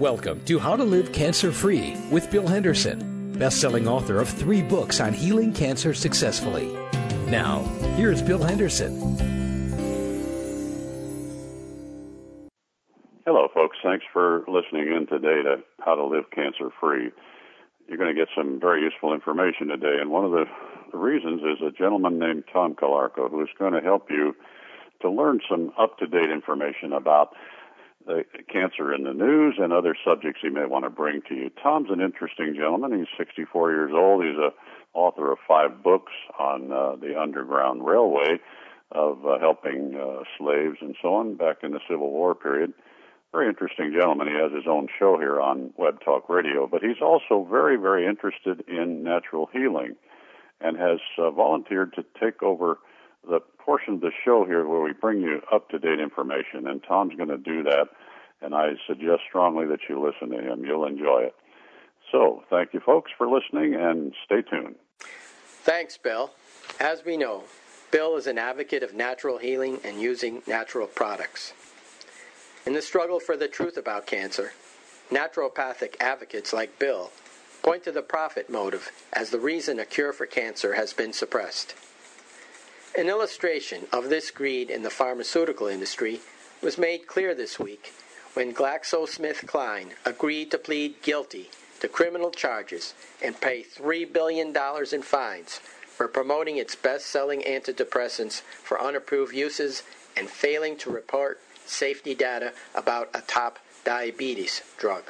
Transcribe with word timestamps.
Welcome 0.00 0.42
to 0.46 0.58
How 0.58 0.76
to 0.76 0.82
Live 0.82 1.12
Cancer 1.12 1.52
Free 1.52 1.94
with 2.10 2.30
Bill 2.30 2.46
Henderson, 2.46 3.34
best-selling 3.38 3.86
author 3.86 4.18
of 4.18 4.30
three 4.30 4.62
books 4.62 4.98
on 4.98 5.12
healing 5.12 5.52
cancer 5.52 5.92
successfully. 5.92 6.72
Now, 7.26 7.64
here's 7.96 8.22
Bill 8.22 8.42
Henderson. 8.42 8.98
Hello, 13.26 13.48
folks. 13.52 13.76
Thanks 13.84 14.06
for 14.10 14.42
listening 14.48 14.88
in 14.88 15.06
today 15.06 15.42
to 15.42 15.56
How 15.80 15.96
to 15.96 16.04
Live 16.06 16.30
Cancer 16.34 16.70
Free. 16.80 17.10
You're 17.86 17.98
going 17.98 18.16
to 18.16 18.18
get 18.18 18.28
some 18.34 18.58
very 18.58 18.80
useful 18.80 19.12
information 19.12 19.68
today, 19.68 19.98
and 20.00 20.10
one 20.10 20.24
of 20.24 20.30
the, 20.30 20.46
the 20.92 20.96
reasons 20.96 21.42
is 21.42 21.60
a 21.60 21.70
gentleman 21.70 22.18
named 22.18 22.44
Tom 22.50 22.74
Calarco 22.74 23.30
who 23.30 23.42
is 23.42 23.48
going 23.58 23.74
to 23.74 23.82
help 23.82 24.06
you 24.08 24.34
to 25.02 25.10
learn 25.10 25.40
some 25.46 25.72
up-to-date 25.78 26.30
information 26.30 26.94
about 26.94 27.34
the 28.10 28.42
cancer 28.52 28.92
in 28.92 29.04
the 29.04 29.12
news 29.12 29.56
and 29.58 29.72
other 29.72 29.96
subjects 30.04 30.40
he 30.42 30.48
may 30.48 30.66
want 30.66 30.84
to 30.84 30.90
bring 30.90 31.22
to 31.28 31.34
you. 31.34 31.50
Tom's 31.62 31.90
an 31.90 32.00
interesting 32.00 32.54
gentleman. 32.54 32.98
He's 32.98 33.08
64 33.16 33.70
years 33.72 33.92
old. 33.94 34.24
He's 34.24 34.36
a 34.36 34.50
author 34.92 35.30
of 35.30 35.38
five 35.46 35.82
books 35.82 36.12
on 36.38 36.72
uh, 36.72 36.96
the 36.96 37.18
Underground 37.18 37.86
Railway 37.86 38.40
of 38.90 39.24
uh, 39.24 39.38
helping 39.38 39.94
uh, 39.94 40.24
slaves 40.36 40.78
and 40.80 40.96
so 41.00 41.14
on 41.14 41.36
back 41.36 41.58
in 41.62 41.70
the 41.70 41.80
Civil 41.88 42.10
War 42.10 42.34
period. 42.34 42.72
Very 43.30 43.48
interesting 43.48 43.92
gentleman. 43.94 44.26
He 44.26 44.34
has 44.34 44.50
his 44.52 44.66
own 44.68 44.88
show 44.98 45.16
here 45.16 45.40
on 45.40 45.72
Web 45.76 46.00
Talk 46.04 46.28
Radio, 46.28 46.66
but 46.66 46.82
he's 46.82 47.00
also 47.00 47.46
very, 47.48 47.76
very 47.76 48.04
interested 48.04 48.64
in 48.66 49.04
natural 49.04 49.48
healing 49.52 49.94
and 50.60 50.76
has 50.76 50.98
uh, 51.16 51.30
volunteered 51.30 51.94
to 51.94 52.04
take 52.20 52.42
over 52.42 52.78
the 53.28 53.38
portion 53.58 53.94
of 53.94 54.00
the 54.00 54.10
show 54.24 54.44
here 54.44 54.66
where 54.66 54.80
we 54.80 54.92
bring 54.92 55.20
you 55.20 55.40
up 55.52 55.68
to 55.68 55.78
date 55.78 56.00
information, 56.00 56.66
and 56.66 56.82
Tom's 56.82 57.14
going 57.14 57.28
to 57.28 57.38
do 57.38 57.62
that. 57.62 57.88
And 58.42 58.54
I 58.54 58.70
suggest 58.86 59.22
strongly 59.28 59.66
that 59.66 59.80
you 59.88 60.00
listen 60.00 60.36
to 60.36 60.42
him. 60.42 60.64
You'll 60.64 60.86
enjoy 60.86 61.24
it. 61.24 61.34
So, 62.10 62.42
thank 62.50 62.74
you, 62.74 62.80
folks, 62.80 63.10
for 63.16 63.28
listening, 63.28 63.74
and 63.74 64.12
stay 64.24 64.42
tuned. 64.42 64.74
Thanks, 65.62 65.96
Bill. 65.96 66.32
As 66.80 67.04
we 67.04 67.16
know, 67.16 67.44
Bill 67.90 68.16
is 68.16 68.26
an 68.26 68.38
advocate 68.38 68.82
of 68.82 68.94
natural 68.94 69.38
healing 69.38 69.78
and 69.84 70.00
using 70.00 70.42
natural 70.46 70.86
products. 70.86 71.52
In 72.66 72.72
the 72.72 72.82
struggle 72.82 73.20
for 73.20 73.36
the 73.36 73.48
truth 73.48 73.76
about 73.76 74.06
cancer, 74.06 74.52
naturopathic 75.10 75.96
advocates 76.00 76.52
like 76.52 76.78
Bill 76.78 77.10
point 77.62 77.84
to 77.84 77.92
the 77.92 78.02
profit 78.02 78.48
motive 78.48 78.90
as 79.12 79.30
the 79.30 79.38
reason 79.38 79.78
a 79.78 79.84
cure 79.84 80.12
for 80.12 80.26
cancer 80.26 80.74
has 80.74 80.92
been 80.92 81.12
suppressed. 81.12 81.74
An 82.98 83.08
illustration 83.08 83.86
of 83.92 84.08
this 84.08 84.30
greed 84.30 84.70
in 84.70 84.82
the 84.82 84.90
pharmaceutical 84.90 85.66
industry 85.66 86.20
was 86.62 86.78
made 86.78 87.06
clear 87.06 87.34
this 87.34 87.58
week 87.58 87.92
when 88.40 88.54
GlaxoSmithKline 88.54 89.90
agreed 90.06 90.50
to 90.50 90.56
plead 90.56 91.02
guilty 91.02 91.50
to 91.78 91.86
criminal 91.86 92.30
charges 92.30 92.94
and 93.22 93.38
pay 93.38 93.62
$3 93.62 94.10
billion 94.10 94.56
in 94.94 95.02
fines 95.02 95.58
for 95.58 96.08
promoting 96.08 96.56
its 96.56 96.74
best 96.74 97.04
selling 97.04 97.42
antidepressants 97.42 98.40
for 98.40 98.80
unapproved 98.80 99.34
uses 99.34 99.82
and 100.16 100.30
failing 100.30 100.74
to 100.78 100.88
report 100.88 101.38
safety 101.66 102.14
data 102.14 102.54
about 102.74 103.10
a 103.12 103.20
top 103.20 103.58
diabetes 103.84 104.62
drug. 104.78 105.02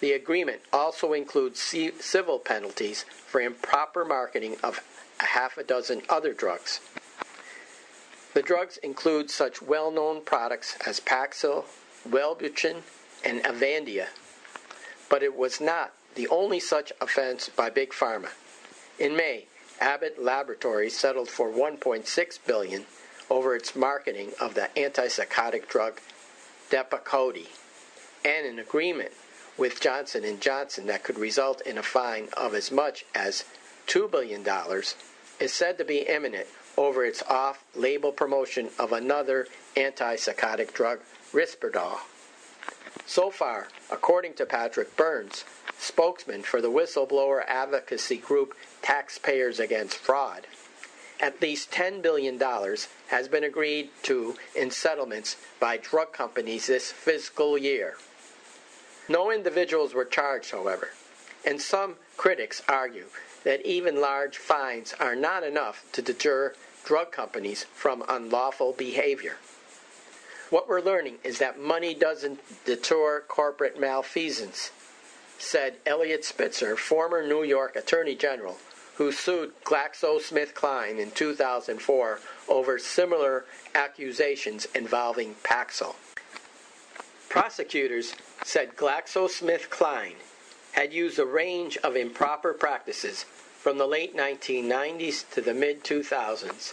The 0.00 0.12
agreement 0.12 0.62
also 0.72 1.12
includes 1.12 1.60
civil 1.60 2.38
penalties 2.38 3.04
for 3.26 3.42
improper 3.42 4.06
marketing 4.06 4.56
of 4.64 4.82
a 5.20 5.26
half 5.26 5.58
a 5.58 5.64
dozen 5.64 6.00
other 6.08 6.32
drugs. 6.32 6.80
The 8.32 8.40
drugs 8.40 8.78
include 8.78 9.30
such 9.30 9.60
well 9.60 9.90
known 9.90 10.22
products 10.24 10.78
as 10.86 10.98
Paxil, 10.98 11.66
Wellbutrin, 12.06 12.82
and 13.24 13.42
Avandia, 13.44 14.08
but 15.08 15.22
it 15.22 15.34
was 15.34 15.60
not 15.60 15.92
the 16.14 16.28
only 16.28 16.60
such 16.60 16.92
offense 17.00 17.48
by 17.48 17.70
Big 17.70 17.90
Pharma. 17.90 18.30
In 18.98 19.16
May, 19.16 19.46
Abbott 19.80 20.22
Laboratories 20.22 20.96
settled 20.96 21.28
for 21.28 21.48
1.6 21.50 22.38
billion 22.46 22.86
over 23.30 23.54
its 23.54 23.76
marketing 23.76 24.32
of 24.40 24.54
the 24.54 24.68
antipsychotic 24.76 25.68
drug 25.68 26.00
Depakote, 26.70 27.48
and 28.24 28.46
an 28.46 28.58
agreement 28.58 29.12
with 29.56 29.80
Johnson 29.80 30.24
& 30.38 30.40
Johnson 30.40 30.86
that 30.86 31.02
could 31.02 31.18
result 31.18 31.60
in 31.62 31.78
a 31.78 31.82
fine 31.82 32.28
of 32.36 32.54
as 32.54 32.70
much 32.70 33.04
as 33.14 33.44
$2 33.86 34.10
billion 34.10 34.46
is 35.40 35.52
said 35.52 35.78
to 35.78 35.84
be 35.84 35.98
imminent 35.98 36.46
over 36.76 37.04
its 37.04 37.22
off 37.22 37.64
label 37.74 38.12
promotion 38.12 38.68
of 38.78 38.92
another 38.92 39.46
antipsychotic 39.76 40.72
drug, 40.72 41.00
Risperdal. 41.32 41.98
So 43.06 43.30
far, 43.30 43.68
according 43.90 44.34
to 44.34 44.46
Patrick 44.46 44.96
Burns, 44.96 45.44
spokesman 45.78 46.42
for 46.42 46.60
the 46.60 46.70
whistleblower 46.70 47.42
advocacy 47.46 48.16
group 48.16 48.54
Taxpayers 48.82 49.60
Against 49.60 49.96
Fraud, 49.96 50.46
at 51.20 51.40
least 51.42 51.70
$10 51.70 52.00
billion 52.02 52.40
has 53.08 53.28
been 53.28 53.44
agreed 53.44 53.90
to 54.04 54.36
in 54.54 54.70
settlements 54.70 55.36
by 55.58 55.76
drug 55.76 56.12
companies 56.12 56.66
this 56.66 56.92
fiscal 56.92 57.58
year. 57.58 57.96
No 59.08 59.30
individuals 59.30 59.94
were 59.94 60.04
charged, 60.04 60.50
however, 60.50 60.90
and 61.44 61.60
some 61.60 61.96
critics 62.16 62.62
argue 62.68 63.06
that 63.44 63.64
even 63.64 64.00
large 64.00 64.36
fines 64.36 64.94
are 65.00 65.16
not 65.16 65.42
enough 65.42 65.84
to 65.92 66.02
deter 66.02 66.54
drug 66.84 67.10
companies 67.10 67.64
from 67.64 68.04
unlawful 68.08 68.72
behavior. 68.72 69.36
What 70.50 70.66
we're 70.66 70.80
learning 70.80 71.18
is 71.24 71.38
that 71.40 71.60
money 71.60 71.92
doesn't 71.92 72.40
deter 72.64 73.22
corporate 73.28 73.78
malfeasance, 73.78 74.70
said 75.38 75.74
Eliot 75.84 76.24
Spitzer, 76.24 76.74
former 76.74 77.26
New 77.26 77.42
York 77.42 77.76
Attorney 77.76 78.14
General, 78.14 78.56
who 78.94 79.12
sued 79.12 79.52
GlaxoSmithKline 79.64 80.98
in 80.98 81.10
2004 81.10 82.20
over 82.48 82.78
similar 82.78 83.44
accusations 83.74 84.66
involving 84.74 85.34
Paxil. 85.44 85.96
Prosecutors 87.28 88.14
said 88.42 88.74
GlaxoSmithKline 88.74 90.16
had 90.72 90.94
used 90.94 91.18
a 91.18 91.26
range 91.26 91.76
of 91.78 91.94
improper 91.94 92.54
practices 92.54 93.24
from 93.24 93.76
the 93.76 93.86
late 93.86 94.16
1990s 94.16 95.30
to 95.30 95.42
the 95.42 95.52
mid 95.52 95.84
2000s. 95.84 96.72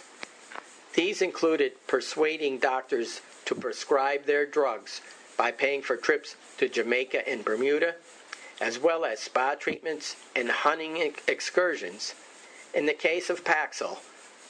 These 0.93 1.21
included 1.21 1.73
persuading 1.87 2.59
doctors 2.59 3.19
to 3.45 3.55
prescribe 3.55 4.25
their 4.25 4.45
drugs 4.45 5.01
by 5.37 5.51
paying 5.51 5.81
for 5.81 5.97
trips 5.97 6.35
to 6.57 6.69
Jamaica 6.69 7.27
and 7.27 7.43
Bermuda, 7.43 7.95
as 8.61 8.79
well 8.79 9.05
as 9.05 9.19
spa 9.19 9.55
treatments 9.55 10.15
and 10.35 10.49
hunting 10.49 11.13
excursions. 11.27 12.15
In 12.73 12.85
the 12.85 12.93
case 12.93 13.29
of 13.29 13.43
Paxil, 13.43 13.99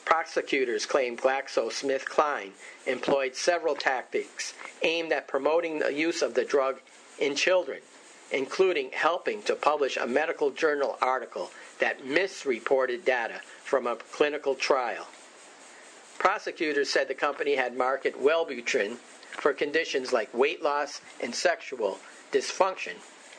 prosecutors 0.04 0.86
claim 0.86 1.16
GlaxoSmithKline 1.16 2.50
employed 2.86 3.34
several 3.34 3.74
tactics 3.74 4.54
aimed 4.82 5.12
at 5.12 5.28
promoting 5.28 5.78
the 5.78 5.92
use 5.92 6.22
of 6.22 6.34
the 6.34 6.44
drug 6.44 6.80
in 7.18 7.34
children 7.34 7.80
including 8.32 8.90
helping 8.92 9.42
to 9.42 9.54
publish 9.54 9.96
a 9.96 10.06
medical 10.06 10.50
journal 10.50 10.96
article 11.00 11.50
that 11.78 12.04
misreported 12.04 13.04
data 13.04 13.40
from 13.62 13.86
a 13.86 13.96
clinical 13.96 14.54
trial. 14.54 15.06
Prosecutors 16.18 16.90
said 16.90 17.08
the 17.08 17.14
company 17.14 17.56
had 17.56 17.76
marketed 17.76 18.20
Wellbutrin 18.20 18.96
for 19.30 19.52
conditions 19.52 20.12
like 20.12 20.32
weight 20.34 20.62
loss 20.62 21.00
and 21.20 21.34
sexual 21.34 21.98
dysfunction 22.32 22.94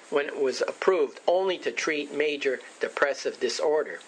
when 0.09 0.27
it 0.27 0.39
was 0.39 0.61
approved 0.61 1.19
only 1.27 1.57
to 1.57 1.71
treat 1.71 2.13
major 2.13 2.59
depressive 2.79 3.39
disorder. 3.39 3.99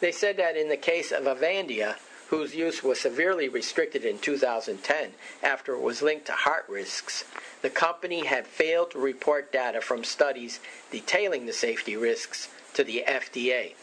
They 0.00 0.12
said 0.12 0.36
that 0.36 0.56
in 0.56 0.68
the 0.68 0.76
case 0.76 1.10
of 1.10 1.24
Avandia, 1.24 1.96
whose 2.28 2.54
use 2.54 2.82
was 2.82 3.00
severely 3.00 3.48
restricted 3.48 4.04
in 4.04 4.18
2010 4.18 5.12
after 5.42 5.74
it 5.74 5.80
was 5.80 6.02
linked 6.02 6.26
to 6.26 6.32
heart 6.32 6.66
risks, 6.68 7.24
the 7.62 7.70
company 7.70 8.26
had 8.26 8.46
failed 8.46 8.90
to 8.90 8.98
report 8.98 9.52
data 9.52 9.80
from 9.80 10.04
studies 10.04 10.60
detailing 10.90 11.46
the 11.46 11.52
safety 11.52 11.96
risks 11.96 12.48
to 12.74 12.84
the 12.84 13.04
FDA. 13.06 13.74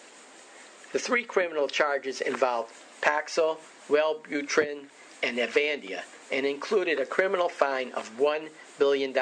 The 0.91 0.99
three 0.99 1.23
criminal 1.23 1.67
charges 1.67 2.21
involved 2.21 2.71
Paxil, 3.01 3.57
Wellbutrin, 3.89 4.85
and 5.21 5.37
Avandia 5.37 6.03
and 6.31 6.45
included 6.45 6.99
a 6.99 7.05
criminal 7.05 7.49
fine 7.49 7.91
of 7.91 8.17
$1 8.17 8.49
billion 8.79 9.13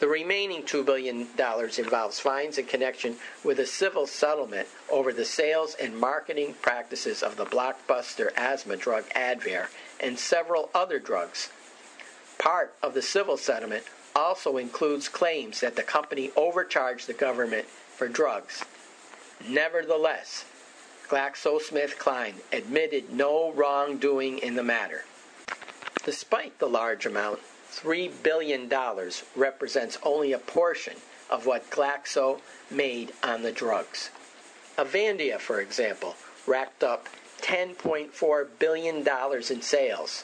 the 0.00 0.08
remaining 0.08 0.62
$2 0.62 0.84
billion 0.84 1.28
involves 1.78 2.20
fines 2.20 2.56
in 2.56 2.64
connection 2.64 3.16
with 3.44 3.60
a 3.60 3.66
civil 3.66 4.06
settlement 4.06 4.66
over 4.90 5.12
the 5.12 5.26
sales 5.26 5.74
and 5.74 5.94
marketing 5.94 6.54
practices 6.62 7.22
of 7.22 7.36
the 7.36 7.44
blockbuster 7.44 8.30
asthma 8.34 8.78
drug 8.78 9.04
Advair 9.10 9.66
and 10.00 10.18
several 10.18 10.70
other 10.74 10.98
drugs. 10.98 11.50
Part 12.38 12.74
of 12.82 12.94
the 12.94 13.02
civil 13.02 13.36
settlement 13.36 13.84
also 14.16 14.56
includes 14.56 15.06
claims 15.10 15.60
that 15.60 15.76
the 15.76 15.82
company 15.82 16.30
overcharged 16.34 17.06
the 17.06 17.12
government 17.12 17.66
for 17.66 18.08
drugs. 18.08 18.64
Nevertheless, 19.46 20.46
GlaxoSmithKline 21.10 22.34
admitted 22.52 23.12
no 23.12 23.50
wrongdoing 23.50 24.38
in 24.38 24.54
the 24.54 24.62
matter. 24.62 25.04
Despite 26.04 26.60
the 26.60 26.68
large 26.68 27.04
amount 27.04 27.40
$3 27.72 28.12
billion 28.22 28.70
represents 29.34 29.98
only 30.04 30.32
a 30.32 30.38
portion 30.38 30.94
of 31.28 31.46
what 31.46 31.68
Glaxo 31.68 32.40
made 32.70 33.12
on 33.24 33.42
the 33.42 33.50
drugs. 33.50 34.10
Avandia, 34.78 35.40
for 35.40 35.60
example, 35.60 36.14
racked 36.46 36.84
up 36.84 37.08
$10.4 37.40 38.46
billion 38.60 39.04
in 39.50 39.62
sales. 39.62 40.22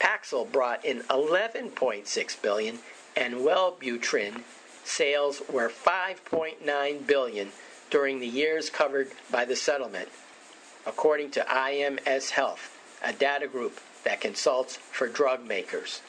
Paxil 0.00 0.50
brought 0.50 0.84
in 0.84 1.02
11.6 1.02 2.42
billion, 2.42 2.80
and 3.16 3.34
Wellbutrin 3.34 4.42
sales 4.82 5.42
were 5.48 5.68
$5.9 5.68 7.06
billion 7.06 7.52
during 7.92 8.20
the 8.20 8.26
years 8.26 8.70
covered 8.70 9.12
by 9.30 9.44
the 9.44 9.54
settlement, 9.54 10.08
according 10.86 11.30
to 11.30 11.40
IMS 11.42 12.30
Health, 12.30 12.74
a 13.04 13.12
data 13.12 13.46
group 13.46 13.78
that 14.02 14.18
consults 14.18 14.76
for 14.76 15.06
drug 15.06 15.46
makers. 15.46 16.00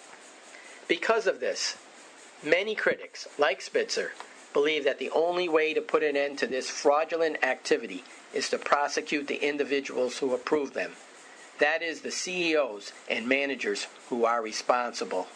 Because 0.88 1.28
of 1.28 1.42
this, 1.42 1.76
many 2.42 2.74
critics, 2.74 3.28
like 3.38 3.62
Spitzer, 3.62 4.14
believe 4.54 4.86
that 4.86 4.98
the 4.98 5.12
only 5.12 5.50
way 5.50 5.74
to 5.74 5.82
put 5.82 6.04
an 6.04 6.16
end 6.16 6.38
to 6.38 6.48
this 6.48 6.70
fraudulent 6.70 7.44
activity 7.44 8.06
is 8.34 8.50
to 8.50 8.58
prosecute 8.58 9.28
the 9.28 9.46
individuals 9.46 10.20
who 10.20 10.34
approve 10.34 10.74
them. 10.74 10.94
That 11.60 11.82
is, 11.82 12.00
the 12.00 12.12
CEOs 12.12 12.94
and 13.10 13.28
managers 13.28 13.88
who 14.08 14.24
are 14.24 14.42
responsible. 14.42 15.28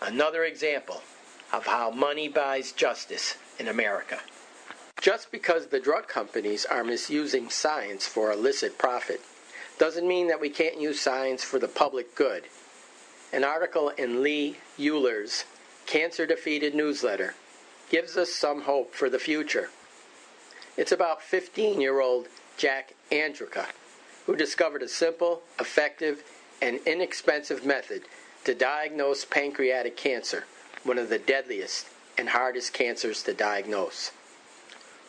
Another 0.00 0.44
example 0.44 1.02
of 1.52 1.66
how 1.66 1.90
money 1.90 2.28
buys 2.28 2.70
justice 2.70 3.34
in 3.58 3.66
America. 3.66 4.20
Just 5.02 5.32
because 5.32 5.66
the 5.66 5.80
drug 5.80 6.06
companies 6.06 6.64
are 6.64 6.84
misusing 6.84 7.50
science 7.50 8.06
for 8.06 8.30
illicit 8.30 8.78
profit 8.78 9.20
doesn't 9.76 10.06
mean 10.06 10.28
that 10.28 10.40
we 10.40 10.48
can't 10.48 10.80
use 10.80 11.00
science 11.00 11.42
for 11.42 11.58
the 11.58 11.66
public 11.66 12.14
good. 12.14 12.44
An 13.32 13.42
article 13.42 13.88
in 13.88 14.22
Lee 14.22 14.58
Euler's 14.78 15.44
Cancer 15.86 16.24
Defeated 16.24 16.72
newsletter 16.76 17.34
gives 17.90 18.16
us 18.16 18.30
some 18.30 18.62
hope 18.62 18.94
for 18.94 19.10
the 19.10 19.18
future. 19.18 19.70
It's 20.76 20.92
about 20.92 21.20
15 21.20 21.80
year 21.80 22.00
old 22.00 22.28
Jack 22.56 22.94
Andraka, 23.10 23.66
who 24.26 24.36
discovered 24.36 24.82
a 24.82 24.88
simple, 24.88 25.42
effective, 25.58 26.22
and 26.60 26.78
inexpensive 26.86 27.66
method 27.66 28.02
to 28.44 28.54
diagnose 28.54 29.24
pancreatic 29.24 29.96
cancer, 29.96 30.44
one 30.84 30.96
of 30.96 31.08
the 31.08 31.18
deadliest 31.18 31.88
and 32.16 32.28
hardest 32.28 32.72
cancers 32.72 33.24
to 33.24 33.34
diagnose. 33.34 34.12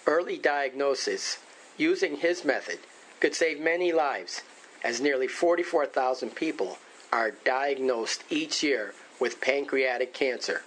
Early 0.06 0.38
diagnosis 0.38 1.38
using 1.78 2.18
his 2.18 2.44
method 2.44 2.80
could 3.22 3.34
save 3.34 3.62
many 3.62 3.94
lives, 3.94 4.42
as 4.84 5.00
nearly 5.00 5.28
44,000 5.28 6.36
people 6.36 6.78
are 7.12 7.32
diagnosed 7.32 8.24
each 8.30 8.62
year 8.62 8.94
with 9.20 9.40
pancreatic 9.40 10.14
cancer. 10.14 10.64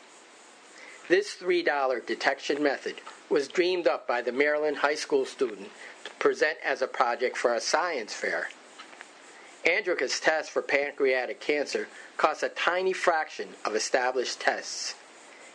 This 1.09 1.37
$3 1.37 2.07
detection 2.07 2.63
method 2.63 2.97
was 3.29 3.47
dreamed 3.47 3.87
up 3.87 4.09
by 4.09 4.23
the 4.23 4.33
Maryland 4.33 4.79
high 4.79 4.95
school 4.95 5.27
student 5.27 5.69
to 6.05 6.11
present 6.13 6.59
as 6.65 6.81
a 6.81 6.87
project 6.87 7.37
for 7.37 7.53
a 7.53 7.61
science 7.61 8.15
fair. 8.15 8.49
Andraka's 9.67 10.19
test 10.19 10.51
for 10.51 10.63
pancreatic 10.63 11.41
cancer 11.41 11.89
costs 12.17 12.43
a 12.43 12.49
tiny 12.49 12.93
fraction 12.93 13.51
of 13.65 13.75
established 13.75 14.41
tests. 14.41 14.95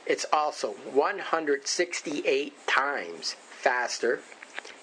It's 0.06 0.26
also 0.32 0.74
168 0.94 2.68
times 2.68 3.36
faster, 3.62 4.20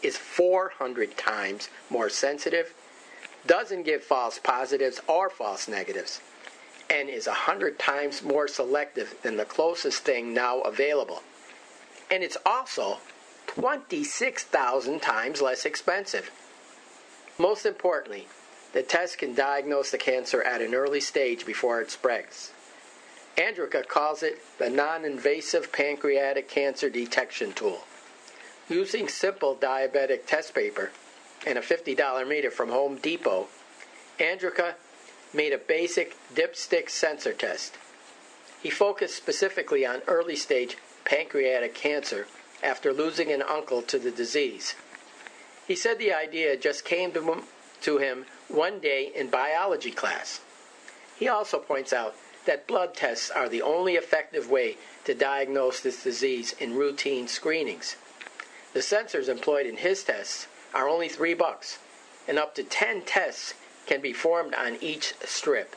is 0.03 0.17
400 0.17 1.17
times 1.17 1.69
more 1.91 2.09
sensitive, 2.09 2.73
doesn't 3.47 3.83
give 3.83 4.03
false 4.03 4.39
positives 4.39 5.01
or 5.09 5.29
false 5.29 5.69
negatives, 5.69 6.21
and 6.89 7.09
is 7.09 7.27
100 7.27 7.79
times 7.79 8.23
more 8.23 8.47
selective 8.47 9.15
than 9.23 9.37
the 9.37 9.45
closest 9.45 10.03
thing 10.05 10.33
now 10.33 10.61
available. 10.61 11.23
And 12.11 12.23
it's 12.23 12.39
also 12.47 12.99
26,000 13.49 15.01
times 15.01 15.43
less 15.43 15.65
expensive. 15.65 16.31
Most 17.39 17.67
importantly, 17.67 18.29
the 18.73 18.83
test 18.83 19.19
can 19.19 19.35
diagnose 19.35 19.91
the 19.91 19.99
cancer 19.99 20.43
at 20.43 20.61
an 20.61 20.75
early 20.75 21.01
stage 21.01 21.45
before 21.45 21.81
it 21.81 21.91
spreads. 21.91 22.53
Andraka 23.37 23.87
calls 23.87 24.23
it 24.23 24.41
the 24.59 24.69
non 24.69 25.05
invasive 25.05 25.73
pancreatic 25.73 26.49
cancer 26.49 26.91
detection 26.91 27.53
tool. 27.53 27.85
Using 28.69 29.09
simple 29.09 29.57
diabetic 29.57 30.27
test 30.27 30.55
paper 30.55 30.91
and 31.47 31.57
a 31.57 31.63
$50 31.63 32.29
meter 32.29 32.51
from 32.51 32.69
Home 32.69 32.97
Depot, 32.97 33.47
Andraka 34.19 34.75
made 35.33 35.53
a 35.53 35.59
basic 35.59 36.17
dipstick 36.35 36.91
sensor 36.91 37.33
test. 37.33 37.79
He 38.63 38.69
focused 38.71 39.17
specifically 39.17 39.87
on 39.87 40.03
early 40.07 40.37
stage 40.37 40.77
pancreatic 41.05 41.75
cancer 41.75 42.27
after 42.63 42.93
losing 42.93 43.33
an 43.33 43.41
uncle 43.43 43.81
to 43.83 43.99
the 43.99 44.11
disease. 44.11 44.75
He 45.67 45.77
said 45.77 45.99
the 45.99 46.13
idea 46.13 46.57
just 46.57 46.85
came 46.85 47.13
to 47.13 47.23
him, 47.23 47.43
to 47.83 47.99
him 47.99 48.27
one 48.49 48.81
day 48.81 49.13
in 49.15 49.31
biology 49.31 49.93
class. 49.93 50.41
He 51.19 51.29
also 51.29 51.59
points 51.59 51.93
out 51.93 52.15
that 52.45 52.67
blood 52.67 52.95
tests 52.95 53.31
are 53.31 53.49
the 53.49 53.63
only 53.63 53.95
effective 53.95 54.51
way 54.51 54.77
to 55.05 55.15
diagnose 55.15 55.81
this 55.81 56.03
disease 56.03 56.55
in 56.59 56.75
routine 56.75 57.29
screenings. 57.29 57.97
The 58.73 58.81
sensors 58.81 59.29
employed 59.29 59.67
in 59.67 59.79
his 59.79 60.05
tests 60.05 60.47
are 60.75 60.89
only 60.89 61.09
three 61.09 61.35
bucks, 61.35 61.79
and 62.27 62.39
up 62.39 62.55
to 62.57 62.63
10 62.63 63.03
tests 63.03 63.55
can 63.87 64.01
be 64.01 64.13
formed 64.13 64.55
on 64.55 64.77
each 64.83 65.15
strip. 65.25 65.75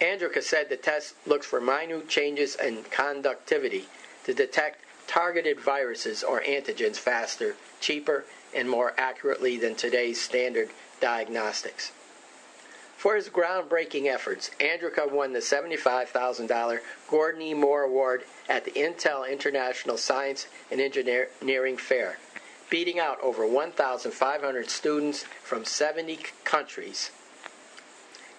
Andraka 0.00 0.42
said 0.42 0.68
the 0.68 0.76
test 0.76 1.14
looks 1.26 1.46
for 1.46 1.60
minute 1.60 2.08
changes 2.08 2.56
in 2.56 2.82
conductivity 2.84 3.86
to 4.24 4.34
detect 4.34 4.80
targeted 5.06 5.60
viruses 5.60 6.24
or 6.24 6.40
antigens 6.40 6.96
faster, 6.96 7.54
cheaper, 7.80 8.24
and 8.54 8.68
more 8.68 8.94
accurately 8.98 9.56
than 9.56 9.74
today's 9.76 10.20
standard 10.20 10.70
diagnostics. 11.00 11.92
For 13.02 13.16
his 13.16 13.30
groundbreaking 13.30 14.06
efforts, 14.06 14.52
Andraka 14.60 15.10
won 15.10 15.32
the 15.32 15.40
$75,000 15.40 16.78
Gordon 17.10 17.42
E. 17.42 17.52
Moore 17.52 17.82
Award 17.82 18.22
at 18.48 18.64
the 18.64 18.70
Intel 18.70 19.28
International 19.28 19.96
Science 19.96 20.46
and 20.70 20.80
Engineering 20.80 21.76
Fair, 21.76 22.18
beating 22.70 23.00
out 23.00 23.20
over 23.20 23.44
1,500 23.44 24.70
students 24.70 25.24
from 25.42 25.64
70 25.64 26.20
countries. 26.44 27.10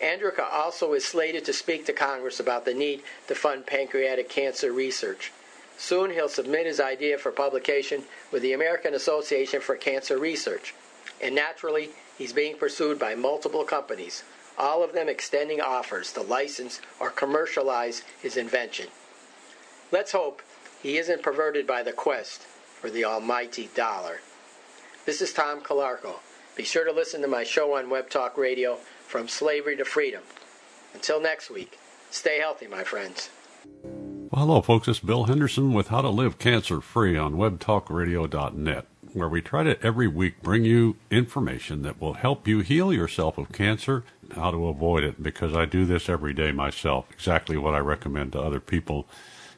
Andraka 0.01 0.49
also 0.49 0.93
is 0.93 1.03
slated 1.03 1.43
to 1.43 1.51
speak 1.51 1.85
to 1.87 1.91
Congress 1.91 2.39
about 2.39 2.63
the 2.63 2.73
need 2.73 3.03
to 3.27 3.35
fund 3.35 3.65
pancreatic 3.65 4.29
cancer 4.29 4.71
research. 4.71 5.33
Soon 5.77 6.11
he'll 6.11 6.29
submit 6.29 6.67
his 6.67 6.79
idea 6.79 7.17
for 7.17 7.33
publication 7.33 8.03
with 8.31 8.41
the 8.41 8.53
American 8.53 8.93
Association 8.93 9.59
for 9.59 9.75
Cancer 9.75 10.17
Research. 10.17 10.73
And 11.21 11.35
naturally, 11.35 11.89
he's 12.17 12.31
being 12.31 12.57
pursued 12.57 12.97
by 12.97 13.13
multiple 13.13 13.65
companies, 13.65 14.23
all 14.57 14.83
of 14.83 14.93
them 14.93 15.09
extending 15.09 15.61
offers 15.61 16.11
to 16.13 16.21
license 16.21 16.81
or 16.99 17.09
commercialize 17.09 18.03
his 18.21 18.37
invention. 18.37 18.87
Let's 19.91 20.11
hope 20.11 20.41
he 20.81 20.97
isn't 20.97 21.23
perverted 21.23 21.65
by 21.67 21.83
the 21.83 21.93
quest 21.93 22.41
for 22.41 22.89
the 22.89 23.05
almighty 23.05 23.69
dollar. 23.75 24.19
This 25.05 25.21
is 25.21 25.33
Tom 25.33 25.61
Calarco. 25.61 26.15
Be 26.55 26.63
sure 26.63 26.85
to 26.85 26.91
listen 26.91 27.21
to 27.21 27.27
my 27.27 27.43
show 27.43 27.75
on 27.75 27.89
Web 27.89 28.09
Talk 28.09 28.37
Radio, 28.37 28.75
From 29.07 29.27
Slavery 29.27 29.75
to 29.77 29.85
Freedom. 29.85 30.21
Until 30.93 31.19
next 31.21 31.49
week, 31.49 31.79
stay 32.11 32.39
healthy, 32.39 32.67
my 32.67 32.83
friends. 32.83 33.29
Well, 33.83 34.45
hello, 34.45 34.61
folks. 34.61 34.87
It's 34.87 34.99
Bill 34.99 35.25
Henderson 35.25 35.73
with 35.73 35.87
How 35.87 36.01
to 36.01 36.09
Live 36.09 36.37
Cancer 36.39 36.81
Free 36.81 37.17
on 37.17 37.35
WebTalkRadio.net, 37.35 38.85
where 39.13 39.29
we 39.29 39.41
try 39.41 39.63
to 39.63 39.81
every 39.83 40.07
week 40.07 40.41
bring 40.41 40.65
you 40.65 40.97
information 41.09 41.81
that 41.83 42.01
will 42.01 42.13
help 42.13 42.47
you 42.47 42.59
heal 42.59 42.91
yourself 42.91 43.37
of 43.37 43.51
cancer, 43.51 44.03
and 44.21 44.33
how 44.33 44.51
to 44.51 44.67
avoid 44.67 45.03
it, 45.03 45.21
because 45.21 45.55
I 45.55 45.65
do 45.65 45.85
this 45.85 46.09
every 46.09 46.33
day 46.33 46.51
myself, 46.51 47.05
exactly 47.11 47.57
what 47.57 47.75
I 47.75 47.79
recommend 47.79 48.31
to 48.33 48.41
other 48.41 48.59
people 48.59 49.07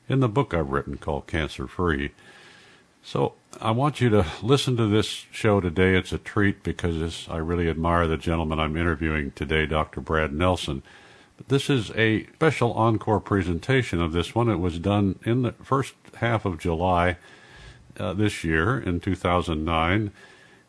in 0.07 0.19
the 0.19 0.29
book 0.29 0.53
I've 0.53 0.69
written 0.69 0.97
called 0.97 1.27
Cancer 1.27 1.67
Free. 1.67 2.11
So 3.01 3.33
I 3.61 3.71
want 3.71 4.01
you 4.01 4.09
to 4.09 4.25
listen 4.41 4.77
to 4.77 4.87
this 4.87 5.05
show 5.31 5.61
today. 5.61 5.95
It's 5.95 6.11
a 6.11 6.17
treat 6.17 6.63
because 6.63 7.27
I 7.29 7.37
really 7.37 7.69
admire 7.69 8.07
the 8.07 8.17
gentleman 8.17 8.59
I'm 8.59 8.75
interviewing 8.75 9.31
today, 9.31 9.65
Dr. 9.65 10.01
Brad 10.01 10.33
Nelson. 10.33 10.81
This 11.47 11.69
is 11.69 11.91
a 11.91 12.25
special 12.33 12.73
encore 12.73 13.19
presentation 13.19 14.01
of 14.01 14.11
this 14.11 14.33
one. 14.33 14.49
It 14.49 14.55
was 14.55 14.79
done 14.79 15.19
in 15.23 15.43
the 15.43 15.51
first 15.51 15.93
half 16.15 16.45
of 16.45 16.57
July 16.57 17.17
uh, 17.99 18.13
this 18.13 18.43
year 18.43 18.77
in 18.79 18.99
2009. 18.99 20.11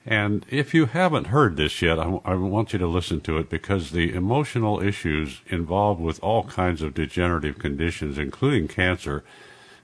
And 0.08 0.46
if 0.48 0.72
you 0.72 0.86
haven't 0.86 1.28
heard 1.28 1.56
this 1.56 1.82
yet, 1.82 1.98
I, 1.98 2.20
I 2.24 2.34
want 2.34 2.72
you 2.72 2.78
to 2.78 2.86
listen 2.86 3.20
to 3.22 3.38
it 3.38 3.50
because 3.50 3.90
the 3.90 4.14
emotional 4.14 4.80
issues 4.80 5.40
involved 5.48 6.00
with 6.00 6.22
all 6.22 6.44
kinds 6.44 6.80
of 6.80 6.94
degenerative 6.94 7.58
conditions, 7.58 8.16
including 8.16 8.68
cancer, 8.68 9.24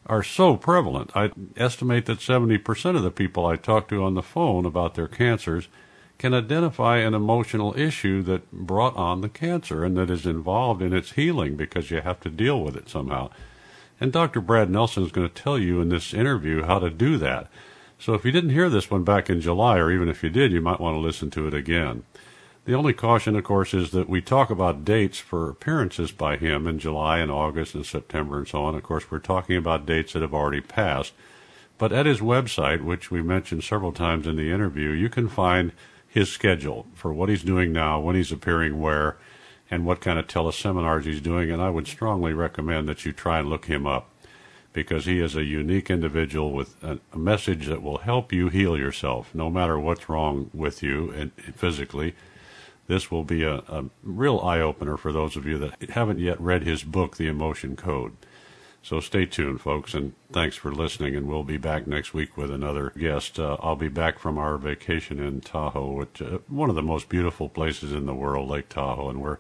are 0.06 0.22
so 0.22 0.56
prevalent. 0.56 1.10
I 1.14 1.30
estimate 1.56 2.06
that 2.06 2.18
70% 2.18 2.96
of 2.96 3.02
the 3.02 3.10
people 3.10 3.46
I 3.46 3.56
talk 3.56 3.88
to 3.88 4.04
on 4.04 4.14
the 4.14 4.22
phone 4.22 4.64
about 4.64 4.94
their 4.94 5.08
cancers 5.08 5.68
can 6.18 6.34
identify 6.34 6.98
an 6.98 7.14
emotional 7.14 7.76
issue 7.76 8.22
that 8.22 8.50
brought 8.52 8.94
on 8.96 9.22
the 9.22 9.28
cancer 9.28 9.84
and 9.84 9.96
that 9.96 10.10
is 10.10 10.24
involved 10.24 10.80
in 10.80 10.92
its 10.92 11.12
healing 11.12 11.56
because 11.56 11.90
you 11.90 12.00
have 12.00 12.20
to 12.20 12.30
deal 12.30 12.62
with 12.62 12.76
it 12.76 12.88
somehow. 12.88 13.28
And 14.02 14.12
Dr. 14.12 14.40
Brad 14.40 14.68
Nelson 14.68 15.04
is 15.04 15.12
going 15.12 15.28
to 15.28 15.42
tell 15.42 15.56
you 15.56 15.80
in 15.80 15.88
this 15.88 16.12
interview 16.12 16.64
how 16.64 16.80
to 16.80 16.90
do 16.90 17.18
that. 17.18 17.46
So 18.00 18.14
if 18.14 18.24
you 18.24 18.32
didn't 18.32 18.50
hear 18.50 18.68
this 18.68 18.90
one 18.90 19.04
back 19.04 19.30
in 19.30 19.40
July, 19.40 19.78
or 19.78 19.92
even 19.92 20.08
if 20.08 20.24
you 20.24 20.28
did, 20.28 20.50
you 20.50 20.60
might 20.60 20.80
want 20.80 20.96
to 20.96 20.98
listen 20.98 21.30
to 21.30 21.46
it 21.46 21.54
again. 21.54 22.02
The 22.64 22.74
only 22.74 22.94
caution, 22.94 23.36
of 23.36 23.44
course, 23.44 23.72
is 23.72 23.92
that 23.92 24.08
we 24.08 24.20
talk 24.20 24.50
about 24.50 24.84
dates 24.84 25.20
for 25.20 25.48
appearances 25.48 26.10
by 26.10 26.36
him 26.36 26.66
in 26.66 26.80
July 26.80 27.18
and 27.18 27.30
August 27.30 27.76
and 27.76 27.86
September 27.86 28.38
and 28.38 28.48
so 28.48 28.64
on. 28.64 28.74
Of 28.74 28.82
course, 28.82 29.08
we're 29.08 29.20
talking 29.20 29.56
about 29.56 29.86
dates 29.86 30.14
that 30.14 30.22
have 30.22 30.34
already 30.34 30.60
passed. 30.60 31.12
But 31.78 31.92
at 31.92 32.04
his 32.04 32.18
website, 32.18 32.82
which 32.82 33.12
we 33.12 33.22
mentioned 33.22 33.62
several 33.62 33.92
times 33.92 34.26
in 34.26 34.34
the 34.34 34.50
interview, 34.50 34.90
you 34.90 35.10
can 35.10 35.28
find 35.28 35.70
his 36.08 36.28
schedule 36.28 36.88
for 36.92 37.14
what 37.14 37.28
he's 37.28 37.44
doing 37.44 37.70
now, 37.70 38.00
when 38.00 38.16
he's 38.16 38.32
appearing 38.32 38.80
where, 38.80 39.16
and 39.72 39.86
what 39.86 40.02
kind 40.02 40.18
of 40.18 40.26
teleseminars 40.26 41.04
he's 41.04 41.22
doing. 41.22 41.50
And 41.50 41.62
I 41.62 41.70
would 41.70 41.88
strongly 41.88 42.34
recommend 42.34 42.86
that 42.90 43.06
you 43.06 43.12
try 43.12 43.38
and 43.38 43.48
look 43.48 43.64
him 43.64 43.86
up 43.86 44.10
because 44.74 45.06
he 45.06 45.18
is 45.18 45.34
a 45.34 45.44
unique 45.44 45.88
individual 45.88 46.52
with 46.52 46.76
a, 46.84 46.98
message 47.16 47.66
that 47.68 47.82
will 47.82 47.98
help 47.98 48.34
you 48.34 48.50
heal 48.50 48.76
yourself, 48.76 49.34
no 49.34 49.48
matter 49.48 49.78
what's 49.78 50.10
wrong 50.10 50.50
with 50.52 50.82
you 50.82 51.10
and, 51.12 51.30
and 51.46 51.56
physically. 51.56 52.14
This 52.86 53.10
will 53.10 53.24
be 53.24 53.44
a, 53.44 53.56
a 53.68 53.84
real 54.02 54.40
eye 54.40 54.60
opener 54.60 54.98
for 54.98 55.10
those 55.10 55.36
of 55.36 55.46
you 55.46 55.58
that 55.58 55.90
haven't 55.90 56.18
yet 56.18 56.38
read 56.38 56.64
his 56.64 56.82
book, 56.84 57.16
The 57.16 57.28
Emotion 57.28 57.74
Code. 57.74 58.12
So 58.82 59.00
stay 59.00 59.24
tuned, 59.24 59.62
folks, 59.62 59.94
and 59.94 60.12
thanks 60.32 60.56
for 60.56 60.70
listening. 60.70 61.16
And 61.16 61.26
we'll 61.26 61.44
be 61.44 61.56
back 61.56 61.86
next 61.86 62.12
week 62.12 62.36
with 62.36 62.50
another 62.50 62.92
guest. 62.98 63.38
Uh, 63.38 63.56
I'll 63.60 63.76
be 63.76 63.88
back 63.88 64.18
from 64.18 64.36
our 64.36 64.58
vacation 64.58 65.18
in 65.18 65.40
Tahoe, 65.40 65.92
which 65.92 66.20
uh, 66.20 66.40
one 66.48 66.68
of 66.68 66.74
the 66.74 66.82
most 66.82 67.08
beautiful 67.08 67.48
places 67.48 67.92
in 67.92 68.04
the 68.04 68.14
world, 68.14 68.50
Lake 68.50 68.68
Tahoe, 68.68 69.08
and 69.08 69.22
we're 69.22 69.38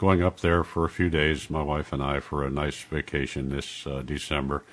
going 0.00 0.22
up 0.22 0.40
there 0.40 0.64
for 0.64 0.86
a 0.86 0.88
few 0.88 1.10
days, 1.10 1.50
my 1.50 1.60
wife 1.60 1.92
and 1.92 2.02
I, 2.02 2.20
for 2.20 2.42
a 2.42 2.48
nice 2.48 2.80
vacation 2.84 3.50
this 3.50 3.86
uh, 3.86 4.00
December. 4.00 4.64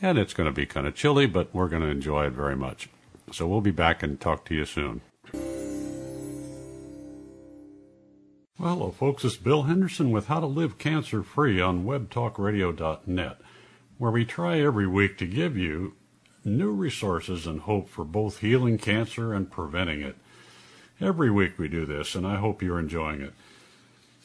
And 0.00 0.18
it's 0.18 0.34
going 0.34 0.48
to 0.48 0.54
be 0.54 0.66
kind 0.66 0.86
of 0.86 0.94
chilly, 0.94 1.26
but 1.26 1.52
we're 1.52 1.66
going 1.66 1.82
to 1.82 1.88
enjoy 1.88 2.26
it 2.26 2.32
very 2.32 2.54
much. 2.54 2.88
So 3.32 3.48
we'll 3.48 3.60
be 3.60 3.72
back 3.72 4.04
and 4.04 4.20
talk 4.20 4.44
to 4.44 4.54
you 4.54 4.64
soon. 4.64 5.00
Well, 8.56 8.74
hello, 8.74 8.92
folks. 8.92 9.24
It's 9.24 9.36
Bill 9.36 9.64
Henderson 9.64 10.12
with 10.12 10.28
How 10.28 10.38
to 10.38 10.46
Live 10.46 10.78
Cancer 10.78 11.24
Free 11.24 11.60
on 11.60 11.84
WebTalkRadio.net, 11.84 13.38
where 13.98 14.12
we 14.12 14.24
try 14.24 14.60
every 14.60 14.86
week 14.86 15.18
to 15.18 15.26
give 15.26 15.56
you 15.56 15.94
new 16.44 16.70
resources 16.70 17.48
and 17.48 17.62
hope 17.62 17.88
for 17.88 18.04
both 18.04 18.38
healing 18.38 18.78
cancer 18.78 19.32
and 19.32 19.50
preventing 19.50 20.02
it. 20.02 20.14
Every 21.00 21.32
week 21.32 21.58
we 21.58 21.66
do 21.66 21.84
this, 21.84 22.14
and 22.14 22.24
I 22.24 22.36
hope 22.36 22.62
you're 22.62 22.78
enjoying 22.78 23.22
it. 23.22 23.34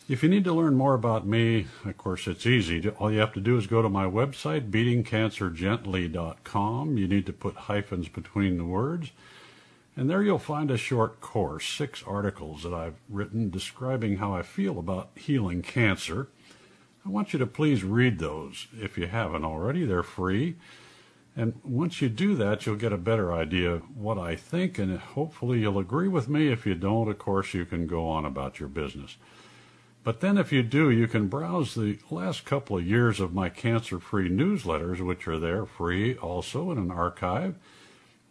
If 0.09 0.23
you 0.23 0.29
need 0.29 0.45
to 0.45 0.53
learn 0.53 0.75
more 0.75 0.93
about 0.93 1.27
me, 1.27 1.67
of 1.83 1.97
course, 1.97 2.27
it's 2.27 2.45
easy. 2.45 2.87
All 2.91 3.11
you 3.11 3.19
have 3.19 3.33
to 3.33 3.41
do 3.41 3.57
is 3.57 3.67
go 3.67 3.81
to 3.81 3.89
my 3.89 4.05
website, 4.05 4.71
beatingcancergently.com. 4.71 6.97
You 6.97 7.09
need 7.09 7.25
to 7.25 7.33
put 7.33 7.55
hyphens 7.55 8.07
between 8.07 8.57
the 8.57 8.63
words. 8.63 9.11
And 9.97 10.09
there 10.09 10.23
you'll 10.23 10.39
find 10.39 10.71
a 10.71 10.77
short 10.77 11.19
course, 11.19 11.67
six 11.67 12.05
articles 12.07 12.63
that 12.63 12.73
I've 12.73 12.95
written 13.09 13.49
describing 13.49 14.15
how 14.17 14.33
I 14.33 14.43
feel 14.43 14.79
about 14.79 15.09
healing 15.15 15.61
cancer. 15.61 16.29
I 17.05 17.09
want 17.09 17.33
you 17.33 17.39
to 17.39 17.45
please 17.45 17.83
read 17.83 18.19
those 18.19 18.67
if 18.79 18.97
you 18.97 19.07
haven't 19.07 19.43
already. 19.43 19.83
They're 19.83 20.03
free. 20.03 20.55
And 21.35 21.59
once 21.65 22.01
you 22.01 22.07
do 22.07 22.33
that, 22.35 22.65
you'll 22.65 22.77
get 22.77 22.93
a 22.93 22.97
better 22.97 23.33
idea 23.33 23.71
of 23.71 23.81
what 23.97 24.17
I 24.17 24.37
think, 24.37 24.79
and 24.79 24.99
hopefully 24.99 25.59
you'll 25.59 25.79
agree 25.79 26.07
with 26.07 26.29
me. 26.29 26.47
If 26.47 26.65
you 26.65 26.75
don't, 26.75 27.09
of 27.09 27.19
course, 27.19 27.53
you 27.53 27.65
can 27.65 27.87
go 27.87 28.07
on 28.07 28.23
about 28.23 28.61
your 28.61 28.69
business. 28.69 29.17
But 30.07 30.21
then, 30.21 30.37
if 30.37 30.53
you 30.53 30.63
do, 30.63 30.89
you 30.89 31.05
can 31.05 31.27
browse 31.27 31.75
the 31.75 31.99
last 32.09 32.45
couple 32.45 32.77
of 32.77 32.87
years 32.87 33.19
of 33.19 33.33
my 33.33 33.49
cancer 33.49 33.99
free 33.99 34.29
newsletters, 34.29 35.01
which 35.01 35.27
are 35.27 35.37
there 35.37 35.65
free 35.65 36.15
also 36.15 36.71
in 36.71 36.77
an 36.77 36.91
archive. 36.91 37.55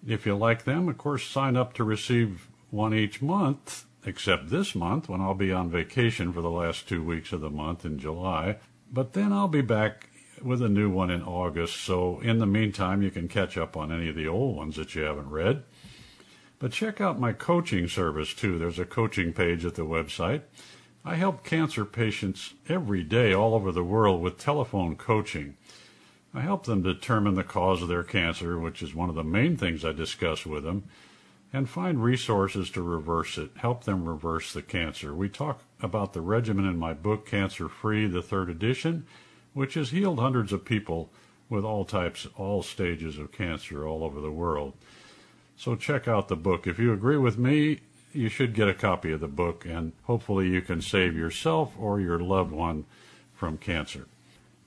If 0.07 0.25
you 0.25 0.37
like 0.37 0.65
them, 0.65 0.89
of 0.89 0.97
course, 0.97 1.27
sign 1.27 1.55
up 1.55 1.75
to 1.75 1.85
receive 1.85 2.49
one 2.71 2.95
each 2.95 3.21
month, 3.21 3.85
except 4.07 4.49
this 4.49 4.75
month 4.75 5.11
when 5.11 5.21
I'll 5.21 5.35
be 5.35 5.53
on 5.53 5.71
vacation 5.71 6.33
for 6.33 6.41
the 6.41 6.49
last 6.49 6.89
two 6.89 7.05
weeks 7.05 7.31
of 7.35 7.43
the 7.43 7.51
month 7.51 7.85
in 7.85 7.99
July. 7.99 8.57
But 8.91 9.13
then 9.13 9.31
I'll 9.31 9.47
be 9.47 9.61
back 9.61 10.09
with 10.43 10.63
a 10.63 10.71
new 10.71 10.89
one 10.89 11.11
in 11.11 11.23
August, 11.23 11.77
so 11.77 12.21
in 12.21 12.39
the 12.39 12.47
meantime, 12.47 13.03
you 13.03 13.11
can 13.11 13.29
catch 13.29 13.59
up 13.59 13.77
on 13.77 13.93
any 13.93 14.09
of 14.09 14.17
the 14.17 14.29
old 14.29 14.57
ones 14.57 14.77
that 14.77 14.95
you 14.95 15.03
haven't 15.03 15.29
read. 15.29 15.63
But 16.59 16.73
check 16.73 17.03
out 17.03 17.21
my 17.21 17.35
coaching 17.35 17.87
service 17.87 18.33
too. 18.33 18.59
There's 18.59 18.79
a 18.79 18.87
coaching 18.87 19.35
page 19.35 19.67
at 19.67 19.75
the 19.75 19.85
website. 19.85 20.41
I 21.09 21.15
help 21.15 21.45
cancer 21.45 21.85
patients 21.85 22.55
every 22.69 23.05
day 23.05 23.33
all 23.33 23.55
over 23.55 23.71
the 23.71 23.85
world 23.85 24.21
with 24.21 24.39
telephone 24.39 24.97
coaching. 24.97 25.57
I 26.35 26.41
help 26.41 26.67
them 26.67 26.83
determine 26.83 27.37
the 27.37 27.45
cause 27.45 27.81
of 27.81 27.87
their 27.87 28.03
cancer, 28.03 28.59
which 28.59 28.83
is 28.83 28.93
one 28.93 29.09
of 29.09 29.15
the 29.15 29.23
main 29.23 29.57
things 29.57 29.85
I 29.85 29.93
discuss 29.93 30.45
with 30.45 30.65
them, 30.65 30.89
and 31.53 31.71
find 31.71 32.03
resources 32.03 32.71
to 32.71 32.83
reverse 32.83 33.39
it, 33.39 33.53
help 33.59 33.85
them 33.85 34.09
reverse 34.09 34.53
the 34.53 34.63
cancer. 34.63 35.15
We 35.15 35.29
talk 35.29 35.63
about 35.81 36.13
the 36.13 36.21
regimen 36.21 36.65
in 36.65 36.77
my 36.77 36.93
book, 36.93 37.25
Cancer 37.25 37.69
Free, 37.69 38.09
the 38.09 38.21
third 38.21 38.51
edition, 38.51 39.07
which 39.55 39.75
has 39.75 39.91
healed 39.91 40.19
hundreds 40.19 40.53
of 40.53 40.65
people 40.65 41.13
with 41.49 41.65
all 41.65 41.85
types, 41.85 42.27
all 42.37 42.65
stages 42.65 43.17
of 43.17 43.31
cancer 43.31 43.87
all 43.87 44.03
over 44.03 44.21
the 44.21 44.33
world. 44.33 44.73
So 45.57 45.77
check 45.77 46.09
out 46.09 46.27
the 46.27 46.35
book. 46.35 46.67
If 46.67 46.81
you 46.81 46.93
agree 46.93 47.17
with 47.17 47.39
me, 47.39 47.79
you 48.17 48.29
should 48.29 48.55
get 48.55 48.69
a 48.69 48.75
copy 48.75 49.13
of 49.13 49.21
the 49.21 49.29
book, 49.29 49.65
and 49.65 49.93
hopefully 50.05 50.49
you 50.49 50.63
can 50.63 50.81
save 50.81 51.17
yourself 51.17 51.75
or 51.79 52.01
your 52.01 52.19
loved 52.19 52.53
one 52.53 52.85
from 53.35 53.59
cancer. 53.59 54.07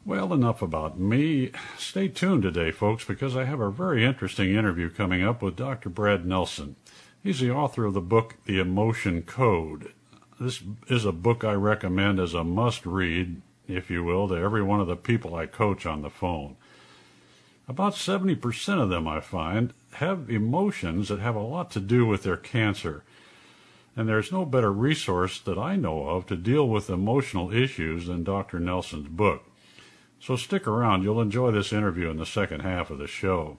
Well, 0.05 0.33
enough 0.33 0.61
about 0.61 0.99
me. 0.99 1.51
Stay 1.77 2.07
tuned 2.07 2.43
today, 2.43 2.71
folks, 2.71 3.03
because 3.03 3.35
I 3.35 3.45
have 3.45 3.59
a 3.59 3.69
very 3.69 4.05
interesting 4.05 4.55
interview 4.55 4.89
coming 4.89 5.23
up 5.23 5.41
with 5.41 5.55
Dr. 5.55 5.89
Brad 5.89 6.25
Nelson. 6.25 6.75
He's 7.21 7.39
the 7.39 7.51
author 7.51 7.85
of 7.85 7.93
the 7.93 8.01
book, 8.01 8.35
The 8.45 8.59
Emotion 8.59 9.23
Code. 9.23 9.93
This 10.39 10.63
is 10.87 11.03
a 11.03 11.11
book 11.11 11.43
I 11.43 11.53
recommend 11.53 12.19
as 12.19 12.33
a 12.33 12.43
must 12.43 12.85
read, 12.85 13.41
if 13.67 13.89
you 13.91 14.03
will, 14.03 14.29
to 14.29 14.35
every 14.35 14.63
one 14.63 14.79
of 14.79 14.87
the 14.87 14.95
people 14.95 15.35
I 15.35 15.47
coach 15.47 15.85
on 15.85 16.01
the 16.01 16.09
phone. 16.09 16.55
About 17.67 17.93
70% 17.93 18.81
of 18.81 18.89
them, 18.89 19.07
I 19.07 19.19
find, 19.19 19.73
have 19.93 20.29
emotions 20.29 21.09
that 21.09 21.19
have 21.19 21.35
a 21.35 21.39
lot 21.39 21.69
to 21.71 21.79
do 21.79 22.05
with 22.05 22.23
their 22.23 22.37
cancer 22.37 23.03
and 23.99 24.07
there's 24.07 24.31
no 24.31 24.45
better 24.45 24.71
resource 24.71 25.41
that 25.41 25.57
I 25.57 25.75
know 25.75 26.07
of 26.07 26.25
to 26.27 26.37
deal 26.37 26.69
with 26.69 26.89
emotional 26.89 27.53
issues 27.53 28.07
than 28.07 28.23
Dr. 28.23 28.57
Nelson's 28.57 29.09
book. 29.09 29.43
So 30.21 30.37
stick 30.37 30.65
around, 30.65 31.03
you'll 31.03 31.19
enjoy 31.19 31.51
this 31.51 31.73
interview 31.73 32.09
in 32.09 32.15
the 32.15 32.25
second 32.25 32.61
half 32.61 32.89
of 32.89 32.97
the 32.97 33.07
show. 33.07 33.57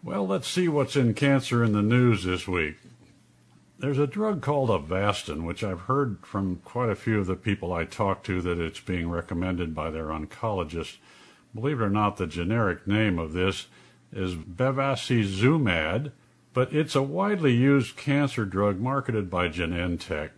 Well, 0.00 0.24
let's 0.24 0.46
see 0.46 0.68
what's 0.68 0.94
in 0.94 1.12
cancer 1.12 1.64
in 1.64 1.72
the 1.72 1.82
news 1.82 2.22
this 2.22 2.46
week. 2.46 2.76
There's 3.80 3.98
a 3.98 4.06
drug 4.06 4.42
called 4.42 4.70
Avastin, 4.70 5.42
which 5.42 5.64
I've 5.64 5.80
heard 5.80 6.18
from 6.24 6.60
quite 6.64 6.90
a 6.90 6.94
few 6.94 7.18
of 7.18 7.26
the 7.26 7.34
people 7.34 7.72
I 7.72 7.82
talk 7.82 8.22
to 8.24 8.40
that 8.40 8.60
it's 8.60 8.78
being 8.78 9.10
recommended 9.10 9.74
by 9.74 9.90
their 9.90 10.06
oncologists. 10.06 10.98
Believe 11.52 11.80
it 11.80 11.84
or 11.84 11.90
not, 11.90 12.16
the 12.16 12.28
generic 12.28 12.86
name 12.86 13.18
of 13.18 13.32
this 13.32 13.66
is 14.12 14.36
bevacizumab, 14.36 16.12
but 16.58 16.72
it's 16.72 16.96
a 16.96 17.02
widely 17.02 17.54
used 17.54 17.96
cancer 17.96 18.44
drug 18.44 18.80
marketed 18.80 19.30
by 19.30 19.48
Genentech, 19.48 20.30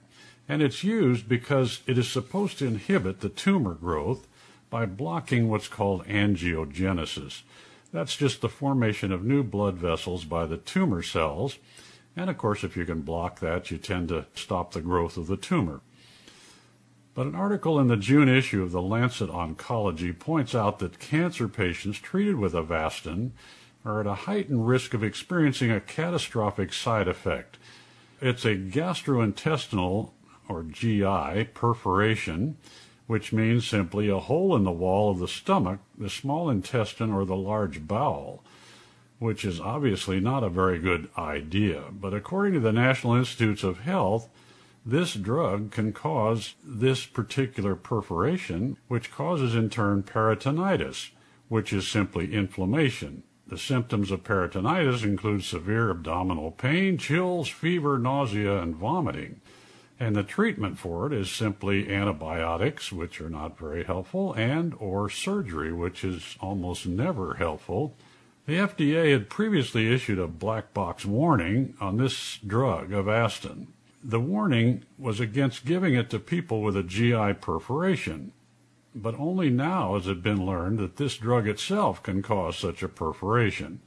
and 0.47 0.61
it's 0.61 0.85
used 0.85 1.27
because 1.27 1.81
it 1.87 1.97
is 1.97 2.11
supposed 2.11 2.59
to 2.59 2.67
inhibit 2.67 3.21
the 3.21 3.31
tumor 3.31 3.73
growth 3.73 4.29
by 4.69 4.85
blocking 4.85 5.49
what's 5.49 5.67
called 5.67 6.05
angiogenesis. 6.05 7.41
That's 7.91 8.19
just 8.19 8.43
the 8.43 8.51
formation 8.51 9.13
of 9.13 9.25
new 9.25 9.43
blood 9.43 9.77
vessels 9.77 10.27
by 10.27 10.45
the 10.45 10.59
tumor 10.59 11.03
cells, 11.03 11.57
and 12.15 12.29
of 12.29 12.37
course, 12.37 12.65
if 12.65 12.77
you 12.77 12.85
can 12.85 13.01
block 13.01 13.41
that, 13.41 13.71
you 13.71 13.79
tend 13.79 14.11
to 14.11 14.27
stop 14.35 14.73
the 14.73 14.83
growth 14.83 15.17
of 15.17 15.27
the 15.27 15.39
tumor. 15.39 15.81
But 17.15 17.29
an 17.29 17.35
article 17.35 17.81
in 17.81 17.89
the 17.89 17.97
June 17.97 18.29
issue 18.29 18.63
of 18.63 18.73
the 18.73 18.83
Lancet 18.83 19.31
Oncology 19.31 20.19
points 20.19 20.55
out 20.55 20.81
that 20.81 20.99
cancer 20.99 21.49
patients 21.49 21.97
treated 21.97 22.37
with 22.37 22.53
Avastin 22.53 23.31
are 23.85 24.01
at 24.01 24.07
a 24.07 24.15
heightened 24.15 24.69
risk 24.69 24.95
of 24.95 25.03
experiencing 25.03 25.71
a 25.71 25.81
catastrophic 25.81 26.73
side 26.73 27.09
effect. 27.09 27.57
It's 28.21 28.45
a 28.45 28.57
gastrointestinal 28.57 30.11
or 30.49 30.63
GI 30.65 31.45
perforation, 31.55 32.59
which 33.07 33.33
means 33.33 33.67
simply 33.67 34.09
a 34.09 34.19
hole 34.19 34.55
in 34.55 34.65
the 34.65 34.71
wall 34.71 35.11
of 35.11 35.19
the 35.19 35.29
stomach, 35.29 35.81
the 35.97 36.11
small 36.11 36.51
intestine, 36.51 37.13
or 37.13 37.25
the 37.25 37.37
large 37.37 37.87
bowel, 37.87 38.45
which 39.19 39.45
is 39.45 39.61
obviously 39.61 40.21
not 40.21 40.45
a 40.45 40.51
very 40.51 40.79
good 40.79 41.09
idea. 41.17 41.85
But 41.91 42.13
according 42.13 42.55
to 42.55 42.61
the 42.61 42.73
National 42.73 43.15
Institutes 43.15 43.63
of 43.63 43.81
Health, 43.81 44.29
this 44.85 45.15
drug 45.15 45.71
can 45.71 45.93
cause 45.93 46.55
this 46.65 47.07
particular 47.07 47.75
perforation, 47.75 48.77
which 48.89 49.11
causes 49.11 49.55
in 49.55 49.71
turn 49.71 50.03
peritonitis, 50.03 51.11
which 51.49 51.73
is 51.73 51.89
simply 51.89 52.35
inflammation 52.35 53.23
The 53.51 53.59
symptoms 53.59 54.13
of 54.13 54.23
peritonitis 54.23 55.03
include 55.03 55.43
severe 55.43 55.91
abdominal 55.91 56.53
pain, 56.53 56.97
chills, 56.99 57.49
fever, 57.49 57.99
nausea, 57.99 58.63
and 58.63 58.77
vomiting. 58.77 59.41
And 59.99 60.15
the 60.15 60.23
treatment 60.23 60.79
for 60.79 61.09
it 61.09 61.13
is 61.13 61.33
simply 61.33 61.93
antibiotics, 61.93 62.93
which 62.93 63.21
are 63.21 63.29
not 63.29 63.59
very 63.59 63.83
helpful, 63.83 64.33
and 64.35 64.73
or 64.79 65.11
surgery, 65.11 65.73
which 65.73 66.05
is 66.05 66.37
almost 66.41 66.87
never 66.87 67.35
helpful. 67.35 67.97
The 68.47 68.55
FDA 68.55 69.11
had 69.11 69.29
previously 69.29 69.93
issued 69.93 70.21
a 70.21 70.29
black 70.29 70.73
box 70.73 71.05
warning 71.05 71.75
on 71.81 71.97
this 71.97 72.39
drug, 72.47 72.91
Avastin. 72.91 73.67
The 74.03 74.21
warning 74.21 74.85
was 74.97 75.19
against 75.19 75.67
giving 75.67 75.95
it 75.95 76.09
to 76.11 76.21
people 76.21 76.63
with 76.63 76.77
a 76.77 76.85
GI 76.85 77.35
perforation, 77.41 78.31
but 78.95 79.15
only 79.19 79.51
now 79.51 79.95
has 79.95 80.07
it 80.07 80.23
been 80.23 80.45
learned 80.45 80.79
that 80.79 80.97
this 80.97 81.17
drug 81.17 81.47
itself 81.47 82.03
can 82.03 82.23
cause 82.23 82.57
such 82.57 82.83
a 82.83 82.89
perforation. 82.89 83.81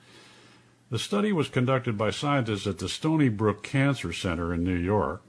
The 0.89 0.99
study 0.99 1.31
was 1.31 1.49
conducted 1.49 1.97
by 1.97 2.11
scientists 2.11 2.67
at 2.67 2.77
the 2.77 2.87
Stony 2.87 3.27
Brook 3.29 3.63
Cancer 3.63 4.13
Center 4.13 4.53
in 4.53 4.63
New 4.63 4.77
York, 4.77 5.21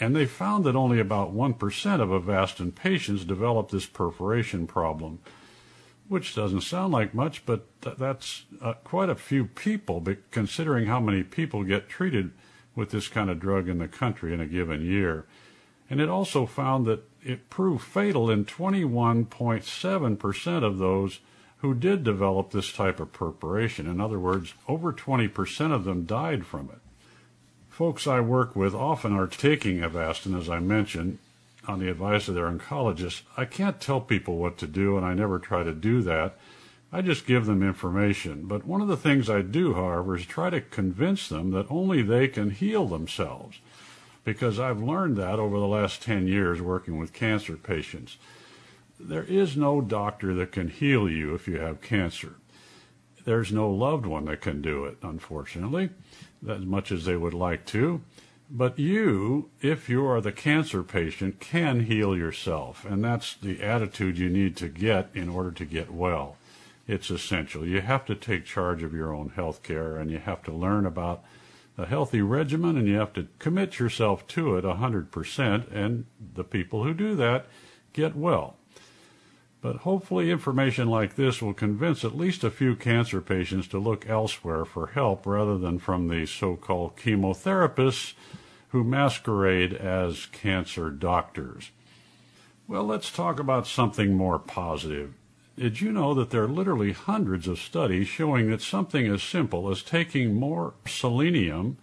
and 0.00 0.16
they 0.16 0.26
found 0.26 0.64
that 0.64 0.76
only 0.76 1.00
about 1.00 1.34
1% 1.34 2.00
of 2.00 2.08
Avastin 2.08 2.74
patients 2.74 3.24
develop 3.24 3.70
this 3.70 3.86
perforation 3.86 4.66
problem, 4.66 5.18
which 6.08 6.34
doesn't 6.34 6.62
sound 6.62 6.92
like 6.92 7.12
much, 7.12 7.44
but 7.44 7.66
th- 7.82 7.96
that's 7.96 8.44
uh, 8.60 8.74
quite 8.84 9.10
a 9.10 9.14
few 9.14 9.46
people, 9.46 10.04
considering 10.30 10.86
how 10.86 11.00
many 11.00 11.22
people 11.22 11.64
get 11.64 11.88
treated 11.88 12.30
with 12.74 12.90
this 12.90 13.08
kind 13.08 13.28
of 13.28 13.38
drug 13.38 13.68
in 13.68 13.78
the 13.78 13.88
country 13.88 14.32
in 14.32 14.40
a 14.40 14.46
given 14.46 14.82
year. 14.82 15.26
And 15.90 16.00
it 16.00 16.08
also 16.08 16.46
found 16.46 16.86
that 16.86 17.02
it 17.22 17.50
proved 17.50 17.84
fatal 17.84 18.30
in 18.30 18.44
21.7% 18.44 20.64
of 20.64 20.78
those 20.78 21.20
who 21.58 21.74
did 21.74 22.02
develop 22.02 22.50
this 22.50 22.72
type 22.72 22.98
of 22.98 23.12
perforation. 23.12 23.86
In 23.86 24.00
other 24.00 24.18
words, 24.18 24.54
over 24.66 24.92
20% 24.92 25.72
of 25.72 25.84
them 25.84 26.04
died 26.04 26.44
from 26.44 26.70
it. 26.70 26.80
Folks 27.68 28.06
I 28.06 28.20
work 28.20 28.56
with 28.56 28.74
often 28.74 29.12
are 29.12 29.26
taking 29.26 29.78
Avastin, 29.78 30.38
as 30.38 30.50
I 30.50 30.58
mentioned, 30.58 31.18
on 31.66 31.78
the 31.78 31.90
advice 31.90 32.28
of 32.28 32.34
their 32.34 32.50
oncologist. 32.50 33.22
I 33.36 33.44
can't 33.44 33.80
tell 33.80 34.00
people 34.00 34.38
what 34.38 34.58
to 34.58 34.66
do, 34.66 34.96
and 34.96 35.06
I 35.06 35.14
never 35.14 35.38
try 35.38 35.62
to 35.62 35.72
do 35.72 36.02
that. 36.02 36.36
I 36.92 37.00
just 37.00 37.26
give 37.26 37.46
them 37.46 37.62
information. 37.62 38.46
But 38.46 38.66
one 38.66 38.82
of 38.82 38.88
the 38.88 38.96
things 38.96 39.30
I 39.30 39.42
do, 39.42 39.74
however, 39.74 40.16
is 40.16 40.26
try 40.26 40.50
to 40.50 40.60
convince 40.60 41.28
them 41.28 41.52
that 41.52 41.70
only 41.70 42.02
they 42.02 42.26
can 42.28 42.50
heal 42.50 42.86
themselves. 42.86 43.58
Because 44.24 44.60
I've 44.60 44.82
learned 44.82 45.16
that 45.16 45.38
over 45.38 45.58
the 45.58 45.66
last 45.66 46.02
10 46.02 46.28
years 46.28 46.60
working 46.62 46.98
with 46.98 47.12
cancer 47.12 47.56
patients. 47.56 48.18
There 49.00 49.24
is 49.24 49.56
no 49.56 49.80
doctor 49.80 50.32
that 50.34 50.52
can 50.52 50.68
heal 50.68 51.08
you 51.08 51.34
if 51.34 51.48
you 51.48 51.58
have 51.58 51.80
cancer. 51.80 52.34
There's 53.24 53.52
no 53.52 53.70
loved 53.70 54.06
one 54.06 54.26
that 54.26 54.40
can 54.40 54.62
do 54.62 54.84
it, 54.84 54.98
unfortunately 55.02 55.90
as 56.48 56.64
much 56.64 56.90
as 56.90 57.04
they 57.04 57.16
would 57.16 57.34
like 57.34 57.64
to. 57.66 58.02
But 58.50 58.78
you, 58.78 59.50
if 59.62 59.88
you 59.88 60.06
are 60.06 60.20
the 60.20 60.32
cancer 60.32 60.82
patient, 60.82 61.40
can 61.40 61.86
heal 61.86 62.16
yourself. 62.16 62.84
And 62.84 63.02
that's 63.02 63.34
the 63.34 63.62
attitude 63.62 64.18
you 64.18 64.28
need 64.28 64.56
to 64.56 64.68
get 64.68 65.08
in 65.14 65.28
order 65.28 65.52
to 65.52 65.64
get 65.64 65.90
well. 65.90 66.36
It's 66.86 67.10
essential. 67.10 67.64
You 67.64 67.80
have 67.80 68.04
to 68.06 68.14
take 68.14 68.44
charge 68.44 68.82
of 68.82 68.92
your 68.92 69.14
own 69.14 69.30
health 69.30 69.62
care 69.62 69.96
and 69.96 70.10
you 70.10 70.18
have 70.18 70.42
to 70.42 70.52
learn 70.52 70.84
about 70.84 71.22
a 71.78 71.86
healthy 71.86 72.22
regimen 72.22 72.76
and 72.76 72.86
you 72.86 72.96
have 72.96 73.12
to 73.14 73.28
commit 73.38 73.78
yourself 73.78 74.26
to 74.28 74.56
it 74.56 74.64
100%. 74.64 75.72
And 75.72 76.06
the 76.34 76.44
people 76.44 76.84
who 76.84 76.94
do 76.94 77.14
that 77.16 77.46
get 77.92 78.16
well. 78.16 78.56
But 79.60 79.76
hopefully, 79.76 80.32
information 80.32 80.88
like 80.88 81.14
this 81.14 81.40
will 81.40 81.54
convince 81.54 82.04
at 82.04 82.16
least 82.16 82.42
a 82.42 82.50
few 82.50 82.74
cancer 82.74 83.20
patients 83.20 83.68
to 83.68 83.78
look 83.78 84.08
elsewhere 84.08 84.64
for 84.64 84.88
help 84.88 85.24
rather 85.24 85.56
than 85.56 85.78
from 85.78 86.08
the 86.08 86.26
so 86.26 86.56
called 86.56 86.96
chemotherapists 86.96 88.14
who 88.70 88.82
masquerade 88.82 89.72
as 89.72 90.26
cancer 90.26 90.90
doctors. 90.90 91.70
Well, 92.66 92.84
let's 92.84 93.12
talk 93.12 93.38
about 93.38 93.68
something 93.68 94.14
more 94.14 94.40
positive. 94.40 95.14
Did 95.56 95.80
you 95.80 95.92
know 95.92 96.14
that 96.14 96.30
there 96.30 96.44
are 96.44 96.48
literally 96.48 96.92
hundreds 96.92 97.46
of 97.46 97.58
studies 97.58 98.08
showing 98.08 98.50
that 98.50 98.62
something 98.62 99.06
as 99.06 99.22
simple 99.22 99.70
as 99.70 99.82
taking 99.82 100.34
more 100.34 100.74
selenium 100.86 101.76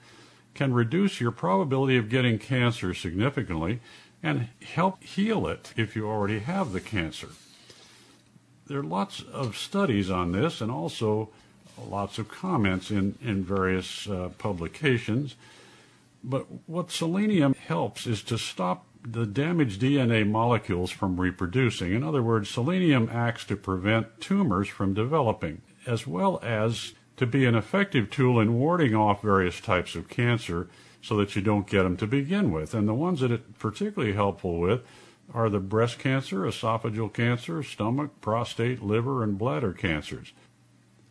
can 0.54 0.74
reduce 0.74 1.22
your 1.22 1.32
probability 1.32 1.96
of 1.98 2.10
getting 2.10 2.40
cancer 2.40 2.94
significantly 2.94 3.80
and 4.22 4.50
help 4.64 5.04
heal 5.04 5.48
it 5.48 5.74
if 5.78 5.96
you 5.96 6.08
already 6.08 6.40
have 6.40 6.72
the 6.74 6.82
cancer? 6.82 7.30
there 8.70 8.80
are 8.80 8.84
lots 8.84 9.24
of 9.34 9.58
studies 9.58 10.10
on 10.10 10.32
this 10.32 10.62
and 10.62 10.72
also 10.72 11.30
lots 11.90 12.20
of 12.20 12.30
comments 12.30 12.92
in, 12.92 13.18
in 13.22 13.44
various 13.44 14.08
uh, 14.08 14.30
publications. 14.38 15.36
But 16.24 16.46
what 16.68 16.92
selenium 16.92 17.56
helps 17.56 18.06
is 18.06 18.22
to 18.24 18.38
stop 18.38 18.86
the 19.04 19.26
damaged 19.26 19.82
DNA 19.82 20.28
molecules 20.28 20.92
from 20.92 21.20
reproducing. 21.20 21.94
In 21.94 22.04
other 22.04 22.22
words, 22.22 22.50
selenium 22.50 23.10
acts 23.12 23.46
to 23.46 23.56
prevent 23.56 24.20
tumors 24.20 24.68
from 24.68 24.94
developing, 24.94 25.62
as 25.86 26.06
well 26.06 26.40
as 26.44 26.94
to 27.18 27.26
be 27.26 27.46
an 27.46 27.56
effective 27.56 28.10
tool 28.10 28.40
in 28.40 28.54
warding 28.54 28.96
off 28.96 29.22
various 29.22 29.60
types 29.60 29.96
of 29.96 30.10
cancer 30.10 30.70
so 31.02 31.18
that 31.18 31.36
you 31.36 31.42
don't 31.42 31.68
get 31.68 31.84
them 31.84 31.98
to 31.98 32.08
begin 32.08 32.52
with. 32.52 32.74
And 32.74 32.88
the 32.88 32.94
ones 32.94 33.22
that 33.22 33.32
it's 33.32 33.44
particularly 33.58 34.14
helpful 34.14 34.60
with 34.60 34.82
are 35.34 35.50
the 35.50 35.60
breast 35.60 36.00
cancer, 36.00 36.40
esophageal 36.40 37.14
cancer, 37.14 37.62
stomach, 37.64 38.12
prostate, 38.22 38.82
liver, 38.82 39.24
and 39.24 39.38
bladder 39.38 39.74
cancers. 39.74 40.34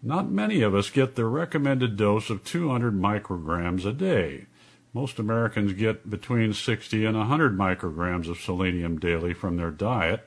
Not 0.02 0.30
many 0.30 0.62
of 0.62 0.74
us 0.74 0.90
get 0.90 1.14
the 1.14 1.26
recommended 1.26 1.96
dose 1.96 2.30
of 2.30 2.44
200 2.44 2.94
micrograms 2.94 3.84
a 3.84 3.92
day. 3.92 4.46
Most 4.94 5.18
Americans 5.18 5.74
get 5.74 6.08
between 6.08 6.54
60 6.54 7.04
and 7.04 7.16
100 7.16 7.56
micrograms 7.56 8.28
of 8.28 8.40
selenium 8.40 8.98
daily 8.98 9.34
from 9.34 9.56
their 9.56 9.70
diet, 9.70 10.26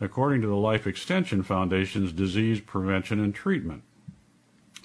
according 0.00 0.40
to 0.42 0.46
the 0.46 0.54
Life 0.54 0.86
Extension 0.86 1.42
Foundation's 1.42 2.12
Disease 2.12 2.60
Prevention 2.60 3.18
and 3.18 3.34
Treatment. 3.34 3.82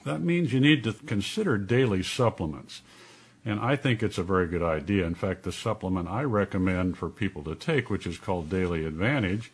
That 0.04 0.22
means 0.22 0.52
you 0.52 0.60
need 0.60 0.84
to 0.84 0.94
consider 0.94 1.58
daily 1.58 2.04
supplements. 2.04 2.82
And 3.46 3.60
I 3.60 3.76
think 3.76 4.02
it's 4.02 4.18
a 4.18 4.24
very 4.24 4.48
good 4.48 4.64
idea. 4.64 5.06
In 5.06 5.16
fact, 5.16 5.44
the 5.44 5.52
supplement 5.52 6.10
I 6.10 6.24
recommend 6.24 6.98
for 6.98 7.10
people 7.10 7.44
to 7.44 7.56
take, 7.56 7.90
which 7.90 8.08
is 8.08 8.18
called 8.18 8.50
Daily 8.50 8.86
Advantage, 8.86 9.52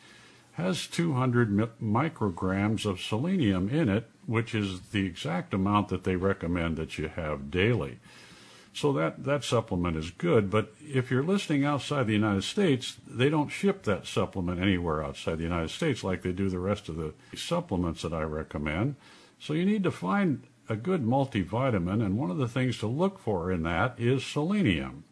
has 0.54 0.88
200 0.88 1.80
micrograms 1.82 2.86
of 2.86 3.02
selenium 3.02 3.70
in 3.70 3.90
it, 3.90 4.10
which 4.26 4.54
is 4.54 4.82
the 4.92 5.06
exact 5.06 5.54
amount 5.54 5.90
that 5.90 6.04
they 6.04 6.16
recommend 6.16 6.78
that 6.78 6.98
you 6.98 7.08
have 7.08 7.50
daily. 7.50 8.00
So 8.74 8.94
that, 8.94 9.24
that 9.24 9.44
supplement 9.44 9.98
is 9.98 10.12
good, 10.12 10.50
but 10.50 10.74
if 10.82 11.10
you're 11.10 11.24
listening 11.24 11.66
outside 11.66 12.06
the 12.06 12.14
United 12.14 12.44
States, 12.44 12.98
they 13.08 13.28
don't 13.28 13.50
ship 13.50 13.84
that 13.84 14.06
supplement 14.06 14.62
anywhere 14.62 15.04
outside 15.04 15.40
the 15.40 15.44
United 15.44 15.72
States 15.72 16.04
like 16.04 16.22
they 16.22 16.32
do 16.32 16.50
the 16.50 16.60
rest 16.60 16.88
of 16.88 16.96
the 16.96 17.14
supplements 17.36 18.04
that 18.04 18.14
I 18.14 18.22
recommend. 18.22 18.96
So 19.40 19.54
you 19.54 19.66
need 19.66 19.84
to 19.84 19.92
find 19.92 20.44
a 20.70 20.76
good 20.76 21.04
multivitamin, 21.04 22.06
and 22.06 22.18
one 22.18 22.30
of 22.30 22.38
the 22.38 22.48
things 22.48 22.78
to 22.78 22.88
look 22.88 23.20
for 23.20 23.52
in 23.52 23.64
that 23.64 23.96
is 23.98 24.24
selenium. 24.24 25.04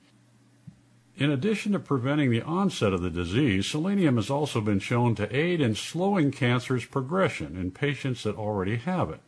In 1.15 1.31
addition 1.31 1.71
to 1.71 1.79
preventing 1.79 2.29
the 2.29 2.43
onset 2.43 2.93
of 2.93 3.01
the 3.01 3.09
disease, 3.09 3.65
selenium 3.65 4.17
has 4.17 4.29
also 4.29 4.61
been 4.61 4.79
shown 4.79 5.15
to 5.15 5.35
aid 5.35 5.59
in 5.59 5.73
slowing 5.73 6.31
cancer's 6.31 6.85
progression 6.85 7.57
in 7.57 7.71
patients 7.71 8.21
that 8.21 8.35
already 8.35 8.75
have 8.75 9.09
it. 9.09 9.21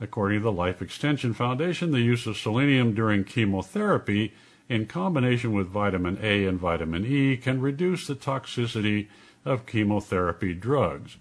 According 0.00 0.38
to 0.38 0.44
the 0.44 0.52
Life 0.52 0.80
Extension 0.80 1.34
Foundation, 1.34 1.90
the 1.90 2.00
use 2.00 2.26
of 2.26 2.38
selenium 2.38 2.94
during 2.94 3.22
chemotherapy 3.22 4.32
in 4.66 4.86
combination 4.86 5.52
with 5.52 5.66
vitamin 5.66 6.18
A 6.22 6.46
and 6.46 6.58
vitamin 6.58 7.04
E 7.04 7.36
can 7.36 7.60
reduce 7.60 8.06
the 8.06 8.14
toxicity 8.14 9.08
of 9.44 9.66
chemotherapy 9.66 10.54
drugs. 10.54 11.16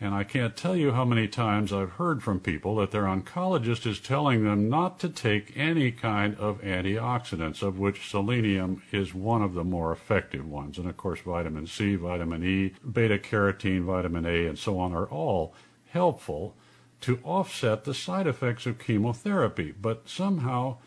And 0.00 0.14
I 0.14 0.24
can't 0.24 0.56
tell 0.56 0.74
you 0.74 0.92
how 0.92 1.04
many 1.04 1.28
times 1.28 1.72
I've 1.72 1.92
heard 1.92 2.22
from 2.22 2.40
people 2.40 2.76
that 2.76 2.90
their 2.90 3.04
oncologist 3.04 3.86
is 3.86 4.00
telling 4.00 4.44
them 4.44 4.68
not 4.68 4.98
to 5.00 5.08
take 5.08 5.52
any 5.54 5.92
kind 5.92 6.34
of 6.36 6.60
antioxidants, 6.62 7.62
of 7.62 7.78
which 7.78 8.08
selenium 8.08 8.82
is 8.90 9.14
one 9.14 9.42
of 9.42 9.54
the 9.54 9.62
more 9.62 9.92
effective 9.92 10.48
ones. 10.48 10.78
And 10.78 10.88
of 10.88 10.96
course, 10.96 11.20
vitamin 11.20 11.66
C, 11.66 11.96
vitamin 11.96 12.42
E, 12.42 12.72
beta 12.90 13.18
carotene, 13.18 13.84
vitamin 13.84 14.24
A, 14.24 14.46
and 14.46 14.58
so 14.58 14.78
on 14.78 14.92
are 14.92 15.06
all 15.06 15.54
helpful 15.90 16.54
to 17.02 17.20
offset 17.24 17.84
the 17.84 17.94
side 17.94 18.26
effects 18.26 18.66
of 18.66 18.78
chemotherapy. 18.78 19.72
But 19.80 20.08
somehow, 20.08 20.78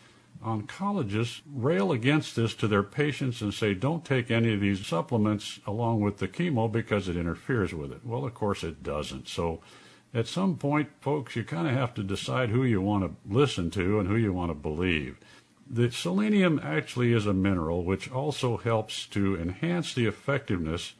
oncologists 0.44 1.40
rail 1.50 1.92
against 1.92 2.36
this 2.36 2.54
to 2.54 2.68
their 2.68 2.82
patients 2.82 3.40
and 3.40 3.52
say, 3.52 3.74
don't 3.74 4.04
take 4.04 4.30
any 4.30 4.52
of 4.54 4.60
these 4.60 4.86
supplements 4.86 5.60
along 5.66 6.00
with 6.00 6.18
the 6.18 6.28
chemo 6.28 6.70
because 6.70 7.08
it 7.08 7.16
interferes 7.16 7.72
with 7.72 7.92
it. 7.92 8.04
Well, 8.04 8.24
of 8.24 8.34
course, 8.34 8.62
it 8.62 8.82
doesn't. 8.82 9.28
So 9.28 9.60
at 10.14 10.26
some 10.26 10.56
point, 10.56 10.90
folks, 11.00 11.36
you 11.36 11.44
kind 11.44 11.66
of 11.66 11.74
have 11.74 11.94
to 11.94 12.02
decide 12.02 12.50
who 12.50 12.64
you 12.64 12.80
want 12.80 13.04
to 13.04 13.32
listen 13.32 13.70
to 13.72 13.98
and 13.98 14.08
who 14.08 14.16
you 14.16 14.32
want 14.32 14.50
to 14.50 14.54
believe. 14.54 15.18
The 15.68 15.90
selenium 15.90 16.60
actually 16.62 17.12
is 17.12 17.26
a 17.26 17.34
mineral 17.34 17.84
which 17.84 18.10
also 18.10 18.56
helps 18.56 19.06
to 19.08 19.36
enhance 19.36 19.92
the 19.92 20.06
effectiveness 20.06 20.94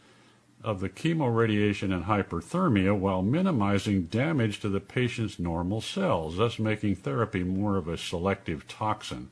of 0.62 0.80
the 0.80 0.88
chemoradiation 0.88 1.92
and 1.94 2.04
hyperthermia 2.06 2.96
while 2.98 3.22
minimizing 3.22 4.04
damage 4.04 4.60
to 4.60 4.68
the 4.68 4.80
patient's 4.80 5.38
normal 5.38 5.80
cells, 5.80 6.36
thus 6.38 6.58
making 6.58 6.96
therapy 6.96 7.44
more 7.44 7.76
of 7.76 7.88
a 7.88 7.98
selective 7.98 8.66
toxin. 8.66 9.28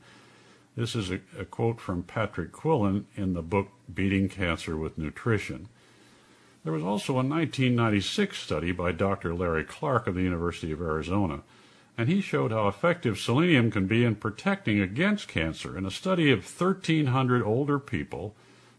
This 0.75 0.95
is 0.95 1.11
a, 1.11 1.19
a 1.37 1.45
quote 1.45 1.79
from 1.79 2.03
Patrick 2.03 2.51
Quillin 2.51 3.05
in 3.15 3.33
the 3.33 3.41
book 3.41 3.69
Beating 3.93 4.29
Cancer 4.29 4.77
with 4.77 4.97
Nutrition. 4.97 5.69
There 6.63 6.73
was 6.73 6.83
also 6.83 7.13
a 7.13 7.17
1996 7.17 8.37
study 8.37 8.71
by 8.71 8.91
Dr. 8.91 9.33
Larry 9.35 9.63
Clark 9.63 10.07
of 10.07 10.15
the 10.15 10.23
University 10.23 10.71
of 10.71 10.81
Arizona, 10.81 11.41
and 11.97 12.09
he 12.09 12.21
showed 12.21 12.51
how 12.51 12.67
effective 12.67 13.19
selenium 13.19 13.71
can 13.71 13.87
be 13.87 14.03
in 14.03 14.15
protecting 14.15 14.79
against 14.79 15.27
cancer. 15.27 15.77
In 15.77 15.85
a 15.85 15.91
study 15.91 16.31
of 16.31 16.39
1,300 16.39 17.43
older 17.43 17.79
people, 17.79 18.35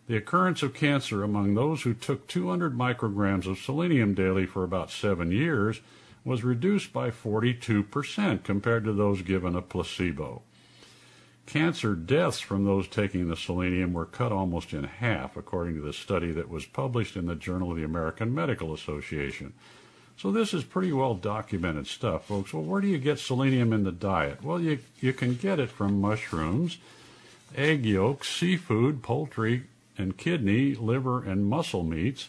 the 0.06 0.16
occurrence 0.16 0.62
of 0.62 0.74
cancer 0.74 1.22
among 1.22 1.54
those 1.54 1.82
who 1.82 1.94
took 1.94 2.28
200 2.28 2.76
micrograms 2.76 3.46
of 3.46 3.58
selenium 3.58 4.14
daily 4.14 4.46
for 4.46 4.62
about 4.62 4.90
seven 4.90 5.32
years 5.32 5.80
was 6.24 6.44
reduced 6.44 6.92
by 6.92 7.10
42% 7.10 8.42
compared 8.42 8.84
to 8.84 8.92
those 8.92 9.22
given 9.22 9.54
a 9.54 9.62
placebo. 9.62 10.42
Cancer 11.46 11.94
deaths 11.94 12.40
from 12.40 12.64
those 12.64 12.88
taking 12.88 13.28
the 13.28 13.36
selenium 13.36 13.92
were 13.92 14.04
cut 14.04 14.32
almost 14.32 14.72
in 14.72 14.82
half, 14.82 15.36
according 15.36 15.76
to 15.76 15.80
the 15.80 15.92
study 15.92 16.32
that 16.32 16.48
was 16.48 16.66
published 16.66 17.16
in 17.16 17.26
the 17.26 17.36
Journal 17.36 17.70
of 17.70 17.76
the 17.76 17.84
American 17.84 18.34
Medical 18.34 18.74
Association. 18.74 19.52
So 20.16 20.32
this 20.32 20.52
is 20.52 20.64
pretty 20.64 20.92
well 20.92 21.14
documented 21.14 21.86
stuff, 21.86 22.24
folks. 22.24 22.52
Well, 22.52 22.64
where 22.64 22.80
do 22.80 22.88
you 22.88 22.98
get 22.98 23.20
selenium 23.20 23.72
in 23.72 23.84
the 23.84 23.92
diet? 23.92 24.42
Well, 24.42 24.60
you, 24.60 24.80
you 25.00 25.12
can 25.12 25.34
get 25.36 25.60
it 25.60 25.70
from 25.70 26.00
mushrooms, 26.00 26.78
egg 27.54 27.86
yolks, 27.86 28.28
seafood, 28.28 29.02
poultry, 29.02 29.64
and 29.98 30.16
kidney, 30.16 30.74
liver, 30.74 31.22
and 31.22 31.46
muscle 31.46 31.82
meats, 31.82 32.28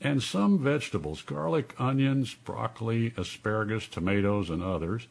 and 0.00 0.22
some 0.22 0.58
vegetables 0.58 1.22
garlic, 1.22 1.74
onions, 1.78 2.34
broccoli, 2.34 3.14
asparagus, 3.16 3.86
tomatoes, 3.86 4.50
and 4.50 4.62
others. 4.62 5.06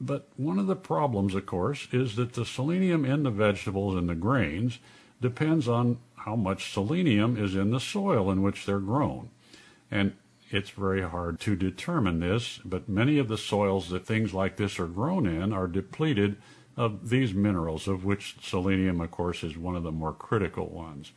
But 0.00 0.28
one 0.36 0.58
of 0.58 0.66
the 0.66 0.76
problems, 0.76 1.34
of 1.34 1.46
course, 1.46 1.88
is 1.92 2.16
that 2.16 2.32
the 2.32 2.44
selenium 2.44 3.04
in 3.04 3.22
the 3.22 3.30
vegetables 3.30 3.94
and 3.94 4.08
the 4.08 4.14
grains 4.14 4.78
depends 5.20 5.68
on 5.68 5.98
how 6.16 6.36
much 6.36 6.72
selenium 6.72 7.36
is 7.36 7.54
in 7.54 7.70
the 7.70 7.80
soil 7.80 8.30
in 8.30 8.42
which 8.42 8.66
they're 8.66 8.80
grown. 8.80 9.30
And 9.90 10.14
it's 10.50 10.70
very 10.70 11.02
hard 11.02 11.40
to 11.40 11.56
determine 11.56 12.20
this, 12.20 12.60
but 12.64 12.88
many 12.88 13.18
of 13.18 13.28
the 13.28 13.38
soils 13.38 13.88
that 13.88 14.06
things 14.06 14.34
like 14.34 14.56
this 14.56 14.78
are 14.78 14.86
grown 14.86 15.26
in 15.26 15.52
are 15.52 15.66
depleted 15.66 16.36
of 16.76 17.10
these 17.10 17.34
minerals, 17.34 17.86
of 17.86 18.04
which 18.04 18.36
selenium, 18.42 19.00
of 19.00 19.10
course, 19.10 19.42
is 19.42 19.56
one 19.56 19.76
of 19.76 19.82
the 19.82 19.92
more 19.92 20.12
critical 20.12 20.68
ones. 20.68 21.12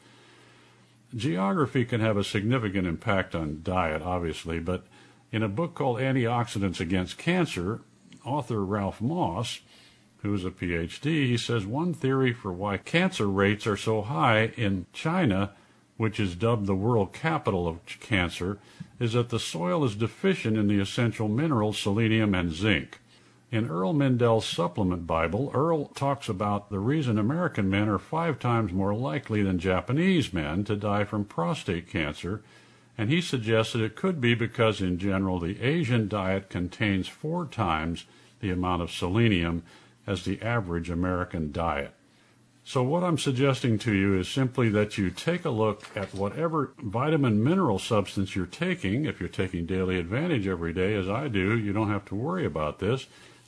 Geography 1.16 1.86
can 1.86 2.02
have 2.02 2.18
a 2.18 2.24
significant 2.24 2.86
impact 2.86 3.36
on 3.36 3.62
diet, 3.64 4.02
obviously, 4.02 4.60
but 4.60 4.86
in 5.32 5.44
a 5.44 5.48
book 5.50 5.74
called 5.74 6.00
Antioxidants 6.00 6.80
Against 6.80 7.18
Cancer, 7.18 7.82
author 8.26 8.64
Ralph 8.66 9.02
Moss, 9.02 9.62
who's 10.18 10.44
a 10.44 10.50
PhD, 10.50 11.28
he 11.28 11.38
says 11.38 11.66
one 11.66 11.94
theory 11.94 12.34
for 12.34 12.52
why 12.52 12.78
cancer 12.78 13.28
rates 13.28 13.68
are 13.68 13.78
so 13.78 14.02
high 14.02 14.48
in 14.58 14.88
China, 14.92 15.52
which 15.98 16.20
is 16.20 16.36
dubbed 16.36 16.66
the 16.66 16.76
world 16.76 17.14
capital 17.14 17.68
of 17.68 17.86
cancer, 17.86 18.58
is 19.00 19.14
that 19.14 19.30
the 19.30 19.40
soil 19.40 19.84
is 19.86 19.96
deficient 19.96 20.58
in 20.58 20.68
the 20.68 20.80
essential 20.80 21.28
minerals 21.28 21.78
selenium 21.78 22.34
and 22.34 22.52
zinc. 22.52 23.00
In 23.52 23.70
Earl 23.70 23.94
Mindell's 23.94 24.46
supplement 24.46 25.06
Bible, 25.06 25.52
Earl 25.54 25.86
talks 25.90 26.28
about 26.28 26.70
the 26.70 26.80
reason 26.80 27.20
American 27.20 27.70
men 27.70 27.88
are 27.88 28.00
five 28.00 28.40
times 28.40 28.74
more 28.74 28.94
likely 28.94 29.44
than 29.44 29.60
Japanese 29.60 30.34
men 30.34 30.64
to 30.64 30.76
die 30.76 31.04
from 31.04 31.26
prostate 31.26 31.88
cancer, 31.88 32.42
and 32.98 33.10
he 33.10 33.22
suggests 33.22 33.74
that 33.74 33.84
it 33.84 33.96
could 33.96 34.20
be 34.20 34.34
because, 34.34 34.82
in 34.82 34.98
general, 34.98 35.40
the 35.40 35.62
Asian 35.62 36.08
diet 36.08 36.50
contains 36.50 37.08
four 37.08 37.46
times 37.46 38.06
the 38.40 38.50
amount 38.50 38.82
of 38.82 38.92
selenium 38.92 39.64
as 40.08 40.26
the 40.26 40.42
average 40.42 40.90
American 40.90 41.52
diet. 41.52 41.94
So, 42.64 42.82
what 42.82 43.04
I'm 43.04 43.20
suggesting 43.20 43.78
to 43.80 43.94
you 43.94 44.18
is 44.18 44.28
simply 44.28 44.70
that 44.70 44.98
you 44.98 45.12
take 45.12 45.46
a 45.46 45.52
look 45.52 45.86
at 45.96 46.16
whatever 46.16 46.74
vitamin 46.80 47.44
mineral 47.44 47.78
substance 47.78 48.36
you're 48.36 48.48
taking. 48.48 49.06
If 49.06 49.20
you're 49.20 49.30
taking 49.30 49.68
Daily 49.68 50.00
Advantage 50.00 50.48
every 50.48 50.74
day, 50.74 50.96
as 50.96 51.08
I 51.08 51.28
do, 51.28 51.56
you 51.56 51.74
don't 51.74 51.92
have 51.92 52.06
to 52.06 52.16
worry 52.16 52.44
about 52.44 52.80
this. 52.80 53.06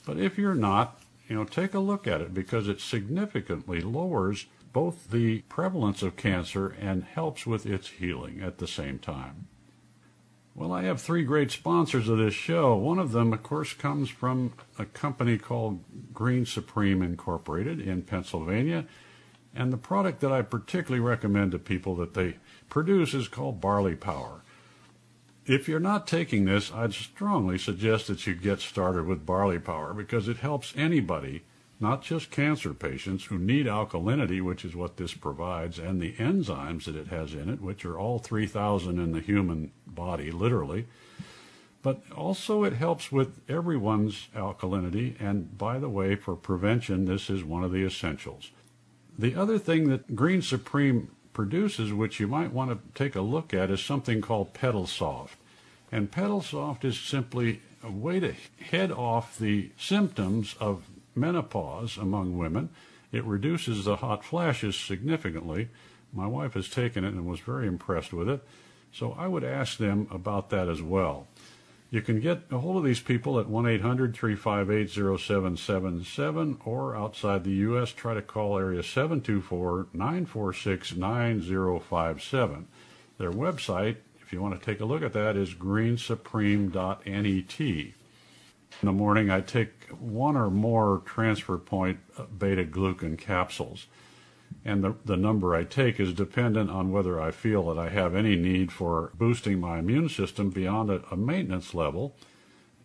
But 0.08 0.18
if 0.18 0.38
you're 0.38 0.54
not, 0.54 1.02
you 1.28 1.36
know, 1.36 1.44
take 1.44 1.74
a 1.74 1.78
look 1.78 2.06
at 2.06 2.22
it 2.22 2.32
because 2.32 2.66
it 2.66 2.80
significantly 2.80 3.82
lowers 3.82 4.46
both 4.72 5.10
the 5.10 5.40
prevalence 5.50 6.02
of 6.02 6.16
cancer 6.16 6.74
and 6.80 7.04
helps 7.04 7.44
with 7.44 7.66
its 7.66 7.88
healing 7.88 8.40
at 8.40 8.56
the 8.56 8.66
same 8.66 8.98
time. 8.98 9.48
Well, 10.54 10.72
I 10.72 10.84
have 10.84 10.98
three 10.98 11.24
great 11.24 11.50
sponsors 11.50 12.08
of 12.08 12.16
this 12.16 12.32
show. 12.32 12.74
One 12.74 12.98
of 12.98 13.12
them, 13.12 13.34
of 13.34 13.42
course, 13.42 13.74
comes 13.74 14.08
from 14.08 14.54
a 14.78 14.86
company 14.86 15.36
called 15.36 15.84
Green 16.14 16.46
Supreme 16.46 17.02
Incorporated 17.02 17.78
in 17.78 18.00
Pennsylvania. 18.00 18.86
And 19.54 19.70
the 19.70 19.76
product 19.76 20.20
that 20.20 20.32
I 20.32 20.40
particularly 20.40 21.06
recommend 21.06 21.52
to 21.52 21.58
people 21.58 21.94
that 21.96 22.14
they 22.14 22.38
produce 22.70 23.12
is 23.12 23.28
called 23.28 23.60
Barley 23.60 23.94
Power. 23.94 24.40
If 25.48 25.66
you're 25.66 25.80
not 25.80 26.06
taking 26.06 26.44
this, 26.44 26.70
I'd 26.74 26.92
strongly 26.92 27.56
suggest 27.56 28.08
that 28.08 28.26
you 28.26 28.34
get 28.34 28.60
started 28.60 29.06
with 29.06 29.24
barley 29.24 29.58
power 29.58 29.94
because 29.94 30.28
it 30.28 30.36
helps 30.36 30.74
anybody, 30.76 31.42
not 31.80 32.02
just 32.02 32.30
cancer 32.30 32.74
patients 32.74 33.24
who 33.24 33.38
need 33.38 33.64
alkalinity, 33.64 34.42
which 34.42 34.62
is 34.62 34.76
what 34.76 34.98
this 34.98 35.14
provides, 35.14 35.78
and 35.78 36.02
the 36.02 36.12
enzymes 36.16 36.84
that 36.84 36.96
it 36.96 37.06
has 37.06 37.32
in 37.32 37.48
it, 37.48 37.62
which 37.62 37.86
are 37.86 37.98
all 37.98 38.18
3,000 38.18 38.98
in 38.98 39.12
the 39.12 39.22
human 39.22 39.72
body, 39.86 40.30
literally. 40.30 40.86
But 41.80 42.02
also, 42.14 42.62
it 42.64 42.74
helps 42.74 43.10
with 43.10 43.40
everyone's 43.48 44.28
alkalinity, 44.36 45.18
and 45.18 45.56
by 45.56 45.78
the 45.78 45.88
way, 45.88 46.14
for 46.14 46.36
prevention, 46.36 47.06
this 47.06 47.30
is 47.30 47.42
one 47.42 47.64
of 47.64 47.72
the 47.72 47.86
essentials. 47.86 48.50
The 49.18 49.34
other 49.34 49.58
thing 49.58 49.88
that 49.88 50.14
Green 50.14 50.42
Supreme 50.42 51.10
produces, 51.32 51.92
which 51.92 52.20
you 52.20 52.26
might 52.26 52.52
want 52.52 52.70
to 52.70 52.98
take 53.00 53.14
a 53.14 53.22
look 53.22 53.54
at, 53.54 53.70
is 53.70 53.80
something 53.80 54.20
called 54.20 54.52
Petal 54.52 54.86
Soft. 54.86 55.37
And 55.90 56.10
Pedal 56.10 56.42
Soft 56.42 56.84
is 56.84 56.98
simply 56.98 57.60
a 57.82 57.90
way 57.90 58.20
to 58.20 58.34
head 58.70 58.92
off 58.92 59.38
the 59.38 59.70
symptoms 59.78 60.54
of 60.60 60.84
menopause 61.14 61.96
among 61.96 62.36
women. 62.36 62.70
It 63.12 63.24
reduces 63.24 63.84
the 63.84 63.96
hot 63.96 64.24
flashes 64.24 64.76
significantly. 64.76 65.68
My 66.12 66.26
wife 66.26 66.54
has 66.54 66.68
taken 66.68 67.04
it 67.04 67.14
and 67.14 67.26
was 67.26 67.40
very 67.40 67.66
impressed 67.66 68.12
with 68.12 68.28
it. 68.28 68.44
So 68.92 69.12
I 69.12 69.28
would 69.28 69.44
ask 69.44 69.78
them 69.78 70.08
about 70.10 70.50
that 70.50 70.68
as 70.68 70.82
well. 70.82 71.26
You 71.90 72.02
can 72.02 72.20
get 72.20 72.42
a 72.50 72.58
hold 72.58 72.76
of 72.76 72.84
these 72.84 73.00
people 73.00 73.40
at 73.40 73.48
1 73.48 73.66
800 73.66 74.14
358 74.14 74.90
0777 74.90 76.60
or 76.64 76.94
outside 76.94 77.44
the 77.44 77.50
U.S., 77.50 77.92
try 77.92 78.12
to 78.12 78.20
call 78.20 78.58
area 78.58 78.82
724 78.82 79.86
946 79.94 80.96
9057. 80.96 82.68
Their 83.16 83.32
website, 83.32 83.96
if 84.28 84.32
you 84.32 84.42
want 84.42 84.60
to 84.60 84.64
take 84.64 84.80
a 84.80 84.84
look 84.84 85.02
at 85.02 85.14
that, 85.14 85.36
is 85.36 85.54
greensupreme.net. 85.54 87.60
In 87.60 88.86
the 88.86 88.92
morning, 88.92 89.30
I 89.30 89.40
take 89.40 89.86
one 89.98 90.36
or 90.36 90.50
more 90.50 91.02
transfer 91.04 91.56
point 91.56 91.98
beta 92.38 92.64
glucan 92.64 93.18
capsules 93.18 93.86
and 94.64 94.84
the, 94.84 94.94
the 95.04 95.16
number 95.16 95.54
I 95.54 95.64
take 95.64 95.98
is 95.98 96.12
dependent 96.12 96.70
on 96.70 96.92
whether 96.92 97.20
I 97.20 97.30
feel 97.30 97.72
that 97.72 97.80
I 97.80 97.88
have 97.88 98.14
any 98.14 98.36
need 98.36 98.72
for 98.72 99.12
boosting 99.14 99.60
my 99.60 99.78
immune 99.78 100.08
system 100.08 100.50
beyond 100.50 100.90
a, 100.90 101.02
a 101.10 101.16
maintenance 101.16 101.74
level. 101.74 102.14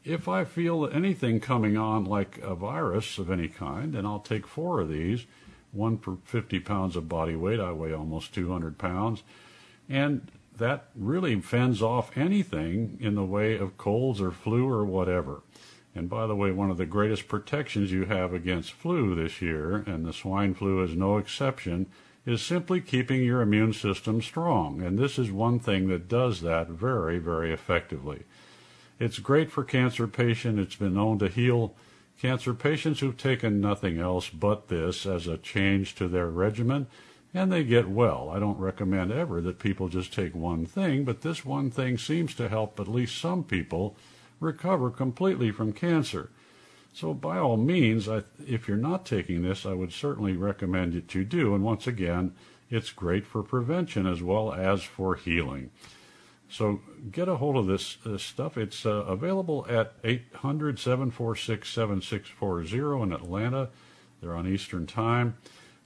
If 0.04 0.28
I 0.28 0.44
feel 0.44 0.88
anything 0.88 1.40
coming 1.40 1.78
on 1.78 2.06
like 2.06 2.38
a 2.40 2.56
virus 2.56 3.18
of 3.18 3.30
any 3.30 3.48
kind, 3.48 3.94
then 3.94 4.06
I'll 4.06 4.20
take 4.20 4.48
four 4.48 4.82
of 4.82 4.90
these, 4.90 5.26
one 5.72 5.98
per 5.98 6.18
50 6.24 6.60
pounds 6.62 6.96
of 6.96 7.10
body 7.10 7.36
weight. 7.36 7.60
I 7.60 7.72
weigh 7.72 7.94
almost 7.94 8.34
200 8.34 8.78
pounds. 8.78 9.24
And 9.90 10.30
that 10.58 10.90
really 10.96 11.40
fends 11.42 11.82
off 11.82 12.16
anything 12.18 12.98
in 13.00 13.16
the 13.16 13.26
way 13.26 13.58
of 13.58 13.78
colds 13.78 14.22
or 14.22 14.32
flu 14.32 14.70
or 14.70 14.86
whatever. 14.86 15.42
And 15.96 16.10
by 16.10 16.26
the 16.26 16.36
way, 16.36 16.52
one 16.52 16.72
of 16.72 16.78
the 16.78 16.86
greatest 16.86 17.28
protections 17.28 17.92
you 17.92 18.06
have 18.06 18.34
against 18.34 18.74
flu 18.74 19.16
this 19.16 19.42
year, 19.42 19.78
and 19.86 20.06
the 20.06 20.14
swine 20.14 20.54
flu 20.54 20.84
is 20.84 20.96
no 20.96 21.18
exception, 21.18 21.88
is 22.26 22.42
simply 22.42 22.82
keeping 22.82 23.24
your 23.24 23.42
immune 23.42 23.74
system 23.74 24.22
strong. 24.22 24.82
And 24.82 24.98
this 24.98 25.20
is 25.20 25.32
one 25.32 25.60
thing 25.60 25.88
that 25.90 26.08
does 26.08 26.42
that 26.42 26.70
very, 26.70 27.20
very 27.20 27.52
effectively. 27.52 28.24
It's 29.00 29.20
great 29.20 29.52
for 29.52 29.64
cancer 29.64 30.08
patients. 30.08 30.60
It's 30.60 30.76
been 30.76 30.94
known 30.94 31.20
to 31.20 31.28
heal 31.28 31.76
cancer 32.20 32.54
patients 32.54 33.00
who've 33.02 33.18
taken 33.18 33.60
nothing 33.60 34.00
else 34.00 34.30
but 34.30 34.70
this 34.70 35.06
as 35.06 35.28
a 35.28 35.38
change 35.38 35.96
to 35.96 36.08
their 36.08 36.30
regimen, 36.30 36.88
and 37.34 37.52
they 37.52 37.64
get 37.64 37.90
well. 37.90 38.30
I 38.30 38.40
don't 38.40 38.60
recommend 38.60 39.12
ever 39.12 39.42
that 39.42 39.60
people 39.60 39.90
just 39.90 40.14
take 40.14 40.36
one 40.36 40.66
thing, 40.66 41.04
but 41.04 41.22
this 41.22 41.44
one 41.44 41.72
thing 41.72 41.98
seems 41.98 42.36
to 42.36 42.50
help 42.50 42.80
at 42.80 42.88
least 42.88 43.20
some 43.20 43.44
people 43.44 43.96
recover 44.40 44.90
completely 44.90 45.52
from 45.52 45.74
cancer. 45.74 46.30
So, 46.94 47.14
by 47.14 47.40
all 47.40 47.58
means, 47.58 48.08
I, 48.08 48.24
if 48.46 48.68
you're 48.68 48.78
not 48.78 49.06
taking 49.06 49.42
this, 49.42 49.66
I 49.66 49.74
would 49.74 49.92
certainly 49.92 50.38
recommend 50.38 50.94
that 50.94 51.16
you 51.16 51.24
do. 51.24 51.56
And 51.56 51.64
once 51.64 51.88
again, 51.88 52.34
It's 52.74 52.92
great 52.92 53.28
for 53.28 53.44
prevention 53.44 54.08
as 54.08 54.24
well 54.24 54.52
as 54.52 54.82
for 54.82 55.14
healing. 55.14 55.70
So 56.50 56.82
get 57.12 57.28
a 57.28 57.36
hold 57.36 57.56
of 57.56 57.68
this, 57.68 57.98
this 58.04 58.24
stuff. 58.24 58.58
It's 58.58 58.84
uh, 58.84 59.06
available 59.06 59.68
at 59.70 59.94
800 60.04 60.80
746 60.80 61.70
7640 61.70 63.04
in 63.04 63.14
Atlanta. 63.14 63.70
They're 64.22 64.36
on 64.36 64.48
Eastern 64.48 64.88
Time. 64.88 65.38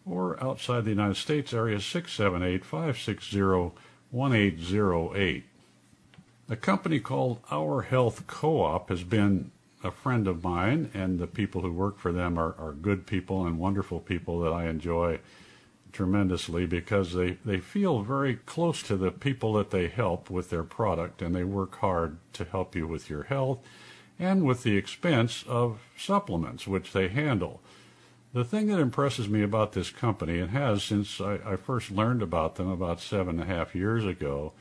Or 0.10 0.42
outside 0.42 0.86
the 0.86 0.92
United 0.92 1.18
States 1.18 1.54
area, 1.54 1.80
678 1.80 2.64
560 2.64 3.42
1808. 4.12 5.44
A 6.50 6.56
company 6.56 7.00
called 7.00 7.42
Our 7.52 7.82
Health 7.82 8.26
Co 8.26 8.62
op 8.62 8.90
has 8.90 9.04
been 9.04 9.52
a 9.84 9.92
friend 9.92 10.28
of 10.28 10.44
mine, 10.44 10.90
and 10.94 11.20
the 11.20 11.28
people 11.28 11.62
who 11.62 11.72
work 11.72 12.00
for 12.00 12.12
them 12.12 12.38
are, 12.38 12.56
are 12.58 12.72
good 12.72 13.06
people 13.06 13.46
and 13.46 13.60
wonderful 13.60 14.00
people 14.00 14.40
that 14.42 14.54
I 14.54 14.68
enjoy 14.68 15.20
tremendously 15.92 16.66
because 16.66 17.14
they, 17.14 17.38
they 17.44 17.60
feel 17.60 18.02
very 18.02 18.36
close 18.36 18.84
to 18.84 18.96
the 18.98 19.12
people 19.12 19.54
that 19.54 19.72
they 19.72 19.88
help 19.88 20.30
with 20.30 20.50
their 20.50 20.64
product 20.64 21.22
and 21.22 21.36
they 21.36 21.44
work 21.44 21.78
hard 21.78 22.18
to 22.34 22.46
help 22.46 22.76
you 22.76 22.88
with 22.88 23.10
your 23.10 23.24
health 23.24 23.60
and 24.20 24.44
with 24.44 24.64
the 24.64 24.78
expense 24.78 25.44
of 25.48 25.80
supplements, 25.98 26.68
which 26.68 26.92
they 26.92 27.08
handle. 27.08 27.62
The 28.34 28.44
thing 28.44 28.68
that 28.68 28.80
impresses 28.80 29.30
me 29.30 29.42
about 29.42 29.72
this 29.72 29.90
company, 29.90 30.40
and 30.40 30.52
has 30.52 30.84
since 30.84 31.22
I, 31.22 31.40
I 31.46 31.56
first 31.56 31.92
learned 31.92 32.22
about 32.22 32.56
them 32.56 32.70
about 32.70 33.00
seven 33.00 33.40
and 33.40 33.50
a 33.50 33.54
half 33.54 33.74
years 33.74 34.06
ago, 34.06 34.54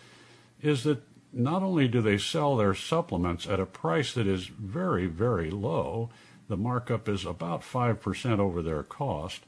is 0.62 0.84
that 0.84 1.02
not 1.32 1.62
only 1.62 1.88
do 1.88 2.00
they 2.00 2.18
sell 2.18 2.56
their 2.56 2.74
supplements 2.74 3.46
at 3.46 3.60
a 3.60 3.66
price 3.66 4.14
that 4.14 4.26
is 4.26 4.46
very, 4.46 5.06
very 5.06 5.50
low, 5.50 6.10
the 6.48 6.56
markup 6.56 7.08
is 7.08 7.24
about 7.24 7.62
5% 7.62 8.38
over 8.38 8.62
their 8.62 8.82
cost, 8.82 9.42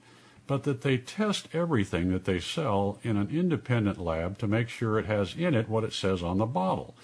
but 0.47 0.65
that 0.65 0.81
they 0.81 0.99
test 0.99 1.49
everything 1.53 2.11
that 2.11 2.25
they 2.25 2.41
sell 2.41 2.99
in 3.03 3.17
an 3.17 3.29
independent 3.31 3.99
lab 3.99 4.39
to 4.39 4.47
make 4.49 4.69
sure 4.69 4.99
it 4.99 5.07
has 5.07 5.35
in 5.37 5.55
it 5.55 5.69
what 5.69 5.85
it 5.85 5.93
says 5.93 6.23
on 6.23 6.39
the 6.39 6.47
bottle. 6.47 6.97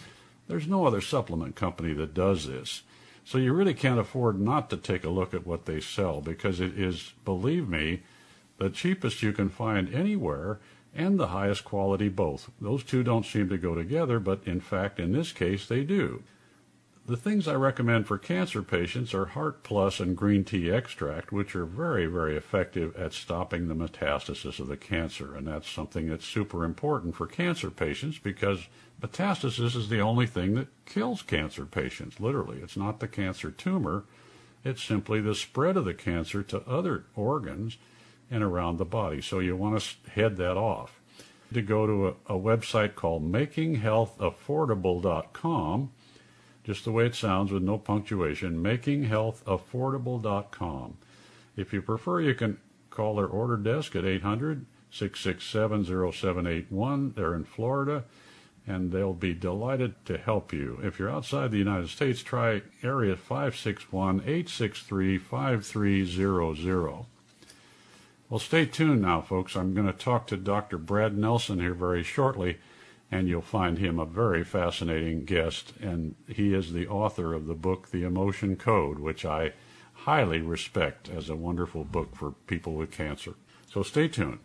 There's 0.48 0.66
no 0.66 0.87
other 0.87 1.00
supplement 1.00 1.55
company 1.55 1.92
that 1.94 2.14
does 2.14 2.46
this. 2.46 2.83
So 3.24 3.38
you 3.38 3.52
really 3.52 3.74
can't 3.74 3.98
afford 3.98 4.38
not 4.38 4.68
to 4.70 4.76
take 4.76 5.04
a 5.04 5.10
look 5.10 5.32
at 5.32 5.46
what 5.46 5.64
they 5.64 5.80
sell 5.80 6.20
because 6.20 6.60
it 6.60 6.78
is, 6.78 7.14
believe 7.24 7.68
me, 7.68 8.02
the 8.58 8.70
cheapest 8.70 9.22
you 9.22 9.32
can 9.32 9.48
find 9.48 9.92
anywhere 9.94 10.60
and 10.94 11.18
the 11.18 11.28
highest 11.28 11.64
quality 11.64 12.08
both. 12.08 12.50
Those 12.60 12.84
two 12.84 13.02
don't 13.02 13.26
seem 13.26 13.48
to 13.48 13.58
go 13.58 13.74
together, 13.74 14.20
but 14.20 14.40
in 14.46 14.60
fact, 14.60 15.00
in 15.00 15.12
this 15.12 15.32
case, 15.32 15.66
they 15.66 15.82
do. 15.84 16.22
The 17.06 17.18
things 17.18 17.46
I 17.46 17.54
recommend 17.54 18.06
for 18.06 18.16
cancer 18.16 18.62
patients 18.62 19.12
are 19.12 19.26
Heart 19.26 19.62
Plus 19.62 20.00
and 20.00 20.16
green 20.16 20.42
tea 20.42 20.70
extract, 20.70 21.32
which 21.32 21.54
are 21.54 21.66
very, 21.66 22.06
very 22.06 22.34
effective 22.34 22.96
at 22.96 23.12
stopping 23.12 23.68
the 23.68 23.74
metastasis 23.74 24.58
of 24.58 24.68
the 24.68 24.78
cancer. 24.78 25.36
And 25.36 25.46
that's 25.46 25.68
something 25.68 26.08
that's 26.08 26.24
super 26.24 26.64
important 26.64 27.14
for 27.14 27.26
cancer 27.26 27.70
patients 27.70 28.18
because 28.18 28.68
metastasis 29.02 29.76
is 29.76 29.90
the 29.90 30.00
only 30.00 30.26
thing 30.26 30.54
that 30.54 30.68
kills 30.86 31.20
cancer 31.20 31.66
patients, 31.66 32.20
literally. 32.20 32.60
It's 32.62 32.78
not 32.78 33.00
the 33.00 33.08
cancer 33.08 33.50
tumor, 33.50 34.04
it's 34.64 34.82
simply 34.82 35.20
the 35.20 35.34
spread 35.34 35.76
of 35.76 35.84
the 35.84 35.92
cancer 35.92 36.42
to 36.44 36.66
other 36.66 37.04
organs 37.14 37.76
and 38.30 38.42
around 38.42 38.78
the 38.78 38.86
body. 38.86 39.20
So 39.20 39.40
you 39.40 39.56
want 39.56 39.78
to 39.78 40.10
head 40.10 40.38
that 40.38 40.56
off. 40.56 41.02
To 41.52 41.60
go 41.60 41.86
to 41.86 42.08
a, 42.08 42.14
a 42.34 42.38
website 42.38 42.94
called 42.94 43.30
makinghealthaffordable.com 43.30 45.90
just 46.64 46.85
the 46.85 46.92
way 46.92 47.07
it 47.07 47.14
sounds 47.14 47.53
with 47.53 47.62
no 47.62 47.79
punctuation, 47.79 48.62
makinghealthaffordable.com. 48.62 50.96
If 51.57 51.72
you 51.72 51.81
prefer, 51.83 52.20
you 52.20 52.35
can 52.35 52.59
call 52.90 53.14
their 53.16 53.27
order 53.27 53.57
desk 53.57 53.94
at 53.94 54.05
800 54.05 54.66
667 54.90 55.85
0781. 55.85 57.12
They're 57.16 57.35
in 57.35 57.44
Florida, 57.44 58.05
and 58.66 58.90
they'll 58.90 59.12
be 59.12 59.35
delighted 59.35 59.94
to 60.07 60.16
help 60.16 60.53
you. 60.53 60.81
If 60.83 60.98
you're 60.98 61.11
outside 61.11 61.50
the 61.50 61.59
United 61.59 61.90
States, 61.90 62.22
try 62.22 62.62
area 62.83 63.16
561 63.16 64.20
863 64.20 65.18
5300. 65.18 67.05
Well, 68.31 68.40
stay 68.40 68.64
tuned 68.64 69.03
now, 69.03 69.20
folks. 69.20 69.55
I'm 69.55 69.74
going 69.74 69.87
to 69.87 69.92
talk 69.92 70.27
to 70.29 70.37
Dr. 70.37 70.79
Brad 70.79 71.18
Nelson 71.18 71.61
here 71.61 71.74
very 71.74 72.03
shortly 72.03 72.57
and 73.14 73.29
you'll 73.29 73.40
find 73.40 73.79
him 73.79 74.00
a 74.00 74.05
very 74.05 74.42
fascinating 74.42 75.24
guest. 75.24 75.72
And 75.81 76.16
he 76.27 76.53
is 76.53 76.72
the 76.72 76.88
author 76.88 77.33
of 77.33 77.46
the 77.46 77.55
book, 77.55 77.92
The 77.92 78.03
Emotion 78.03 78.57
Code, 78.57 78.98
which 78.98 79.24
I 79.24 79.53
highly 79.92 80.40
respect 80.40 81.09
as 81.09 81.31
a 81.31 81.37
wonderful 81.37 81.85
book 81.85 82.16
for 82.16 82.33
people 82.48 82.74
with 82.74 82.90
cancer. 82.90 83.35
So 83.70 83.85
stay 83.85 84.09
tuned. 84.09 84.40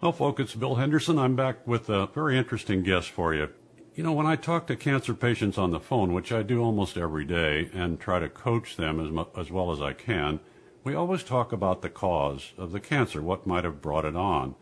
Well, 0.00 0.10
folks, 0.12 0.40
it's 0.40 0.56
Bill 0.56 0.74
Henderson. 0.74 1.20
I'm 1.20 1.36
back 1.36 1.64
with 1.64 1.88
a 1.88 2.08
very 2.08 2.36
interesting 2.36 2.82
guest 2.82 3.10
for 3.10 3.32
you. 3.32 3.50
You 3.94 4.02
know, 4.02 4.12
when 4.12 4.26
I 4.26 4.34
talk 4.34 4.66
to 4.66 4.74
cancer 4.74 5.14
patients 5.14 5.56
on 5.56 5.70
the 5.70 5.78
phone, 5.78 6.12
which 6.12 6.32
I 6.32 6.42
do 6.42 6.60
almost 6.60 6.96
every 6.96 7.24
day, 7.24 7.70
and 7.72 8.00
try 8.00 8.18
to 8.18 8.28
coach 8.28 8.74
them 8.74 8.98
as, 8.98 9.12
mu- 9.12 9.24
as 9.36 9.52
well 9.52 9.70
as 9.70 9.80
I 9.80 9.92
can, 9.92 10.40
we 10.88 10.94
always 10.94 11.22
talk 11.22 11.52
about 11.52 11.82
the 11.82 11.90
cause 11.90 12.54
of 12.56 12.72
the 12.72 12.80
cancer, 12.80 13.20
what 13.20 13.46
might 13.46 13.62
have 13.62 13.82
brought 13.82 14.06
it 14.06 14.16
on. 14.16 14.54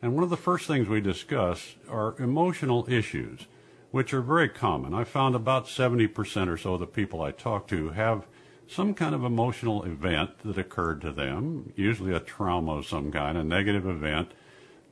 And 0.00 0.14
one 0.14 0.24
of 0.24 0.30
the 0.30 0.36
first 0.38 0.66
things 0.66 0.88
we 0.88 1.02
discuss 1.02 1.74
are 1.86 2.18
emotional 2.18 2.90
issues, 2.90 3.46
which 3.90 4.14
are 4.14 4.22
very 4.22 4.48
common. 4.48 4.94
I 4.94 5.04
found 5.04 5.34
about 5.34 5.66
70% 5.66 6.48
or 6.48 6.56
so 6.56 6.72
of 6.72 6.80
the 6.80 6.86
people 6.86 7.20
I 7.20 7.30
talk 7.30 7.68
to 7.68 7.90
have 7.90 8.26
some 8.66 8.94
kind 8.94 9.14
of 9.14 9.22
emotional 9.22 9.84
event 9.84 10.38
that 10.46 10.56
occurred 10.56 11.02
to 11.02 11.12
them, 11.12 11.74
usually 11.76 12.14
a 12.14 12.20
trauma 12.20 12.78
of 12.78 12.86
some 12.86 13.12
kind, 13.12 13.36
a 13.36 13.44
negative 13.44 13.86
event 13.86 14.30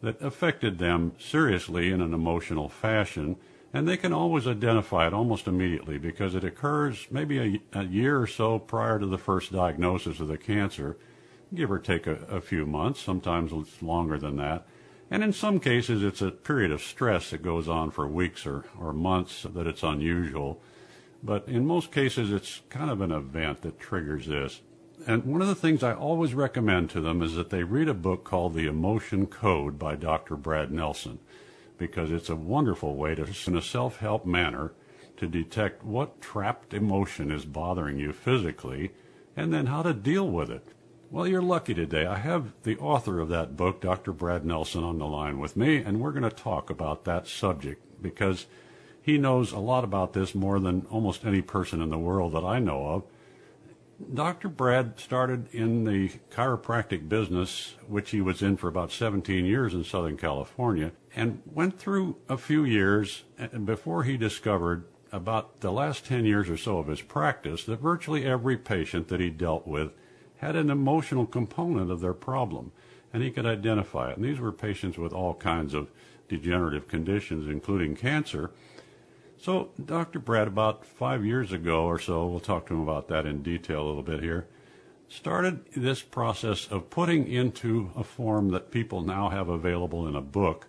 that 0.03 0.21
affected 0.21 0.77
them 0.77 1.13
seriously 1.19 1.93
in 1.93 2.03
an 2.03 2.13
emotional 2.13 2.69
fashion 2.69 3.37
and 3.75 3.89
they 3.89 3.97
can 3.97 4.13
always 4.13 4.47
identify 4.47 5.05
it 5.05 5.13
almost 5.13 5.49
immediately 5.49 5.99
because 5.99 6.37
it 6.37 6.45
occurs 6.45 7.09
maybe 7.11 7.61
a, 7.75 7.81
a, 7.81 7.85
year 7.85 8.21
or 8.21 8.27
so 8.27 8.57
prior 8.57 9.01
to 9.01 9.07
the 9.07 9.19
first 9.19 9.53
diagnosis 9.53 10.21
of 10.21 10.29
the 10.29 10.39
cancer, 10.39 10.97
give 11.53 11.73
or 11.73 11.81
take 11.81 12.07
a, 12.07 12.15
a 12.31 12.41
few 12.41 12.65
months. 12.65 13.01
Sometimes 13.01 13.53
it's 13.53 13.83
longer 13.83 14.17
than 14.17 14.37
that. 14.37 14.65
And 15.11 15.25
in 15.25 15.33
some 15.33 15.59
cases, 15.59 16.05
it's 16.05 16.23
a 16.23 16.31
period 16.31 16.71
of 16.71 16.83
stress 16.83 17.31
that 17.31 17.43
goes 17.43 17.69
on 17.69 17.91
for 17.91 18.07
weeks 18.07 18.47
or, 18.47 18.65
or 18.79 18.93
months 18.93 19.43
that 19.43 19.67
it's 19.67 19.83
unusual. 19.83 20.63
But 21.21 21.49
in 21.49 21.67
most 21.67 21.91
cases, 21.91 22.31
it's 22.31 22.63
kind 22.69 22.91
of 22.91 23.01
an 23.01 23.11
event 23.11 23.63
that 23.63 23.81
triggers 23.81 24.27
this. 24.27 24.61
And 25.05 25.25
one 25.25 25.43
of 25.43 25.49
the 25.49 25.55
things 25.55 25.83
I 25.83 25.95
always 25.95 26.33
recommend 26.33 26.91
to 26.91 27.01
them 27.01 27.23
is 27.23 27.35
that 27.35 27.51
they 27.51 27.65
read 27.65 27.89
a 27.89 27.95
book 27.95 28.23
called 28.23 28.55
The 28.55 28.69
Emotion 28.69 29.27
Code 29.27 29.81
by 29.81 29.97
Dr. 29.97 30.37
Brad 30.37 30.71
Nelson 30.71 31.19
because 31.79 32.11
it's 32.11 32.29
a 32.29 32.37
wonderful 32.37 32.97
way 32.97 33.15
to, 33.15 33.27
in 33.47 33.57
a 33.57 33.63
self 33.63 33.99
help 33.99 34.25
manner, 34.25 34.73
to 35.17 35.27
detect 35.27 35.85
what 35.85 36.21
trapped 36.21 36.75
emotion 36.75 37.31
is 37.31 37.45
bothering 37.45 37.99
you 37.99 38.13
physically 38.13 38.93
and 39.37 39.53
then 39.53 39.67
how 39.67 39.83
to 39.83 39.93
deal 39.93 40.29
with 40.29 40.51
it. 40.51 40.69
Well, 41.11 41.29
you're 41.29 41.43
lucky 41.43 41.75
today. 41.75 42.07
I 42.07 42.19
have 42.19 42.53
the 42.65 42.77
author 42.79 43.21
of 43.21 43.29
that 43.29 43.57
book, 43.57 43.81
Dr. 43.81 44.13
Brad 44.13 44.45
Nelson, 44.45 44.83
on 44.83 44.99
the 44.99 45.07
line 45.07 45.39
with 45.39 45.57
me, 45.57 45.77
and 45.77 46.01
we're 46.01 46.11
going 46.11 46.29
to 46.29 46.31
talk 46.31 46.71
about 46.71 47.05
that 47.05 47.29
subject 47.29 47.81
because 48.03 48.47
he 49.01 49.19
knows 49.19 49.53
a 49.53 49.59
lot 49.59 49.85
about 49.85 50.13
this 50.13 50.35
more 50.35 50.59
than 50.59 50.87
almost 50.91 51.25
any 51.25 51.43
person 51.43 51.81
in 51.81 51.91
the 51.91 51.99
world 51.99 52.33
that 52.33 52.45
I 52.45 52.59
know 52.59 52.87
of. 52.89 53.03
Dr. 54.13 54.49
Brad 54.49 54.99
started 54.99 55.49
in 55.53 55.85
the 55.85 56.11
chiropractic 56.31 57.09
business, 57.09 57.75
which 57.87 58.11
he 58.11 58.21
was 58.21 58.43
in 58.43 58.57
for 58.57 58.69
about 58.69 58.91
17 58.91 59.45
years 59.45 59.73
in 59.73 59.85
Southern 59.85 60.17
California, 60.17 60.93
and 61.15 61.43
went 61.47 61.79
through 61.79 62.17
a 62.29 62.37
few 62.37 62.65
years 62.65 63.25
eh, 63.39 63.47
before 63.47 64.03
he 64.03 64.17
discovered 64.17 64.85
about 65.13 65.61
the 65.61 65.71
last 65.71 66.05
10 66.07 66.25
years 66.25 66.51
or 66.51 66.57
so 66.57 66.79
of 66.79 66.89
his 66.89 67.03
practice 67.03 67.65
that 67.65 67.81
virtually 67.81 68.25
every 68.25 68.57
patient 68.57 69.07
that 69.09 69.21
he 69.21 69.31
dealt 69.31 69.67
with 69.67 69.93
had 70.39 70.57
an 70.57 70.71
emotional 70.71 71.25
component 71.25 71.91
of 71.91 72.01
their 72.01 72.13
problem, 72.13 72.73
and 73.13 73.23
he 73.23 73.31
could 73.31 73.47
identify 73.47 74.11
it. 74.11 74.17
And 74.17 74.25
these 74.25 74.41
were 74.41 74.53
patients 74.53 74.99
with 74.99 75.13
all 75.13 75.35
kinds 75.35 75.73
of 75.73 75.89
degenerative 76.29 76.89
conditions, 76.89 77.47
including 77.47 77.95
cancer. 77.95 78.51
So, 79.39 79.71
Dr. 79.85 80.21
Brad, 80.21 80.49
about 80.49 80.87
five 80.87 81.25
years 81.25 81.53
ago 81.53 81.85
or 81.85 81.99
so, 81.99 82.27
we'll 82.27 82.41
talk 82.41 82.67
to 82.67 82.75
him 82.75 82.81
about 82.81 83.09
that 83.09 83.27
in 83.27 83.43
detail 83.43 83.83
a 83.83 83.89
little 83.89 84.03
bit 84.03 84.23
here, 84.23 84.47
started 85.09 85.67
this 85.77 86.03
process 86.03 86.67
of 86.69 86.89
putting 86.89 87.27
into 87.27 87.91
a 87.95 88.03
form 88.05 88.51
that 88.51 88.71
people 88.71 89.03
now 89.03 89.29
have 89.29 89.49
available 89.49 90.07
in 90.09 90.15
a 90.15 90.21
book 90.23 90.69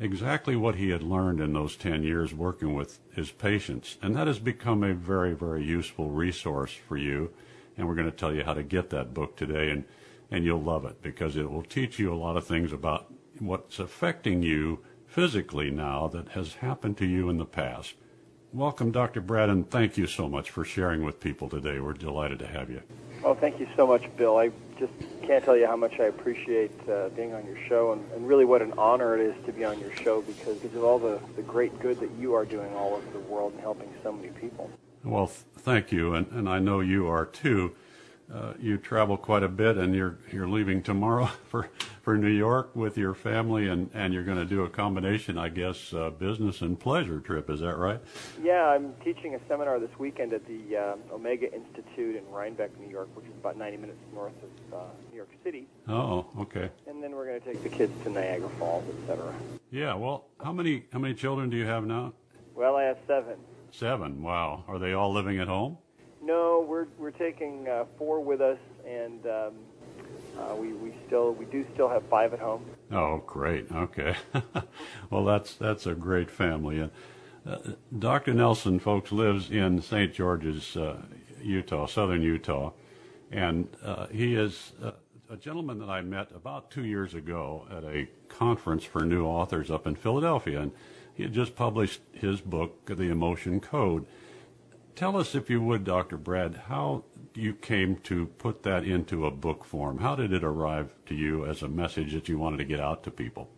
exactly 0.00 0.54
what 0.56 0.76
he 0.76 0.90
had 0.90 1.02
learned 1.02 1.40
in 1.40 1.52
those 1.52 1.76
10 1.76 2.02
years 2.02 2.32
working 2.32 2.74
with 2.74 3.00
his 3.14 3.30
patients. 3.30 3.96
And 4.00 4.14
that 4.16 4.26
has 4.26 4.38
become 4.38 4.82
a 4.82 4.94
very, 4.94 5.34
very 5.34 5.64
useful 5.64 6.10
resource 6.10 6.72
for 6.72 6.96
you. 6.96 7.30
And 7.76 7.86
we're 7.86 7.94
going 7.94 8.10
to 8.10 8.16
tell 8.16 8.34
you 8.34 8.44
how 8.44 8.54
to 8.54 8.62
get 8.62 8.90
that 8.90 9.14
book 9.14 9.36
today, 9.36 9.70
and, 9.70 9.84
and 10.30 10.44
you'll 10.44 10.62
love 10.62 10.84
it 10.84 11.02
because 11.02 11.36
it 11.36 11.50
will 11.50 11.62
teach 11.62 11.98
you 11.98 12.12
a 12.12 12.16
lot 12.16 12.36
of 12.36 12.46
things 12.46 12.72
about 12.72 13.12
what's 13.38 13.78
affecting 13.78 14.42
you 14.42 14.80
physically 15.08 15.70
now 15.70 16.06
that 16.08 16.28
has 16.30 16.54
happened 16.54 16.96
to 16.98 17.06
you 17.06 17.28
in 17.28 17.38
the 17.38 17.44
past. 17.44 17.94
Welcome, 18.52 18.92
Dr. 18.92 19.20
Brad, 19.20 19.48
and 19.48 19.68
thank 19.68 19.98
you 19.98 20.06
so 20.06 20.28
much 20.28 20.50
for 20.50 20.64
sharing 20.64 21.04
with 21.04 21.18
people 21.20 21.48
today. 21.48 21.80
We're 21.80 21.94
delighted 21.94 22.38
to 22.40 22.46
have 22.46 22.70
you. 22.70 22.82
Oh, 23.24 23.34
thank 23.34 23.58
you 23.58 23.66
so 23.74 23.86
much, 23.86 24.04
Bill. 24.16 24.36
I 24.36 24.50
just 24.78 24.92
can't 25.26 25.44
tell 25.44 25.56
you 25.56 25.66
how 25.66 25.76
much 25.76 25.98
I 25.98 26.04
appreciate 26.04 26.70
uh, 26.88 27.08
being 27.10 27.34
on 27.34 27.44
your 27.46 27.58
show 27.68 27.92
and, 27.92 28.12
and 28.12 28.28
really 28.28 28.44
what 28.44 28.62
an 28.62 28.72
honor 28.78 29.18
it 29.18 29.20
is 29.20 29.34
to 29.46 29.52
be 29.52 29.64
on 29.64 29.80
your 29.80 29.94
show 29.96 30.22
because, 30.22 30.56
because 30.58 30.76
of 30.76 30.84
all 30.84 30.98
the, 30.98 31.20
the 31.36 31.42
great 31.42 31.78
good 31.80 31.98
that 32.00 32.10
you 32.18 32.34
are 32.34 32.44
doing 32.44 32.72
all 32.74 32.94
over 32.94 33.10
the 33.12 33.18
world 33.20 33.52
and 33.52 33.60
helping 33.60 33.92
so 34.02 34.12
many 34.12 34.28
people. 34.28 34.70
Well, 35.04 35.26
th- 35.26 35.40
thank 35.58 35.90
you, 35.90 36.14
and, 36.14 36.30
and 36.30 36.48
I 36.48 36.58
know 36.58 36.80
you 36.80 37.08
are 37.08 37.26
too. 37.26 37.74
Uh, 38.32 38.52
you 38.60 38.76
travel 38.76 39.16
quite 39.16 39.42
a 39.42 39.48
bit, 39.48 39.78
and 39.78 39.94
you're 39.94 40.18
you're 40.30 40.48
leaving 40.48 40.82
tomorrow 40.82 41.24
for 41.48 41.70
for 42.02 42.18
New 42.18 42.30
York 42.30 42.76
with 42.76 42.98
your 42.98 43.14
family, 43.14 43.68
and 43.68 43.88
and 43.94 44.12
you're 44.12 44.24
going 44.24 44.36
to 44.36 44.44
do 44.44 44.64
a 44.64 44.68
combination, 44.68 45.38
I 45.38 45.48
guess, 45.48 45.94
uh, 45.94 46.10
business 46.10 46.60
and 46.60 46.78
pleasure 46.78 47.20
trip. 47.20 47.48
Is 47.48 47.60
that 47.60 47.78
right? 47.78 48.00
Yeah, 48.42 48.66
I'm 48.66 48.92
teaching 49.02 49.34
a 49.34 49.40
seminar 49.48 49.80
this 49.80 49.98
weekend 49.98 50.34
at 50.34 50.46
the 50.46 50.76
uh, 50.76 51.14
Omega 51.14 51.52
Institute 51.54 52.16
in 52.16 52.30
Rhinebeck, 52.30 52.78
New 52.78 52.90
York, 52.90 53.08
which 53.16 53.24
is 53.24 53.32
about 53.40 53.56
90 53.56 53.78
minutes 53.78 53.98
north 54.12 54.34
of 54.42 54.74
uh, 54.74 54.82
New 55.10 55.16
York 55.16 55.30
City. 55.42 55.66
Oh, 55.88 56.26
okay. 56.40 56.70
And 56.86 57.02
then 57.02 57.12
we're 57.12 57.26
going 57.26 57.40
to 57.40 57.46
take 57.46 57.62
the 57.62 57.70
kids 57.70 57.92
to 58.04 58.10
Niagara 58.10 58.50
Falls, 58.58 58.84
etc. 59.00 59.32
Yeah. 59.70 59.94
Well, 59.94 60.26
how 60.42 60.52
many 60.52 60.84
how 60.92 60.98
many 60.98 61.14
children 61.14 61.48
do 61.48 61.56
you 61.56 61.64
have 61.64 61.86
now? 61.86 62.12
Well, 62.54 62.76
I 62.76 62.82
have 62.82 62.98
seven. 63.06 63.38
Seven. 63.70 64.22
Wow. 64.22 64.64
Are 64.68 64.78
they 64.78 64.92
all 64.92 65.14
living 65.14 65.38
at 65.38 65.48
home? 65.48 65.78
No, 66.28 66.62
we're 66.68 66.88
we're 66.98 67.10
taking 67.10 67.66
uh, 67.68 67.86
four 67.96 68.20
with 68.20 68.42
us, 68.42 68.58
and 68.86 69.24
um, 69.24 69.52
uh, 70.38 70.54
we 70.56 70.74
we 70.74 70.92
still 71.06 71.32
we 71.32 71.46
do 71.46 71.64
still 71.72 71.88
have 71.88 72.02
five 72.10 72.34
at 72.34 72.38
home. 72.38 72.66
Oh, 72.92 73.22
great. 73.26 73.72
Okay. 73.72 74.14
well, 75.10 75.24
that's 75.24 75.54
that's 75.54 75.86
a 75.86 75.94
great 75.94 76.30
family. 76.30 76.90
Uh, 77.46 77.56
Dr. 77.98 78.34
Nelson, 78.34 78.78
folks, 78.78 79.10
lives 79.10 79.50
in 79.50 79.80
St. 79.80 80.12
George's, 80.12 80.76
uh, 80.76 81.00
Utah, 81.40 81.86
southern 81.86 82.20
Utah, 82.20 82.72
and 83.32 83.66
uh, 83.82 84.08
he 84.08 84.34
is 84.34 84.74
uh, 84.84 84.90
a 85.30 85.36
gentleman 85.38 85.78
that 85.78 85.88
I 85.88 86.02
met 86.02 86.30
about 86.34 86.70
two 86.70 86.84
years 86.84 87.14
ago 87.14 87.66
at 87.74 87.84
a 87.84 88.06
conference 88.28 88.84
for 88.84 89.00
new 89.00 89.24
authors 89.24 89.70
up 89.70 89.86
in 89.86 89.94
Philadelphia, 89.96 90.60
and 90.60 90.72
he 91.14 91.22
had 91.22 91.32
just 91.32 91.56
published 91.56 92.02
his 92.12 92.42
book, 92.42 92.84
The 92.84 93.10
Emotion 93.10 93.60
Code. 93.60 94.04
Tell 94.98 95.16
us, 95.16 95.36
if 95.36 95.48
you 95.48 95.62
would, 95.62 95.84
Dr. 95.84 96.16
Brad, 96.16 96.62
how 96.66 97.04
you 97.32 97.54
came 97.54 97.98
to 97.98 98.26
put 98.26 98.64
that 98.64 98.82
into 98.82 99.26
a 99.26 99.30
book 99.30 99.64
form. 99.64 99.98
How 99.98 100.16
did 100.16 100.32
it 100.32 100.42
arrive 100.42 100.92
to 101.06 101.14
you 101.14 101.46
as 101.46 101.62
a 101.62 101.68
message 101.68 102.12
that 102.14 102.28
you 102.28 102.36
wanted 102.36 102.56
to 102.56 102.64
get 102.64 102.80
out 102.80 103.04
to 103.04 103.12
people? 103.12 103.48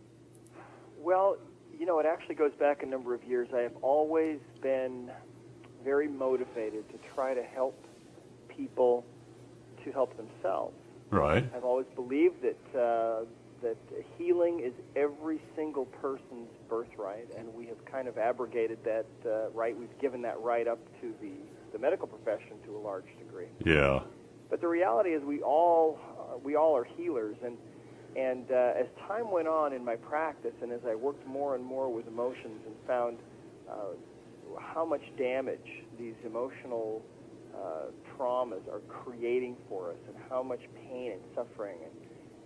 Well, 0.99 1.37
you 1.75 1.87
know, 1.87 1.97
it 1.97 2.05
actually 2.05 2.35
goes 2.35 2.51
back 2.59 2.83
a 2.83 2.85
number 2.85 3.15
of 3.15 3.23
years. 3.23 3.47
I 3.55 3.61
have 3.61 3.75
always 3.81 4.37
been 4.61 5.09
very 5.83 6.07
motivated 6.07 6.87
to 6.89 6.99
try 7.15 7.33
to 7.33 7.41
help 7.41 7.87
people 8.47 9.03
to 9.83 9.91
help 9.91 10.15
themselves. 10.17 10.75
Right. 11.09 11.49
I've 11.55 11.63
always 11.63 11.87
believed 11.95 12.35
that 12.43 12.79
uh, 12.79 13.25
that 13.61 13.77
healing 14.17 14.59
is 14.59 14.73
every 14.95 15.39
single 15.55 15.85
person's 15.85 16.49
birthright, 16.69 17.27
and 17.37 17.53
we 17.53 17.65
have 17.67 17.83
kind 17.85 18.07
of 18.07 18.17
abrogated 18.17 18.79
that 18.83 19.05
uh, 19.25 19.49
right. 19.51 19.77
We've 19.77 19.97
given 19.99 20.21
that 20.23 20.39
right 20.41 20.67
up 20.67 20.79
to 21.01 21.13
the, 21.21 21.31
the 21.71 21.79
medical 21.79 22.07
profession 22.07 22.57
to 22.65 22.75
a 22.75 22.79
large 22.79 23.05
degree. 23.19 23.47
Yeah. 23.65 24.01
But 24.49 24.61
the 24.61 24.67
reality 24.67 25.11
is, 25.11 25.23
we 25.23 25.41
all 25.41 25.99
uh, 26.19 26.37
we 26.37 26.55
all 26.55 26.75
are 26.75 26.83
healers, 26.83 27.37
and 27.43 27.57
and 28.15 28.51
uh, 28.51 28.73
as 28.77 28.87
time 29.07 29.31
went 29.31 29.47
on 29.47 29.73
in 29.73 29.83
my 29.83 29.95
practice, 29.95 30.53
and 30.61 30.71
as 30.71 30.81
I 30.87 30.95
worked 30.95 31.25
more 31.25 31.55
and 31.55 31.63
more 31.63 31.89
with 31.91 32.07
emotions, 32.07 32.61
and 32.65 32.75
found 32.85 33.17
uh, 33.69 33.95
how 34.59 34.85
much 34.85 35.01
damage 35.17 35.85
these 35.97 36.15
emotional 36.25 37.01
uh, 37.55 37.91
traumas 38.17 38.67
are 38.71 38.81
creating 38.89 39.55
for 39.69 39.91
us, 39.91 39.97
and 40.07 40.15
how 40.29 40.43
much 40.43 40.61
pain 40.89 41.13
and 41.13 41.21
suffering, 41.35 41.77
and 41.83 42.00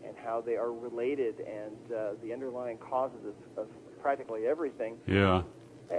and 0.06 0.16
how 0.18 0.42
they 0.42 0.56
are 0.56 0.72
related 0.72 1.40
and 1.40 1.92
uh, 1.92 2.12
the 2.24 2.32
underlying 2.32 2.78
causes 2.78 3.20
of, 3.26 3.64
of 3.64 3.68
practically 4.02 4.48
everything. 4.48 4.98
Yeah. 5.08 5.42
Uh, 5.92 5.96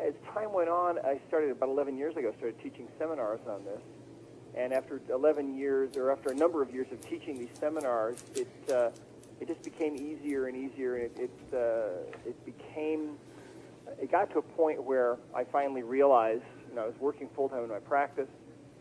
as 0.00 0.14
time 0.32 0.52
went 0.52 0.68
on, 0.68 0.98
I 0.98 1.20
started 1.28 1.50
about 1.50 1.68
11 1.68 1.96
years 1.96 2.16
ago. 2.16 2.32
Started 2.38 2.60
teaching 2.62 2.88
seminars 2.98 3.40
on 3.48 3.64
this, 3.64 3.80
and 4.54 4.72
after 4.72 5.00
11 5.10 5.58
years, 5.58 5.96
or 5.96 6.10
after 6.10 6.30
a 6.30 6.34
number 6.34 6.62
of 6.62 6.72
years 6.72 6.86
of 6.90 7.00
teaching 7.02 7.38
these 7.38 7.50
seminars, 7.58 8.24
it 8.34 8.48
uh, 8.72 8.90
it 9.40 9.48
just 9.48 9.62
became 9.62 9.94
easier 9.96 10.46
and 10.46 10.56
easier. 10.56 10.96
And 10.96 11.04
it 11.04 11.18
it, 11.18 11.54
uh, 11.54 12.28
it 12.28 12.46
became 12.46 13.18
it 14.00 14.10
got 14.10 14.30
to 14.30 14.38
a 14.38 14.42
point 14.42 14.82
where 14.82 15.18
I 15.34 15.44
finally 15.44 15.82
realized, 15.82 16.44
you 16.70 16.76
know, 16.76 16.84
I 16.84 16.86
was 16.86 16.98
working 16.98 17.28
full 17.34 17.50
time 17.50 17.62
in 17.62 17.68
my 17.68 17.78
practice, 17.78 18.28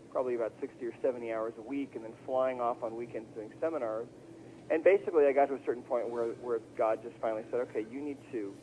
probably 0.10 0.36
about 0.36 0.54
60 0.62 0.86
or 0.86 0.94
70 1.02 1.34
hours 1.34 1.54
a 1.58 1.62
week, 1.62 1.96
and 1.96 2.04
then 2.06 2.14
flying 2.26 2.62
off 2.62 2.82
on 2.82 2.96
weekends 2.96 3.28
doing 3.36 3.52
seminars 3.60 4.08
and 4.72 4.84
basically, 4.84 5.26
I 5.26 5.32
got 5.32 5.48
to 5.48 5.56
a 5.56 5.66
certain 5.66 5.84
point 5.84 6.10
where, 6.10 6.26
where 6.42 6.60
God 6.78 7.00
just 7.04 7.16
finally 7.22 7.44
said, 7.50 7.60
okay, 7.62 7.86
you 7.92 8.02
need 8.02 8.18
to 8.32 8.54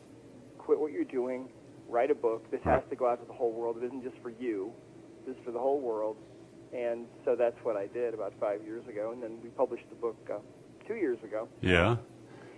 quit 0.58 0.78
what 0.78 0.92
you're 0.92 1.04
doing, 1.04 1.48
write 1.88 2.10
a 2.10 2.14
book. 2.14 2.50
This 2.50 2.60
has 2.64 2.82
to 2.90 2.96
go 2.96 3.08
out 3.08 3.20
to 3.20 3.26
the 3.26 3.32
whole 3.32 3.52
world. 3.52 3.76
It 3.80 3.86
isn't 3.86 4.02
just 4.02 4.16
for 4.22 4.30
you. 4.30 4.72
This 5.26 5.36
is 5.36 5.42
for 5.44 5.50
the 5.50 5.58
whole 5.58 5.80
world. 5.80 6.16
And 6.72 7.06
so 7.24 7.36
that's 7.36 7.56
what 7.62 7.76
I 7.76 7.86
did 7.86 8.14
about 8.14 8.34
five 8.40 8.62
years 8.64 8.86
ago. 8.88 9.12
And 9.12 9.22
then 9.22 9.38
we 9.42 9.48
published 9.50 9.88
the 9.88 9.96
book 9.96 10.16
uh, 10.32 10.38
two 10.86 10.94
years 10.94 11.18
ago. 11.24 11.48
Yeah. 11.60 11.96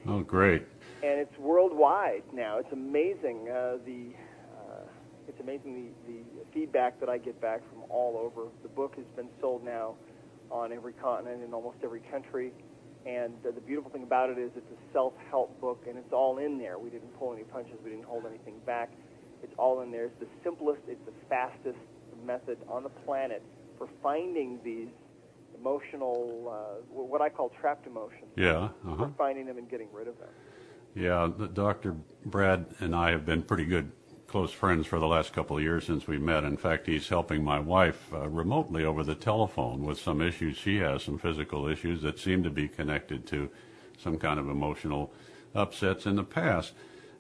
Oh, 0.07 0.21
great. 0.21 0.63
And 1.03 1.21
it's 1.21 1.37
worldwide 1.39 2.23
now. 2.33 2.59
It's 2.59 2.73
amazing 2.73 3.49
uh, 3.51 3.77
the 3.85 4.13
uh, 4.57 4.85
it's 5.29 5.41
amazing 5.41 5.93
the, 6.07 6.13
the 6.13 6.45
feedback 6.53 6.99
that 7.01 7.09
I 7.09 7.19
get 7.19 7.41
back 7.41 7.61
from 7.71 7.83
all 7.91 8.17
over. 8.17 8.49
The 8.63 8.69
book 8.69 8.95
has 8.97 9.05
been 9.17 9.29
sold 9.41 9.65
now 9.65 9.95
on 10.51 10.73
every 10.73 10.95
continent 10.95 11.43
in 11.43 11.53
almost 11.53 11.79
every 11.85 12.01
country. 12.11 12.53
And 13.09 13.35
uh, 13.47 13.53
the 13.53 13.61
beautiful 13.61 13.91
thing 13.91 14.03
about 14.03 14.29
it 14.29 14.37
is 14.39 14.51
it's 14.55 14.71
a 14.71 14.93
self-help 14.93 15.59
book, 15.61 15.85
and 15.89 15.97
it's 15.97 16.13
all 16.13 16.39
in 16.39 16.59
there. 16.59 16.79
We 16.79 16.91
didn't 16.91 17.19
pull 17.19 17.33
any 17.33 17.45
punches. 17.45 17.77
We 17.83 17.91
didn't 17.91 18.05
hold 18.05 18.27
anything 18.27 18.61
back. 18.67 18.93
It's 19.43 19.55
all 19.57 19.81
in 19.81 19.91
there. 19.91 20.07
It's 20.07 20.21
the 20.21 20.27
simplest, 20.45 20.83
it's 20.87 21.01
the 21.07 21.15
fastest 21.29 21.79
method 22.27 22.59
on 22.69 22.83
the 22.83 22.91
planet 22.91 23.43
for 23.79 23.89
finding 24.03 24.59
these 24.63 24.89
emotional, 25.59 26.53
uh, 26.53 26.83
what 26.93 27.23
I 27.23 27.31
call 27.31 27.51
trapped 27.61 27.87
emotions. 27.87 28.31
Yeah. 28.37 28.69
Uh-huh. 28.87 28.97
For 28.97 29.13
finding 29.17 29.47
them 29.47 29.57
and 29.57 29.71
getting 29.71 29.89
rid 29.93 30.09
of 30.09 30.19
them. 30.19 30.29
Yeah, 30.95 31.31
Dr. 31.55 31.97
Brad 32.27 32.67
and 32.81 32.95
I 32.95 33.11
have 33.11 33.25
been 33.25 33.43
pretty 33.43 33.65
good 33.65 33.91
close 34.29 34.53
friends 34.53 34.87
for 34.87 35.01
the 35.01 35.07
last 35.07 35.33
couple 35.33 35.57
of 35.57 35.63
years 35.63 35.87
since 35.87 36.07
we 36.07 36.19
met. 36.19 36.45
In 36.45 36.59
fact, 36.59 36.87
he's 36.87 37.09
helping 37.09 37.43
my 37.43 37.59
wife 37.59 38.13
uh, 38.13 38.29
remotely 38.29 38.85
over 38.85 39.03
the 39.03 39.15
telephone 39.15 39.85
with 39.85 39.99
some 39.99 40.21
issues 40.21 40.57
she 40.57 40.77
has, 40.77 41.03
some 41.03 41.19
physical 41.19 41.67
issues 41.67 42.03
that 42.03 42.19
seem 42.19 42.43
to 42.43 42.51
be 42.51 42.69
connected 42.69 43.27
to 43.29 43.49
some 43.97 44.19
kind 44.19 44.39
of 44.39 44.49
emotional 44.49 45.11
upsets 45.55 46.05
in 46.05 46.17
the 46.17 46.25
past. 46.25 46.75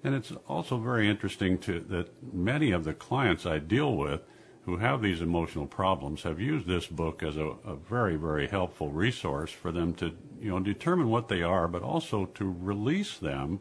And 0.04 0.14
it's 0.14 0.32
also 0.46 0.76
very 0.76 1.08
interesting 1.08 1.56
to 1.60 1.80
that 1.88 2.10
many 2.32 2.72
of 2.72 2.84
the 2.84 2.94
clients 2.94 3.46
I 3.46 3.58
deal 3.58 3.96
with 3.96 4.20
who 4.66 4.76
have 4.76 5.00
these 5.00 5.22
emotional 5.22 5.66
problems 5.66 6.24
have 6.24 6.38
used 6.38 6.66
this 6.66 6.86
book 6.86 7.22
as 7.22 7.38
a, 7.38 7.54
a 7.64 7.74
very, 7.74 8.16
very 8.16 8.48
helpful 8.48 8.90
resource 8.90 9.50
for 9.50 9.72
them 9.72 9.94
to, 9.94 10.14
you 10.38 10.50
know, 10.50 10.60
determine 10.60 11.08
what 11.08 11.28
they 11.28 11.42
are, 11.42 11.68
but 11.68 11.82
also 11.82 12.26
to 12.26 12.54
release 12.60 13.16
them 13.16 13.60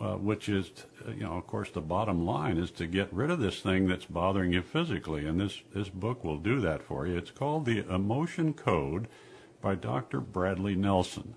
uh, 0.00 0.14
which 0.14 0.48
is, 0.48 0.70
you 1.08 1.24
know, 1.24 1.32
of 1.32 1.46
course, 1.46 1.70
the 1.70 1.80
bottom 1.80 2.24
line 2.24 2.56
is 2.56 2.70
to 2.70 2.86
get 2.86 3.12
rid 3.12 3.30
of 3.30 3.40
this 3.40 3.60
thing 3.60 3.88
that's 3.88 4.04
bothering 4.04 4.52
you 4.52 4.62
physically, 4.62 5.26
and 5.26 5.40
this 5.40 5.62
this 5.74 5.88
book 5.88 6.22
will 6.22 6.36
do 6.38 6.60
that 6.60 6.82
for 6.82 7.06
you. 7.06 7.16
It's 7.16 7.30
called 7.30 7.64
The 7.64 7.84
Emotion 7.92 8.52
Code 8.52 9.08
by 9.60 9.74
Dr. 9.74 10.20
Bradley 10.20 10.76
Nelson, 10.76 11.34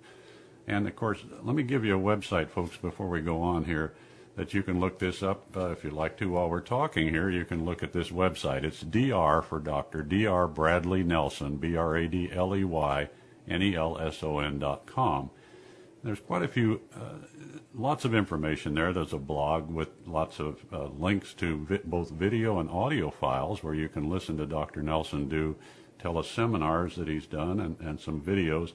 and 0.67 0.87
of 0.87 0.95
course, 0.95 1.23
let 1.41 1.55
me 1.55 1.63
give 1.63 1.83
you 1.83 1.97
a 1.97 2.01
website, 2.01 2.49
folks, 2.49 2.77
before 2.77 3.09
we 3.09 3.21
go 3.21 3.41
on 3.41 3.65
here. 3.65 3.93
That 4.37 4.53
you 4.53 4.63
can 4.63 4.79
look 4.79 4.97
this 4.97 5.21
up 5.21 5.45
uh, 5.57 5.71
if 5.71 5.83
you'd 5.83 5.91
like 5.91 6.17
to 6.17 6.29
while 6.29 6.49
we're 6.49 6.61
talking 6.61 7.09
here. 7.09 7.29
You 7.29 7.43
can 7.43 7.65
look 7.65 7.83
at 7.83 7.91
this 7.91 8.09
website. 8.11 8.63
It's 8.63 8.79
Dr. 8.79 9.41
for 9.41 9.59
Dr. 9.59 10.03
Dr. 10.03 10.47
Bradley 10.47 11.03
Nelson, 11.03 11.57
B 11.57 11.75
R 11.75 11.97
A 11.97 12.07
D 12.07 12.29
L 12.31 12.55
E 12.55 12.63
Y 12.63 13.09
N 13.47 13.61
E 13.61 13.75
L 13.75 13.97
S 13.99 14.23
O 14.23 14.39
N 14.39 14.57
dot 14.57 14.85
com. 14.85 15.31
There's 16.03 16.19
quite 16.19 16.41
a 16.41 16.47
few, 16.47 16.81
uh, 16.95 17.19
lots 17.75 18.05
of 18.05 18.15
information 18.15 18.73
there. 18.73 18.91
There's 18.91 19.13
a 19.13 19.19
blog 19.19 19.69
with 19.69 19.89
lots 20.07 20.39
of 20.39 20.65
uh, 20.73 20.85
links 20.85 21.33
to 21.35 21.63
vi- 21.65 21.81
both 21.83 22.09
video 22.09 22.59
and 22.59 22.69
audio 22.71 23.11
files 23.11 23.63
where 23.63 23.75
you 23.75 23.87
can 23.87 24.09
listen 24.09 24.35
to 24.37 24.47
Dr. 24.47 24.81
Nelson 24.81 25.29
do 25.29 25.55
teleseminars 25.99 26.95
that 26.95 27.07
he's 27.07 27.27
done 27.27 27.59
and, 27.59 27.79
and 27.79 27.99
some 27.99 28.19
videos. 28.19 28.73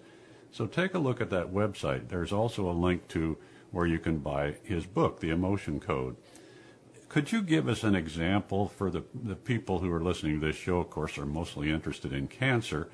So 0.52 0.66
take 0.66 0.94
a 0.94 1.00
look 1.00 1.20
at 1.20 1.30
that 1.30 1.52
website. 1.52 2.08
There's 2.08 2.32
also 2.32 2.70
a 2.70 2.72
link 2.72 3.08
to 3.08 3.36
where 3.72 3.86
you 3.86 3.98
can 3.98 4.18
buy 4.18 4.54
his 4.62 4.86
book, 4.86 5.18
The 5.18 5.30
Emotion 5.30 5.80
Code. 5.80 6.16
Could 7.08 7.32
you 7.32 7.42
give 7.42 7.68
us 7.68 7.82
an 7.82 7.96
example 7.96 8.68
for 8.68 8.88
the, 8.88 9.02
the 9.12 9.34
people 9.34 9.80
who 9.80 9.90
are 9.92 10.02
listening 10.02 10.40
to 10.40 10.46
this 10.46 10.56
show, 10.56 10.78
of 10.78 10.90
course, 10.90 11.18
are 11.18 11.26
mostly 11.26 11.70
interested 11.70 12.12
in 12.12 12.28
cancer? 12.28 12.88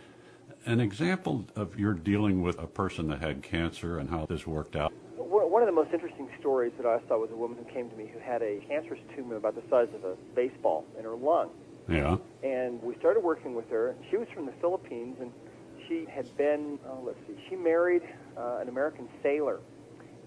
An 0.66 0.80
example 0.80 1.46
of 1.56 1.78
your 1.78 1.94
dealing 1.94 2.42
with 2.42 2.58
a 2.58 2.66
person 2.66 3.08
that 3.08 3.20
had 3.20 3.42
cancer 3.42 3.98
and 3.98 4.10
how 4.10 4.26
this 4.26 4.46
worked 4.46 4.76
out? 4.76 4.92
One 5.16 5.62
of 5.62 5.66
the 5.66 5.72
most 5.72 5.92
interesting 5.92 6.28
stories 6.40 6.72
that 6.78 6.86
I 6.86 6.98
saw 7.08 7.18
was 7.18 7.30
a 7.30 7.36
woman 7.36 7.58
who 7.58 7.72
came 7.72 7.90
to 7.90 7.96
me 7.96 8.10
who 8.12 8.18
had 8.18 8.42
a 8.42 8.60
cancerous 8.66 9.00
tumor 9.14 9.36
about 9.36 9.54
the 9.54 9.62
size 9.68 9.88
of 9.94 10.04
a 10.04 10.16
baseball 10.34 10.84
in 10.98 11.04
her 11.04 11.14
lung. 11.14 11.50
Yeah. 11.88 12.16
And 12.42 12.82
we 12.82 12.94
started 12.96 13.20
working 13.20 13.54
with 13.54 13.68
her. 13.70 13.94
She 14.10 14.16
was 14.16 14.28
from 14.34 14.46
the 14.46 14.52
Philippines, 14.60 15.16
and 15.20 15.32
she 15.88 16.06
had 16.10 16.34
been, 16.36 16.78
oh, 16.86 17.02
let's 17.04 17.18
see, 17.26 17.34
she 17.48 17.56
married 17.56 18.02
uh, 18.36 18.58
an 18.62 18.68
American 18.68 19.08
sailor. 19.22 19.60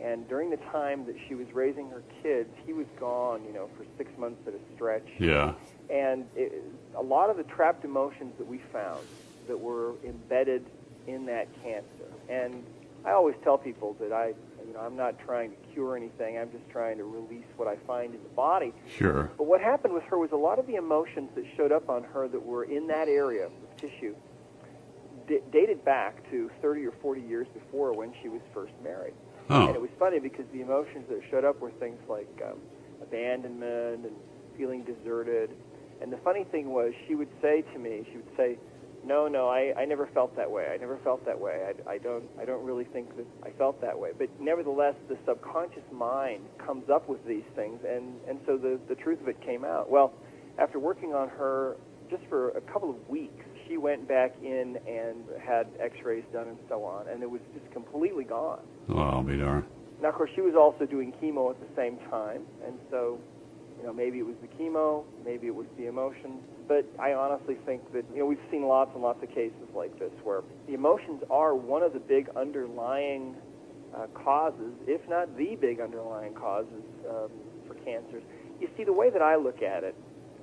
And 0.02 0.28
during 0.28 0.50
the 0.50 0.58
time 0.58 1.06
that 1.06 1.16
she 1.28 1.36
was 1.36 1.48
raising 1.54 1.90
her 1.90 2.04
kids, 2.22 2.50
he 2.66 2.74
was 2.74 2.86
gone, 3.00 3.46
you 3.46 3.54
know, 3.54 3.70
for 3.78 3.86
six 3.98 4.12
months 4.18 4.42
at 4.48 4.54
a 4.54 4.76
stretch. 4.76 5.08
Yeah. 5.18 5.54
And 5.90 6.26
it, 6.36 6.64
a 6.96 7.02
lot 7.02 7.30
of 7.30 7.38
the 7.38 7.44
trapped 7.44 7.86
emotions 7.86 8.34
that 8.38 8.48
we 8.48 8.60
found 8.74 9.00
that 9.48 9.60
were 9.60 9.94
embedded 10.06 10.66
in 11.08 11.26
that 11.28 11.48
cancer. 11.64 12.12
And 12.30 12.64
I 13.06 13.12
always 13.12 13.36
tell 13.44 13.58
people 13.58 13.96
that 14.00 14.12
I, 14.12 14.34
you 14.66 14.74
know, 14.74 14.80
I'm 14.80 14.96
not 14.96 15.20
trying 15.20 15.52
to 15.52 15.58
cure 15.74 15.96
anything. 15.96 16.38
I'm 16.38 16.52
just 16.52 16.68
trying 16.70 16.98
to 16.98 17.04
release 17.04 17.46
what 17.56 17.68
I 17.68 17.76
find 17.88 18.16
in 18.16 18.24
the 18.24 18.30
body. 18.30 18.74
Sure. 18.98 19.30
But 19.38 19.46
what 19.46 19.62
happened 19.62 19.94
with 19.94 20.04
her 20.06 20.18
was 20.18 20.32
a 20.32 20.38
lot 20.38 20.58
of 20.58 20.66
the 20.66 20.76
emotions 20.76 21.30
that 21.36 21.46
showed 21.56 21.72
up 21.72 21.90
on 21.90 22.04
her 22.04 22.28
that 22.28 22.44
were 22.44 22.64
in 22.64 22.88
that 22.88 23.08
area 23.08 23.46
of 23.46 23.52
tissue 23.78 24.16
d- 25.28 25.42
dated 25.52 25.84
back 25.86 26.30
to 26.32 26.50
30 26.62 26.86
or 26.86 26.92
40 27.02 27.22
years 27.22 27.48
before 27.54 27.94
when 27.94 28.14
she 28.22 28.30
was 28.30 28.42
first 28.54 28.74
married. 28.84 29.14
Oh. 29.50 29.68
And 29.68 29.76
it 29.76 29.82
was 29.82 29.92
funny 30.00 30.20
because 30.20 30.46
the 30.52 30.62
emotions 30.62 31.06
that 31.10 31.22
showed 31.30 31.46
up 31.46 31.60
were 31.60 31.72
things 31.72 32.00
like 32.10 32.28
um, 32.44 32.58
abandonment 33.02 34.06
and 34.06 34.16
feeling 34.58 34.84
deserted. 34.84 35.52
And 36.02 36.12
the 36.12 36.18
funny 36.18 36.44
thing 36.46 36.70
was, 36.70 36.94
she 37.08 37.16
would 37.16 37.30
say 37.42 37.64
to 37.74 37.80
me, 37.80 38.06
she 38.12 38.18
would 38.18 38.36
say, 38.36 38.58
"No, 39.06 39.28
no, 39.28 39.48
I, 39.48 39.74
I 39.78 39.86
never 39.86 40.08
felt 40.14 40.36
that 40.36 40.50
way. 40.50 40.68
I 40.74 40.78
never 40.78 40.98
felt 41.04 41.26
that 41.26 41.40
way. 41.40 41.68
I, 41.70 41.92
I 41.92 41.98
don't, 41.98 42.24
I 42.40 42.46
don't 42.46 42.64
really 42.66 42.86
think 42.86 43.16
that 43.18 43.26
I 43.44 43.52
felt 43.52 43.80
that 43.82 43.98
way." 43.98 44.12
But 44.18 44.30
nevertheless, 44.40 44.96
the 45.08 45.18
subconscious 45.26 45.84
mind 45.92 46.46
comes 46.58 46.90
up 46.90 47.08
with 47.08 47.26
these 47.26 47.48
things, 47.56 47.80
and 47.88 48.16
and 48.28 48.40
so 48.46 48.58
the 48.58 48.80
the 48.88 48.96
truth 48.96 49.22
of 49.22 49.28
it 49.28 49.40
came 49.42 49.64
out. 49.64 49.90
Well, 49.90 50.14
after 50.58 50.80
working 50.80 51.14
on 51.14 51.30
her 51.30 51.78
just 52.10 52.24
for 52.30 52.50
a 52.52 52.62
couple 52.62 52.90
of 52.90 53.10
weeks, 53.10 53.46
she 53.68 53.78
went 53.78 54.08
back 54.08 54.36
in 54.44 54.78
and 54.88 55.24
had 55.42 55.68
X-rays 55.80 56.24
done 56.32 56.48
and 56.48 56.58
so 56.70 56.84
on, 56.84 57.08
and 57.08 57.24
it 57.24 57.30
was 57.30 57.42
just 57.54 57.72
completely 57.72 58.24
gone. 58.24 58.62
Well, 58.88 59.00
I'll 59.00 59.24
be 59.24 59.38
darned. 59.38 59.66
Now, 60.02 60.10
of 60.10 60.16
course, 60.16 60.30
she 60.36 60.42
was 60.42 60.56
also 60.56 60.86
doing 60.86 61.14
chemo 61.22 61.50
at 61.52 61.60
the 61.60 61.74
same 61.76 61.98
time, 62.10 62.44
and 62.66 62.78
so, 62.92 63.18
you 63.86 63.92
know, 63.92 63.96
maybe 63.96 64.18
it 64.18 64.26
was 64.26 64.36
the 64.42 64.50
chemo, 64.58 65.04
maybe 65.24 65.46
it 65.46 65.54
was 65.54 65.68
the 65.78 65.86
emotions. 65.86 66.42
But 66.68 66.88
I 67.00 67.14
honestly 67.14 67.54
think 67.68 67.82
that, 67.94 68.04
you 68.12 68.18
know, 68.18 68.26
we've 68.26 68.42
seen 68.50 68.64
lots 68.66 68.90
and 68.96 69.04
lots 69.04 69.22
of 69.22 69.30
cases 69.30 69.70
like 69.76 69.94
this 70.00 70.10
where 70.24 70.42
the 70.68 70.74
emotions 70.74 71.22
are 71.30 71.54
one 71.54 71.84
of 71.84 71.94
the 71.94 72.00
big 72.00 72.28
underlying 72.36 73.36
uh, 73.96 74.08
causes, 74.16 74.74
if 74.88 75.08
not 75.08 75.30
the 75.38 75.56
big 75.62 75.80
underlying 75.80 76.34
causes 76.34 76.82
um, 77.08 77.30
for 77.68 77.76
cancers. 77.86 78.24
You 78.60 78.70
see, 78.76 78.84
the 78.84 78.94
way 78.94 79.12
that 79.12 79.22
I 79.22 79.36
look 79.36 79.62
at 79.62 79.84
it, 79.84 79.94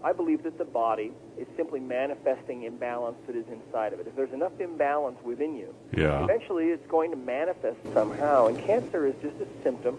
I 0.04 0.12
believe 0.12 0.44
that 0.44 0.56
the 0.56 0.64
body 0.64 1.10
is 1.36 1.48
simply 1.56 1.80
manifesting 1.80 2.62
imbalance 2.62 3.16
that 3.26 3.34
is 3.34 3.46
inside 3.50 3.92
of 3.92 3.98
it. 3.98 4.06
If 4.06 4.14
there's 4.14 4.32
enough 4.32 4.52
imbalance 4.60 5.18
within 5.24 5.56
you, 5.56 5.74
Yeah. 5.96 6.22
eventually 6.22 6.66
it's 6.66 6.86
going 6.88 7.10
to 7.10 7.16
manifest 7.16 7.78
somehow. 7.92 8.46
And 8.46 8.56
cancer 8.64 9.04
is 9.04 9.14
just 9.20 9.34
a 9.40 9.46
symptom 9.64 9.98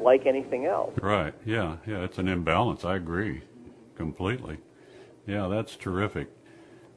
like 0.00 0.26
anything 0.26 0.66
else. 0.66 0.92
Right. 1.00 1.34
Yeah. 1.44 1.76
Yeah. 1.86 2.04
It's 2.04 2.18
an 2.18 2.28
imbalance. 2.28 2.84
I 2.84 2.96
agree 2.96 3.42
completely. 3.96 4.58
Yeah, 5.26 5.48
that's 5.48 5.76
terrific. 5.76 6.28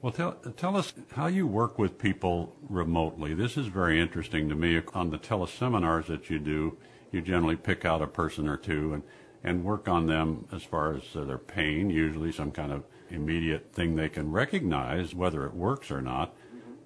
Well, 0.01 0.11
tell 0.11 0.33
tell 0.55 0.77
us 0.77 0.93
how 1.13 1.27
you 1.27 1.47
work 1.47 1.79
with 1.79 1.97
people 1.97 2.55
remotely. 2.69 3.33
This 3.33 3.57
is 3.57 3.67
very 3.67 3.99
interesting 3.99 4.47
to 4.49 4.55
me. 4.55 4.81
On 4.93 5.09
the 5.09 5.17
teleseminars 5.17 6.05
that 6.05 6.29
you 6.29 6.37
do, 6.39 6.77
you 7.11 7.21
generally 7.21 7.55
pick 7.55 7.83
out 7.83 8.01
a 8.01 8.07
person 8.07 8.47
or 8.47 8.57
two 8.57 8.93
and 8.93 9.03
and 9.43 9.63
work 9.63 9.87
on 9.87 10.07
them 10.07 10.45
as 10.51 10.63
far 10.63 10.93
as 10.93 11.03
uh, 11.15 11.23
their 11.23 11.37
pain, 11.37 11.89
usually 11.89 12.31
some 12.31 12.51
kind 12.51 12.71
of 12.71 12.83
immediate 13.09 13.71
thing 13.73 13.95
they 13.95 14.09
can 14.09 14.31
recognize, 14.31 15.15
whether 15.15 15.45
it 15.45 15.53
works 15.53 15.89
or 15.89 16.01
not. 16.01 16.35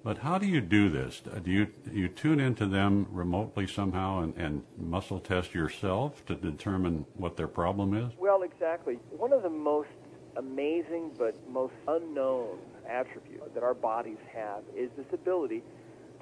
But 0.04 0.18
how 0.18 0.38
do 0.38 0.46
you 0.46 0.60
do 0.60 0.88
this? 0.88 1.22
Uh, 1.30 1.38
do 1.38 1.50
you 1.50 1.68
you 1.92 2.08
tune 2.08 2.40
into 2.40 2.66
them 2.66 3.06
remotely 3.10 3.66
somehow 3.66 4.20
and, 4.22 4.36
and 4.36 4.62
muscle 4.76 5.20
test 5.20 5.54
yourself 5.54 6.24
to 6.26 6.34
determine 6.34 7.06
what 7.14 7.36
their 7.36 7.46
problem 7.46 7.94
is? 7.94 8.12
Well, 8.18 8.42
exactly. 8.42 8.94
One 9.10 9.32
of 9.32 9.42
the 9.42 9.50
most 9.50 9.88
amazing 10.36 11.12
but 11.18 11.36
most 11.48 11.74
unknown 11.86 12.58
attributes 12.88 13.44
that 13.54 13.62
our 13.62 13.74
bodies 13.74 14.16
have 14.34 14.62
is 14.76 14.90
this 14.96 15.06
ability 15.12 15.62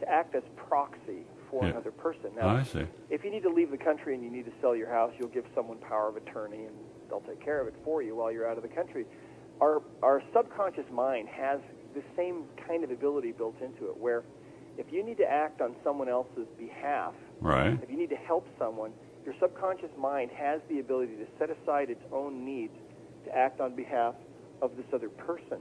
to 0.01 0.09
act 0.09 0.35
as 0.35 0.43
proxy 0.57 1.25
for 1.51 1.65
Yeah. 1.65 1.71
another 1.71 1.91
person. 1.93 2.31
Oh, 2.41 2.49
I 2.49 2.63
see. 2.63 2.85
if 3.09 3.25
you 3.25 3.31
need 3.31 3.43
to 3.45 3.49
leave 3.51 3.71
the 3.71 3.79
country 3.79 4.15
and 4.15 4.23
you 4.23 4.31
need 4.31 4.45
to 4.45 4.53
sell 4.61 4.77
your 4.77 4.89
house, 4.91 5.13
you'll 5.19 5.29
give 5.29 5.45
someone 5.55 5.79
power 5.79 6.09
of 6.09 6.17
attorney 6.17 6.65
and 6.67 6.75
they'll 7.09 7.21
take 7.23 7.41
care 7.43 7.61
of 7.61 7.67
it 7.69 7.75
for 7.85 8.03
you 8.03 8.15
while 8.17 8.31
you're 8.31 8.49
out 8.49 8.57
of 8.59 8.63
the 8.63 8.69
country. 8.69 9.07
Our 9.61 9.83
our 10.03 10.23
subconscious 10.35 10.91
mind 10.93 11.29
has 11.29 11.61
the 11.95 12.03
same 12.17 12.45
kind 12.67 12.85
of 12.85 12.91
ability 12.91 13.33
built 13.33 13.57
into 13.61 13.87
it 13.91 13.97
where 13.97 14.23
if 14.79 14.87
you 14.93 15.05
need 15.05 15.17
to 15.19 15.27
act 15.27 15.61
on 15.61 15.75
someone 15.85 16.09
else's 16.09 16.47
behalf, 16.59 17.15
Right. 17.41 17.79
if 17.83 17.91
you 17.91 17.97
need 17.97 18.11
to 18.11 18.17
help 18.17 18.47
someone, 18.59 18.93
your 19.25 19.35
subconscious 19.41 19.91
mind 19.99 20.31
has 20.33 20.61
the 20.69 20.81
ability 20.81 21.17
to 21.17 21.27
set 21.39 21.51
aside 21.51 21.91
its 21.91 22.03
own 22.13 22.45
needs 22.45 22.77
to 23.25 23.37
act 23.37 23.61
on 23.61 23.75
behalf 23.75 24.15
of 24.63 24.77
this 24.77 24.87
other 24.93 25.09
person. 25.09 25.59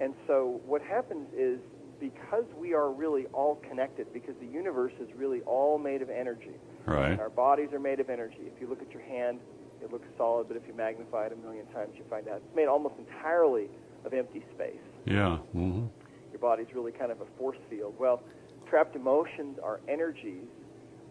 And 0.00 0.14
so 0.26 0.60
what 0.66 0.82
happens 0.82 1.28
is 1.36 1.60
because 2.00 2.44
we 2.58 2.74
are 2.74 2.90
really 2.90 3.26
all 3.32 3.56
connected, 3.68 4.12
because 4.12 4.34
the 4.40 4.46
universe 4.46 4.92
is 5.00 5.08
really 5.16 5.40
all 5.42 5.78
made 5.78 6.02
of 6.02 6.10
energy, 6.10 6.54
Right. 6.86 7.18
our 7.18 7.30
bodies 7.30 7.72
are 7.72 7.78
made 7.80 8.00
of 8.00 8.10
energy. 8.10 8.46
If 8.46 8.60
you 8.60 8.66
look 8.66 8.82
at 8.82 8.90
your 8.92 9.02
hand, 9.02 9.40
it 9.82 9.92
looks 9.92 10.06
solid, 10.16 10.48
but 10.48 10.56
if 10.56 10.66
you 10.66 10.74
magnify 10.74 11.26
it 11.26 11.32
a 11.32 11.36
million 11.36 11.66
times, 11.66 11.94
you 11.96 12.04
find 12.10 12.28
out 12.28 12.36
it's 12.44 12.56
made 12.56 12.68
almost 12.68 12.94
entirely 12.98 13.68
of 14.04 14.12
empty 14.12 14.42
space. 14.54 14.80
Yeah. 15.06 15.38
hmm 15.52 15.86
Your 16.32 16.40
body's 16.40 16.66
really 16.74 16.92
kind 16.92 17.12
of 17.12 17.20
a 17.20 17.26
force 17.38 17.58
field. 17.70 17.94
Well, 17.98 18.22
trapped 18.68 18.96
emotions 18.96 19.58
are 19.62 19.80
energies. 19.88 20.48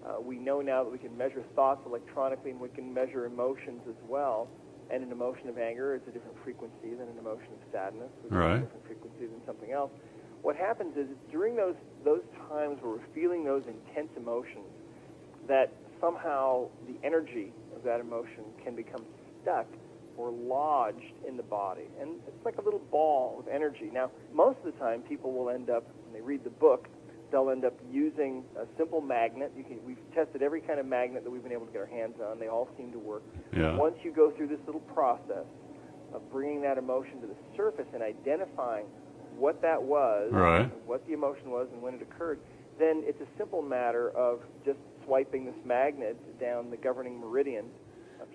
Uh, 0.05 0.19
we 0.21 0.37
know 0.37 0.61
now 0.61 0.83
that 0.83 0.91
we 0.91 0.97
can 0.97 1.15
measure 1.17 1.43
thoughts 1.55 1.81
electronically 1.85 2.51
and 2.51 2.59
we 2.59 2.69
can 2.69 2.93
measure 2.93 3.25
emotions 3.25 3.81
as 3.87 3.95
well. 4.07 4.47
And 4.91 5.03
an 5.03 5.11
emotion 5.11 5.47
of 5.49 5.57
anger 5.57 5.95
is 5.95 6.01
a 6.07 6.11
different 6.11 6.35
frequency 6.43 6.93
than 6.93 7.07
an 7.07 7.17
emotion 7.17 7.53
of 7.53 7.59
sadness, 7.71 8.11
which 8.21 8.33
is 8.33 8.37
a 8.37 8.59
different 8.67 8.85
frequency 8.85 9.25
than 9.25 9.41
something 9.45 9.71
else. 9.71 9.91
What 10.41 10.57
happens 10.57 10.97
is 10.97 11.07
during 11.31 11.55
those 11.55 11.75
those 12.03 12.21
times 12.49 12.77
where 12.81 12.99
we're 12.99 13.13
feeling 13.15 13.45
those 13.45 13.63
intense 13.63 14.11
emotions, 14.17 14.67
that 15.47 15.71
somehow 16.01 16.67
the 16.85 16.99
energy 17.05 17.53
of 17.75 17.83
that 17.83 18.01
emotion 18.01 18.43
can 18.61 18.75
become 18.75 19.05
stuck 19.41 19.65
or 20.17 20.31
lodged 20.31 21.13
in 21.27 21.37
the 21.37 21.43
body. 21.43 21.89
And 21.99 22.15
it's 22.27 22.45
like 22.45 22.57
a 22.57 22.61
little 22.61 22.81
ball 22.91 23.37
of 23.39 23.47
energy. 23.47 23.89
Now, 23.91 24.11
most 24.33 24.57
of 24.65 24.65
the 24.73 24.79
time, 24.79 25.01
people 25.01 25.31
will 25.33 25.49
end 25.49 25.69
up, 25.69 25.87
when 26.05 26.13
they 26.13 26.21
read 26.21 26.43
the 26.43 26.49
book, 26.49 26.87
they'll 27.31 27.49
end 27.49 27.65
up 27.65 27.73
using 27.91 28.43
a 28.59 28.65
simple 28.77 29.01
magnet. 29.01 29.51
You 29.57 29.63
can, 29.63 29.83
we've 29.85 29.97
tested 30.13 30.41
every 30.43 30.61
kind 30.61 30.79
of 30.79 30.85
magnet 30.85 31.23
that 31.23 31.31
we've 31.31 31.43
been 31.43 31.51
able 31.51 31.65
to 31.65 31.71
get 31.71 31.81
our 31.81 31.87
hands 31.87 32.15
on. 32.23 32.39
They 32.39 32.47
all 32.47 32.69
seem 32.77 32.91
to 32.91 32.99
work. 32.99 33.23
Yeah. 33.55 33.75
Once 33.75 33.95
you 34.03 34.11
go 34.11 34.31
through 34.31 34.47
this 34.47 34.59
little 34.65 34.81
process 34.81 35.45
of 36.13 36.31
bringing 36.31 36.61
that 36.61 36.77
emotion 36.77 37.19
to 37.21 37.27
the 37.27 37.35
surface 37.57 37.87
and 37.93 38.03
identifying 38.03 38.85
what 39.35 39.61
that 39.63 39.81
was, 39.81 40.31
Right. 40.31 40.69
what 40.87 41.05
the 41.07 41.13
emotion 41.13 41.49
was, 41.49 41.67
and 41.73 41.81
when 41.81 41.95
it 41.95 42.03
occurred, 42.03 42.39
then 42.77 43.01
it's 43.05 43.19
a 43.19 43.27
simple 43.37 43.63
matter 43.63 44.11
of 44.11 44.41
just 44.63 44.77
swiping 45.05 45.45
this 45.45 45.55
magnet 45.65 46.15
down 46.39 46.69
the 46.69 46.77
governing 46.77 47.19
meridian 47.19 47.65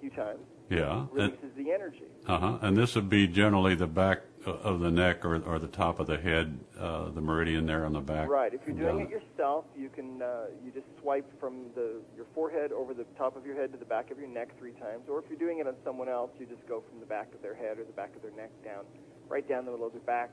few 0.01 0.11
times, 0.11 0.41
Yeah. 0.71 1.01
And, 1.01 1.13
releases 1.13 1.55
the 1.57 1.73
energy. 1.73 2.05
uh-huh. 2.27 2.59
And 2.63 2.77
this 2.77 2.95
would 2.95 3.09
be 3.09 3.27
generally 3.27 3.75
the 3.75 3.87
back 3.87 4.23
of 4.47 4.81
the 4.81 4.91
neck 4.91 5.25
or, 5.25 5.37
or 5.45 5.59
the 5.59 5.69
top 5.69 6.01
of 6.01 6.07
the 6.07 6.17
head, 6.17 6.59
uh, 6.79 7.11
the 7.11 7.21
meridian 7.21 7.67
there 7.67 7.85
on 7.85 7.93
the 7.93 8.01
back. 8.01 8.29
Right. 8.29 8.55
If 8.55 8.61
you're 8.67 8.77
doing 8.77 9.01
it 9.01 9.11
yourself, 9.11 9.65
you 9.77 9.89
can 9.89 10.23
uh, 10.23 10.47
you 10.65 10.71
just 10.71 10.87
swipe 11.01 11.27
from 11.41 11.67
the 11.75 12.01
your 12.17 12.27
forehead 12.35 12.73
over 12.73 12.95
the 12.95 13.05
top 13.17 13.37
of 13.37 13.45
your 13.45 13.55
head 13.57 13.73
to 13.73 13.79
the 13.79 13.85
back 13.85 14.11
of 14.11 14.19
your 14.19 14.29
neck 14.29 14.57
three 14.59 14.73
times. 14.73 15.03
Or 15.09 15.19
if 15.19 15.27
you're 15.29 15.39
doing 15.39 15.59
it 15.59 15.67
on 15.67 15.75
someone 15.85 16.09
else, 16.09 16.31
you 16.39 16.47
just 16.47 16.67
go 16.67 16.83
from 16.89 17.01
the 17.01 17.07
back 17.07 17.35
of 17.35 17.43
their 17.43 17.55
head 17.55 17.79
or 17.79 17.85
the 17.85 17.93
back 17.93 18.15
of 18.17 18.23
their 18.23 18.31
neck 18.33 18.51
down, 18.65 18.85
right 19.29 19.47
down 19.47 19.65
the 19.65 19.73
middle 19.73 19.87
of 19.87 19.93
their 19.93 20.03
back 20.03 20.31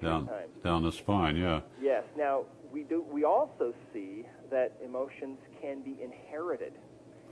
down, 0.00 0.28
down 0.62 0.82
the 0.82 0.92
spine, 0.92 1.36
yeah. 1.36 1.60
Yes. 1.80 2.04
Now 2.16 2.44
we 2.72 2.84
do. 2.84 3.04
We 3.10 3.24
also 3.24 3.74
see 3.92 4.24
that 4.50 4.76
emotions 4.84 5.38
can 5.60 5.82
be 5.82 5.96
inherited. 6.02 6.72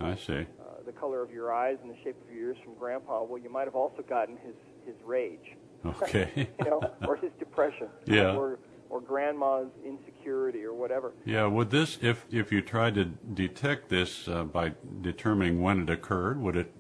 I 0.01 0.15
see. 0.17 0.35
Uh, 0.61 0.83
the 0.85 0.93
color 0.93 1.23
of 1.23 1.31
your 1.31 1.53
eyes 1.53 1.79
and 1.83 1.91
the 1.91 1.97
shape 2.05 2.17
of 2.23 2.35
your 2.35 2.49
ears 2.51 2.57
from 2.65 2.75
Grandpa. 2.75 3.23
Well, 3.25 3.41
you 3.43 3.51
might 3.51 3.65
have 3.65 3.75
also 3.75 4.03
gotten 4.03 4.37
his 4.37 4.55
his 4.87 4.95
rage, 5.05 5.57
Okay. 5.85 6.49
you 6.59 6.65
know, 6.71 6.81
or 7.07 7.17
his 7.17 7.33
depression, 7.39 7.89
Yeah. 8.07 8.37
or 8.37 8.59
or 8.89 9.01
Grandma's 9.01 9.69
insecurity, 9.85 10.63
or 10.63 10.73
whatever. 10.73 11.13
Yeah, 11.25 11.47
would 11.47 11.71
this, 11.71 11.99
if 12.03 12.25
if 12.31 12.53
you 12.53 12.63
tried 12.63 12.95
to 12.95 13.05
detect 13.05 13.89
this 13.89 14.29
uh, 14.29 14.45
by 14.45 14.75
determining 15.01 15.61
when 15.61 15.81
it 15.83 15.91
occurred, 15.91 16.41
would 16.41 16.57
it 16.57 16.73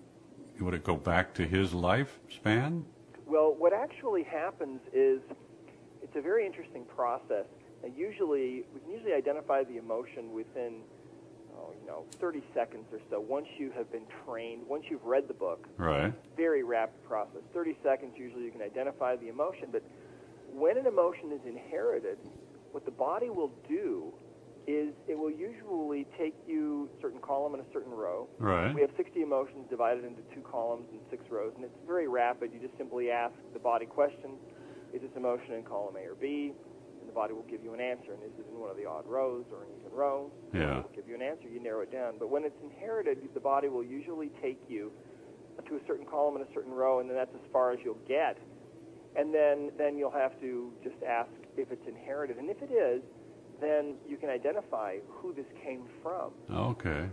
would 0.60 0.74
it 0.74 0.84
go 0.84 0.96
back 0.96 1.34
to 1.34 1.44
his 1.46 1.72
lifespan? 1.72 2.84
Well, 3.26 3.54
what 3.58 3.72
actually 3.72 4.22
happens 4.22 4.80
is 4.92 5.20
it's 6.02 6.14
a 6.16 6.20
very 6.20 6.46
interesting 6.46 6.84
process. 6.84 7.46
And 7.84 7.96
usually, 7.96 8.64
we 8.72 8.80
can 8.80 8.90
usually 8.90 9.12
identify 9.12 9.62
the 9.64 9.76
emotion 9.76 10.32
within, 10.32 10.80
oh, 11.58 11.72
you 11.80 11.86
know, 11.86 12.04
30 12.20 12.42
seconds 12.54 12.84
or 12.92 13.00
so. 13.10 13.20
Once 13.20 13.46
you 13.58 13.70
have 13.76 13.90
been 13.90 14.04
trained, 14.24 14.62
once 14.66 14.84
you've 14.88 15.04
read 15.04 15.28
the 15.28 15.34
book, 15.34 15.66
Right. 15.76 16.12
very 16.36 16.62
rapid 16.62 17.02
process. 17.04 17.42
30 17.54 17.76
seconds 17.82 18.14
usually 18.16 18.44
you 18.44 18.50
can 18.50 18.62
identify 18.62 19.16
the 19.16 19.28
emotion. 19.28 19.68
But 19.72 19.82
when 20.52 20.76
an 20.76 20.86
emotion 20.86 21.32
is 21.32 21.40
inherited, 21.46 22.18
what 22.72 22.84
the 22.84 22.90
body 22.90 23.30
will 23.30 23.52
do 23.68 24.12
is 24.66 24.92
it 25.06 25.16
will 25.16 25.30
usually 25.30 26.06
take 26.18 26.34
you 26.46 26.88
a 26.98 27.00
certain 27.00 27.20
column 27.20 27.54
and 27.54 27.62
a 27.62 27.72
certain 27.72 27.92
row. 27.92 28.28
Right. 28.38 28.74
We 28.74 28.80
have 28.80 28.90
60 28.96 29.22
emotions 29.22 29.64
divided 29.70 30.04
into 30.04 30.22
two 30.34 30.40
columns 30.40 30.86
and 30.90 31.00
six 31.08 31.22
rows, 31.30 31.52
and 31.54 31.64
it's 31.64 31.78
very 31.86 32.08
rapid. 32.08 32.52
You 32.52 32.58
just 32.58 32.76
simply 32.76 33.10
ask 33.10 33.34
the 33.52 33.60
body 33.60 33.86
questions. 33.86 34.38
Is 34.92 35.02
this 35.02 35.10
emotion 35.16 35.54
in 35.54 35.62
column 35.62 35.94
A 35.96 36.10
or 36.10 36.14
B? 36.16 36.52
And 37.06 37.12
the 37.12 37.14
body 37.14 37.34
will 37.34 37.46
give 37.48 37.62
you 37.62 37.72
an 37.72 37.80
answer. 37.80 38.14
And 38.14 38.22
is 38.24 38.32
it 38.36 38.46
in 38.50 38.58
one 38.58 38.68
of 38.68 38.76
the 38.76 38.84
odd 38.84 39.06
rows 39.06 39.44
or 39.52 39.62
an 39.62 39.68
even 39.78 39.96
row? 39.96 40.28
Yeah. 40.52 40.78
It 40.78 40.82
will 40.82 40.96
give 40.96 41.08
you 41.08 41.14
an 41.14 41.22
answer. 41.22 41.46
You 41.48 41.62
narrow 41.62 41.82
it 41.82 41.92
down. 41.92 42.14
But 42.18 42.30
when 42.30 42.42
it's 42.42 42.58
inherited, 42.64 43.18
the 43.32 43.38
body 43.38 43.68
will 43.68 43.84
usually 43.84 44.30
take 44.42 44.58
you 44.68 44.90
to 45.68 45.76
a 45.76 45.80
certain 45.86 46.04
column 46.04 46.34
and 46.34 46.44
a 46.44 46.52
certain 46.52 46.72
row, 46.72 46.98
and 46.98 47.08
then 47.08 47.16
that's 47.16 47.32
as 47.32 47.46
far 47.52 47.70
as 47.70 47.78
you'll 47.84 48.02
get. 48.08 48.38
And 49.14 49.32
then, 49.32 49.70
then 49.78 49.96
you'll 49.96 50.10
have 50.10 50.38
to 50.40 50.72
just 50.82 50.96
ask 51.08 51.30
if 51.56 51.70
it's 51.70 51.86
inherited. 51.86 52.38
And 52.38 52.50
if 52.50 52.60
it 52.60 52.72
is, 52.72 53.02
then 53.60 53.94
you 54.08 54.16
can 54.16 54.28
identify 54.28 54.96
who 55.08 55.32
this 55.32 55.46
came 55.64 55.84
from. 56.02 56.32
Okay. 56.52 57.06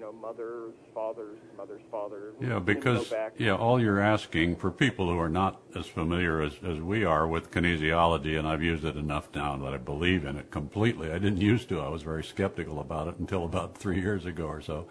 You 0.00 0.06
know, 0.06 0.12
mother's, 0.12 0.72
father's, 0.94 1.36
mother's 1.58 1.82
father. 1.90 2.32
Yeah, 2.40 2.58
because 2.58 3.12
yeah, 3.36 3.54
all 3.54 3.78
you're 3.78 4.00
asking 4.00 4.56
for 4.56 4.70
people 4.70 5.10
who 5.10 5.18
are 5.18 5.28
not 5.28 5.60
as 5.76 5.84
familiar 5.84 6.40
as, 6.40 6.54
as 6.66 6.80
we 6.80 7.04
are 7.04 7.28
with 7.28 7.50
kinesiology, 7.50 8.38
and 8.38 8.48
I've 8.48 8.62
used 8.62 8.86
it 8.86 8.96
enough 8.96 9.28
now 9.34 9.58
that 9.58 9.74
I 9.74 9.76
believe 9.76 10.24
in 10.24 10.38
it 10.38 10.50
completely. 10.50 11.12
I 11.12 11.18
didn't 11.18 11.42
used 11.42 11.68
to. 11.68 11.80
I 11.82 11.90
was 11.90 12.00
very 12.00 12.24
skeptical 12.24 12.80
about 12.80 13.08
it 13.08 13.18
until 13.18 13.44
about 13.44 13.76
three 13.76 14.00
years 14.00 14.24
ago 14.24 14.46
or 14.46 14.62
so. 14.62 14.86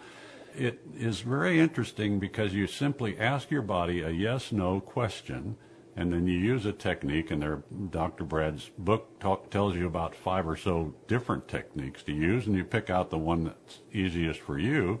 It 0.56 0.78
is 0.96 1.22
very 1.22 1.58
interesting 1.58 2.20
because 2.20 2.54
you 2.54 2.68
simply 2.68 3.18
ask 3.18 3.50
your 3.50 3.62
body 3.62 4.02
a 4.02 4.10
yes/no 4.10 4.78
question, 4.78 5.56
and 6.00 6.12
then 6.12 6.26
you 6.26 6.38
use 6.38 6.64
a 6.66 6.72
technique. 6.72 7.30
And 7.30 7.42
there, 7.42 7.62
Dr. 7.90 8.24
Brad's 8.24 8.70
book 8.78 9.18
talk, 9.20 9.50
tells 9.50 9.74
you 9.76 9.86
about 9.86 10.14
five 10.14 10.48
or 10.48 10.56
so 10.56 10.94
different 11.06 11.46
techniques 11.46 12.02
to 12.04 12.12
use, 12.12 12.46
and 12.46 12.56
you 12.56 12.64
pick 12.64 12.88
out 12.90 13.10
the 13.10 13.18
one 13.18 13.44
that's 13.44 13.80
easiest 13.92 14.40
for 14.40 14.58
you 14.58 15.00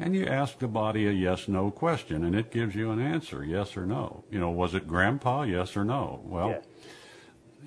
and 0.00 0.16
you 0.16 0.26
ask 0.26 0.58
the 0.58 0.66
body 0.66 1.06
a 1.06 1.10
yes 1.12 1.46
no 1.46 1.70
question 1.70 2.24
and 2.24 2.34
it 2.34 2.50
gives 2.50 2.74
you 2.74 2.90
an 2.90 3.00
answer 3.00 3.44
yes 3.44 3.76
or 3.76 3.86
no 3.86 4.24
you 4.28 4.40
know 4.40 4.50
was 4.50 4.74
it 4.74 4.88
grandpa 4.88 5.42
yes 5.42 5.76
or 5.76 5.84
no 5.84 6.20
well 6.24 6.48
Yes. 6.48 6.64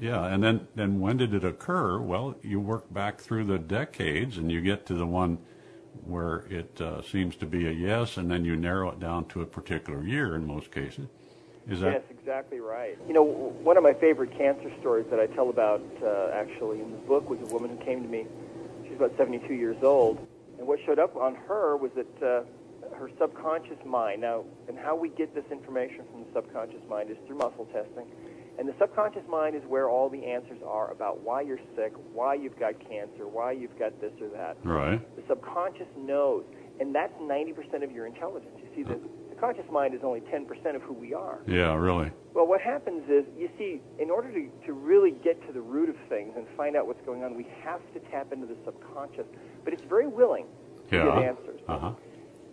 yeah 0.02 0.26
and 0.26 0.44
then 0.44 0.68
then 0.76 1.00
when 1.00 1.16
did 1.16 1.34
it 1.34 1.46
occur 1.46 2.02
well 2.02 2.36
you 2.42 2.60
work 2.60 2.94
back 2.94 3.22
through 3.22 3.46
the 3.46 3.58
decades 3.58 4.38
and 4.38 4.52
you 4.52 4.60
get 4.60 4.86
to 4.88 4.94
the 4.94 5.06
one 5.06 5.38
where 6.04 6.40
it 6.50 6.82
uh, 6.82 7.02
seems 7.02 7.38
to 7.38 7.46
be 7.46 7.66
a 7.66 7.72
yes 7.72 8.18
and 8.18 8.30
then 8.30 8.44
you 8.44 8.58
narrow 8.58 8.90
it 8.92 9.00
down 9.00 9.24
to 9.30 9.42
a 9.42 9.46
particular 9.46 10.04
year 10.04 10.36
in 10.36 10.46
most 10.46 10.70
cases 10.70 11.08
is 11.70 11.82
that 11.82 11.92
Yes, 11.92 12.04
exactly 12.10 12.60
right. 12.60 12.98
You 13.08 13.14
know, 13.14 13.24
one 13.24 13.78
of 13.78 13.84
my 13.84 13.94
favorite 13.94 14.32
cancer 14.38 14.72
stories 14.80 15.06
that 15.10 15.20
I 15.20 15.28
tell 15.28 15.50
about 15.50 15.84
uh, 16.04 16.30
actually 16.34 16.82
in 16.82 16.92
the 16.92 16.98
book 16.98 17.30
was 17.30 17.40
a 17.42 17.54
woman 17.54 17.70
who 17.70 17.84
came 17.84 18.02
to 18.02 18.10
me. 18.10 18.26
She's 18.84 18.96
about 18.96 19.16
72 19.18 19.54
years 19.54 19.78
old, 19.84 20.26
and 20.58 20.68
what 20.68 20.80
showed 20.86 21.00
up 21.00 21.16
on 21.16 21.36
her 21.36 21.76
was 21.78 21.92
that 21.96 22.24
uh, 22.24 22.44
her 22.96 23.10
subconscious 23.20 23.78
mind. 23.86 24.22
Now, 24.22 24.44
and 24.68 24.78
how 24.78 24.96
we 24.96 25.10
get 25.10 25.34
this 25.36 25.46
information 25.52 26.04
from 26.12 26.22
the 26.22 26.28
subconscious 26.34 26.82
mind 26.90 27.12
is 27.12 27.18
through 27.28 27.38
muscle 27.38 27.66
testing. 27.74 28.06
And 28.58 28.68
the 28.68 28.74
subconscious 28.80 29.28
mind 29.30 29.56
is 29.56 29.62
where 29.68 29.88
all 29.88 30.10
the 30.10 30.26
answers 30.26 30.58
are 30.66 30.92
about 30.92 31.22
why 31.22 31.42
you're 31.42 31.60
sick, 31.76 31.94
why 32.14 32.34
you've 32.34 32.58
got 32.60 32.80
cancer, 32.90 33.28
why 33.28 33.52
you've 33.52 33.78
got 33.78 34.00
this 34.02 34.12
or 34.20 34.30
that. 34.30 34.58
right 34.64 35.00
The 35.16 35.24
subconscious 35.28 35.88
knows, 35.96 36.44
and 36.80 36.94
that's 36.94 37.14
90% 37.22 37.84
of 37.84 37.92
your 37.92 38.08
intelligence. 38.08 38.58
You 38.58 38.70
see, 38.76 38.84
the, 38.84 39.00
conscious 39.40 39.66
mind 39.72 39.94
is 39.94 40.02
only 40.04 40.22
10% 40.22 40.76
of 40.76 40.82
who 40.82 40.94
we 40.94 41.14
are. 41.14 41.40
yeah 41.48 41.74
really 41.76 42.12
Well, 42.34 42.48
what 42.48 42.62
happens 42.62 43.04
is, 43.10 43.26
you 43.38 43.50
see, 43.58 43.82
in 44.00 44.10
order 44.10 44.32
to, 44.32 44.50
to 44.66 44.74
really 44.74 45.12
get 45.12 45.46
to 45.48 45.54
the 45.54 45.62
root 45.62 45.90
of 45.90 45.96
things 46.10 46.34
and 46.36 46.46
find 46.56 46.76
out 46.76 46.88
what's 46.88 47.04
going 47.06 47.24
on, 47.24 47.36
we 47.36 47.48
have 47.64 47.82
to 47.94 48.00
tap 48.12 48.32
into 48.34 48.46
the 48.48 48.58
subconscious. 48.66 49.26
But 49.64 49.74
it's 49.74 49.84
very 49.84 50.08
willing 50.08 50.46
to 50.90 50.96
yeah 50.96 51.04
give 51.06 51.24
answers. 51.24 51.62
uh-huh 51.68 51.94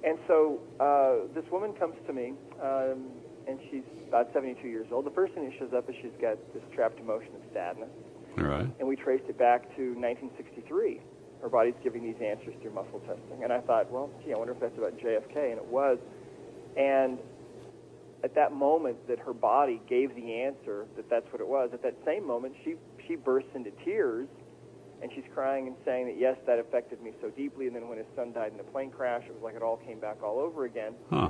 And 0.04 0.18
so 0.28 0.60
uh, 0.80 1.32
this 1.34 1.44
woman 1.50 1.72
comes 1.74 1.94
to 2.06 2.12
me, 2.12 2.34
um, 2.62 3.08
and 3.48 3.58
she's 3.70 3.84
about 4.08 4.32
72 4.32 4.68
years 4.68 4.86
old. 4.92 5.06
The 5.06 5.10
first 5.10 5.32
thing 5.34 5.44
that 5.48 5.54
shows 5.58 5.72
up 5.72 5.88
is 5.88 5.96
she's 6.02 6.16
got 6.20 6.36
this 6.52 6.62
trapped 6.74 6.98
emotion 7.00 7.32
of 7.36 7.42
sadness. 7.52 7.90
right 8.36 8.68
And 8.78 8.88
we 8.88 8.96
traced 8.96 9.24
it 9.28 9.38
back 9.38 9.62
to 9.76 9.82
1963. 9.96 11.00
Her 11.40 11.48
body's 11.48 11.74
giving 11.82 12.02
these 12.02 12.20
answers 12.24 12.54
through 12.60 12.72
muscle 12.72 13.00
testing. 13.00 13.44
And 13.44 13.52
I 13.52 13.60
thought, 13.60 13.90
well, 13.90 14.10
gee, 14.24 14.32
I 14.32 14.36
wonder 14.36 14.52
if 14.54 14.60
that's 14.60 14.76
about 14.78 14.96
JFK. 14.98 15.52
And 15.52 15.58
it 15.58 15.66
was. 15.66 15.98
And 16.76 17.18
at 18.22 18.34
that 18.34 18.52
moment 18.52 18.96
that 19.08 19.18
her 19.18 19.32
body 19.32 19.80
gave 19.88 20.14
the 20.14 20.32
answer 20.32 20.86
that 20.96 21.08
that's 21.10 21.30
what 21.32 21.40
it 21.40 21.48
was, 21.48 21.70
at 21.72 21.82
that 21.82 21.94
same 22.04 22.26
moment, 22.26 22.54
she, 22.64 22.74
she 23.06 23.16
bursts 23.16 23.50
into 23.54 23.70
tears. 23.84 24.28
And 25.02 25.12
she's 25.14 25.24
crying 25.34 25.66
and 25.66 25.76
saying 25.84 26.06
that, 26.06 26.18
yes, 26.18 26.36
that 26.46 26.58
affected 26.58 27.02
me 27.02 27.12
so 27.20 27.28
deeply. 27.28 27.66
And 27.66 27.76
then 27.76 27.88
when 27.88 27.98
his 27.98 28.06
son 28.16 28.32
died 28.32 28.52
in 28.52 28.56
the 28.56 28.64
plane 28.64 28.90
crash, 28.90 29.24
it 29.26 29.34
was 29.34 29.42
like 29.42 29.54
it 29.54 29.62
all 29.62 29.76
came 29.76 30.00
back 30.00 30.22
all 30.22 30.38
over 30.38 30.64
again 30.64 30.94
huh 31.10 31.28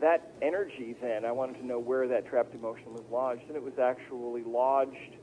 that 0.00 0.32
energy 0.42 0.94
then, 1.00 1.24
I 1.24 1.32
wanted 1.32 1.54
to 1.60 1.66
know 1.66 1.78
where 1.78 2.08
that 2.08 2.26
trapped 2.26 2.54
emotion 2.54 2.92
was 2.92 3.04
lodged, 3.10 3.42
and 3.48 3.56
it 3.56 3.62
was 3.62 3.78
actually 3.80 4.42
lodged 4.42 5.16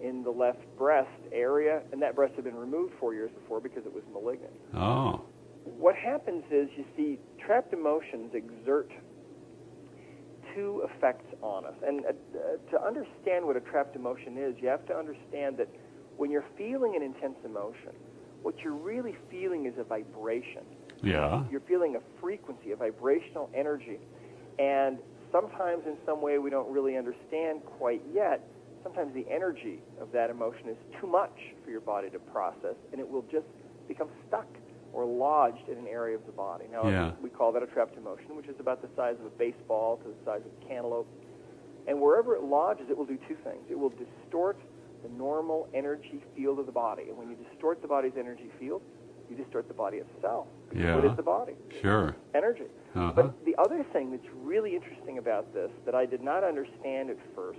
in 0.00 0.22
the 0.22 0.30
left 0.30 0.60
breast 0.76 1.08
area, 1.32 1.82
and 1.92 2.02
that 2.02 2.16
breast 2.16 2.34
had 2.34 2.44
been 2.44 2.56
removed 2.56 2.92
four 2.98 3.14
years 3.14 3.30
before 3.40 3.60
because 3.60 3.86
it 3.86 3.92
was 3.92 4.02
malignant. 4.12 4.52
oh 4.74 5.22
What 5.64 5.94
happens 5.94 6.44
is, 6.50 6.68
you 6.76 6.84
see, 6.96 7.18
trapped 7.46 7.72
emotions 7.72 8.32
exert 8.34 8.90
two 10.54 10.86
effects 10.90 11.26
on 11.42 11.64
us. 11.64 11.74
And 11.86 12.04
uh, 12.04 12.12
to 12.70 12.84
understand 12.84 13.46
what 13.46 13.56
a 13.56 13.60
trapped 13.60 13.96
emotion 13.96 14.36
is, 14.36 14.54
you 14.60 14.68
have 14.68 14.86
to 14.86 14.94
understand 14.94 15.56
that 15.56 15.68
when 16.16 16.30
you're 16.30 16.44
feeling 16.58 16.94
an 16.96 17.02
intense 17.02 17.38
emotion, 17.44 17.92
what 18.42 18.58
you're 18.62 18.74
really 18.74 19.14
feeling 19.30 19.66
is 19.66 19.74
a 19.78 19.84
vibration 19.84 20.62
yeah 21.02 21.42
you're 21.50 21.60
feeling 21.62 21.96
a 21.96 22.20
frequency, 22.20 22.70
a 22.70 22.76
vibrational 22.76 23.50
energy. 23.54 23.98
And 24.58 24.98
sometimes, 25.32 25.82
in 25.86 25.96
some 26.06 26.22
way, 26.22 26.38
we 26.38 26.50
don't 26.50 26.70
really 26.70 26.96
understand 26.96 27.64
quite 27.64 28.02
yet. 28.14 28.46
Sometimes 28.82 29.14
the 29.14 29.26
energy 29.30 29.80
of 30.00 30.12
that 30.12 30.30
emotion 30.30 30.68
is 30.68 30.76
too 31.00 31.06
much 31.06 31.36
for 31.64 31.70
your 31.70 31.80
body 31.80 32.10
to 32.10 32.18
process, 32.18 32.76
and 32.92 33.00
it 33.00 33.08
will 33.08 33.24
just 33.30 33.46
become 33.88 34.08
stuck 34.28 34.46
or 34.92 35.04
lodged 35.04 35.68
in 35.68 35.78
an 35.78 35.86
area 35.86 36.16
of 36.16 36.24
the 36.26 36.32
body. 36.32 36.66
Now, 36.70 36.86
Yeah. 36.86 37.12
we 37.22 37.30
call 37.30 37.52
that 37.52 37.62
a 37.62 37.66
trapped 37.66 37.96
emotion, 37.96 38.36
which 38.36 38.46
is 38.48 38.58
about 38.60 38.82
the 38.82 38.88
size 38.94 39.16
of 39.20 39.26
a 39.26 39.30
baseball 39.30 39.96
to 39.98 40.08
the 40.08 40.24
size 40.24 40.42
of 40.44 40.52
a 40.62 40.68
cantaloupe. 40.68 41.06
And 41.86 42.00
wherever 42.00 42.36
it 42.36 42.42
lodges, 42.42 42.88
it 42.90 42.96
will 42.96 43.06
do 43.06 43.18
two 43.28 43.36
things. 43.36 43.64
It 43.70 43.78
will 43.78 43.90
distort 43.90 44.58
the 45.02 45.08
normal 45.08 45.68
energy 45.74 46.22
field 46.36 46.58
of 46.58 46.66
the 46.66 46.72
body. 46.72 47.08
And 47.08 47.16
when 47.18 47.28
you 47.28 47.36
distort 47.50 47.82
the 47.82 47.88
body's 47.88 48.16
energy 48.16 48.50
field, 48.60 48.82
you 49.28 49.36
distort 49.36 49.66
the 49.66 49.74
body 49.74 49.98
itself. 49.98 50.46
Yeah. 50.74 50.94
What 50.94 51.04
is 51.04 51.16
the 51.16 51.22
body? 51.22 51.54
sure 51.80 52.14
Energy. 52.34 52.66
Uh-huh. 52.94 53.12
But 53.14 53.44
the 53.44 53.56
other 53.58 53.84
thing 53.92 54.10
that's 54.10 54.28
really 54.42 54.76
interesting 54.76 55.18
about 55.18 55.52
this 55.54 55.70
that 55.86 55.94
I 55.94 56.06
did 56.06 56.22
not 56.22 56.44
understand 56.44 57.10
at 57.10 57.16
first 57.34 57.58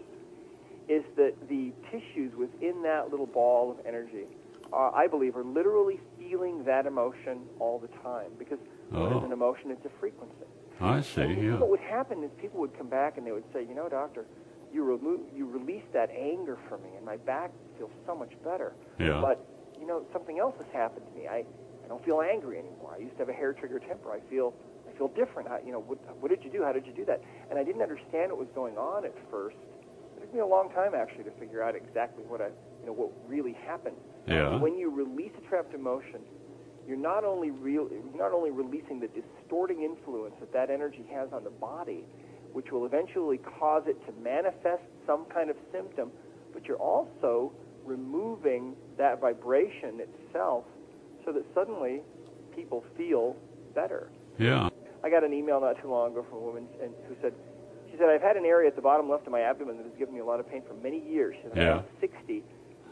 is 0.88 1.04
that 1.16 1.34
the 1.50 1.72
tissues 1.92 2.34
within 2.36 2.82
that 2.84 3.10
little 3.10 3.26
ball 3.26 3.72
of 3.72 3.86
energy, 3.86 4.26
uh, 4.74 4.92
I 4.94 5.08
believe, 5.08 5.36
are 5.38 5.44
literally 5.44 6.00
feeling 6.18 6.64
that 6.66 6.86
emotion 6.86 7.42
all 7.60 7.80
the 7.80 7.90
time. 8.02 8.32
Because 8.38 8.60
Oh. 8.96 9.22
an 9.26 9.32
emotion? 9.32 9.72
It's 9.72 9.86
a 9.86 9.90
frequency. 10.00 10.46
i 10.80 11.02
see 11.02 11.22
And 11.22 11.44
yeah 11.44 11.58
What 11.58 11.70
would 11.70 11.80
happen 11.80 12.24
is 12.24 12.30
people 12.40 12.60
would 12.60 12.78
come 12.78 12.90
back 12.90 13.18
and 13.18 13.26
they 13.26 13.32
would 13.32 13.46
say, 13.54 13.64
you 13.64 13.74
know, 13.74 13.90
doctor, 13.90 14.26
you 14.72 14.84
remove, 14.84 15.22
you 15.36 15.46
released 15.48 15.92
that 15.94 16.10
anger 16.12 16.58
from 16.68 16.82
me, 16.84 16.90
and 16.98 17.06
my 17.06 17.18
back 17.18 17.52
feels 17.78 17.92
so 18.06 18.16
much 18.16 18.32
better. 18.44 18.74
Yeah. 19.00 19.22
But 19.22 19.46
you 19.80 19.88
know, 19.88 20.04
something 20.14 20.40
else 20.40 20.56
has 20.58 20.68
happened 20.72 21.06
to 21.12 21.20
me. 21.20 21.28
I, 21.28 21.44
I 21.84 21.88
don't 21.88 22.04
feel 22.06 22.22
angry 22.22 22.58
anymore. 22.60 22.94
I 22.96 23.00
used 23.00 23.14
to 23.14 23.20
have 23.20 23.30
a 23.30 23.34
hair 23.34 23.54
trigger 23.54 23.80
temper. 23.80 24.12
I 24.12 24.20
feel 24.30 24.54
I 24.88 24.98
feel 24.98 25.08
different. 25.10 25.50
I, 25.50 25.60
you 25.66 25.72
know, 25.72 25.80
what, 25.82 25.98
what 26.22 26.30
did 26.30 26.44
you 26.44 26.52
do? 26.52 26.64
How 26.64 26.72
did 26.72 26.86
you 26.86 26.94
do 26.94 27.06
that? 27.06 27.22
And 27.50 27.58
I 27.58 27.64
didn't 27.64 27.82
understand 27.82 28.32
what 28.32 28.40
was 28.40 28.52
going 28.54 28.78
on 28.78 29.06
at 29.06 29.14
first. 29.32 29.58
It 30.18 30.22
took 30.22 30.34
me 30.34 30.40
a 30.40 30.46
long 30.46 30.70
time 30.70 30.94
actually 30.94 31.24
to 31.26 31.32
figure 31.40 31.64
out 31.64 31.76
exactly 31.76 32.24
what 32.28 32.42
I, 32.42 32.50
you 32.84 32.88
know, 32.88 32.94
what 32.94 33.12
really 33.28 33.54
happened. 33.66 33.96
Yeah. 34.28 34.58
When 34.58 34.78
you 34.78 34.90
release 34.92 35.32
a 35.38 35.50
trapped 35.50 35.74
emotion, 35.74 36.20
you're 36.88 36.98
not 36.98 37.24
only 37.24 37.50
real, 37.52 37.88
you're 37.90 38.18
not 38.18 38.34
only 38.34 38.52
releasing 38.52 39.00
the 39.00 39.08
distorting 39.08 39.84
influence 39.84 40.36
that 40.40 40.52
that 40.52 40.70
energy 40.70 41.06
has 41.14 41.30
on 41.32 41.44
the 41.44 41.50
body, 41.50 42.04
which 42.52 42.72
will 42.72 42.86
eventually 42.86 43.38
cause 43.38 43.84
it 43.88 43.98
to 44.06 44.12
manifest 44.22 44.84
some 45.08 45.26
kind 45.34 45.50
of 45.50 45.56
symptom, 45.72 46.12
but 46.54 46.66
you're 46.66 46.78
also 46.78 47.52
removing 47.86 48.76
that 48.98 49.20
vibration 49.22 50.00
itself 50.00 50.66
so 51.26 51.32
that 51.32 51.44
suddenly 51.56 52.02
people 52.56 52.84
feel 52.98 53.36
better. 53.74 54.10
yeah 54.38 54.70
I 55.04 55.10
got 55.10 55.24
an 55.26 55.34
email 55.34 55.60
not 55.60 55.82
too 55.82 55.90
long 55.90 56.12
ago 56.12 56.26
from 56.30 56.38
a 56.38 56.42
woman 56.42 56.68
and, 56.82 56.92
who 57.10 57.16
said, 57.22 57.34
she 57.92 57.98
said, 57.98 58.08
I've 58.08 58.22
had 58.22 58.38
an 58.38 58.46
area 58.46 58.70
at 58.70 58.76
the 58.76 58.82
bottom 58.82 59.10
left 59.10 59.26
of 59.26 59.32
my 59.34 59.42
abdomen 59.42 59.76
that 59.78 59.86
has 59.86 59.96
given 60.00 60.14
me 60.14 60.22
a 60.22 60.26
lot 60.26 60.40
of 60.40 60.50
pain 60.50 60.64
for 60.66 60.76
many 60.76 61.00
years. 61.00 61.36
She 61.42 61.50
said, 61.50 61.58
Yeah. 61.58 61.74
I'm 61.80 61.84
60, 62.00 62.44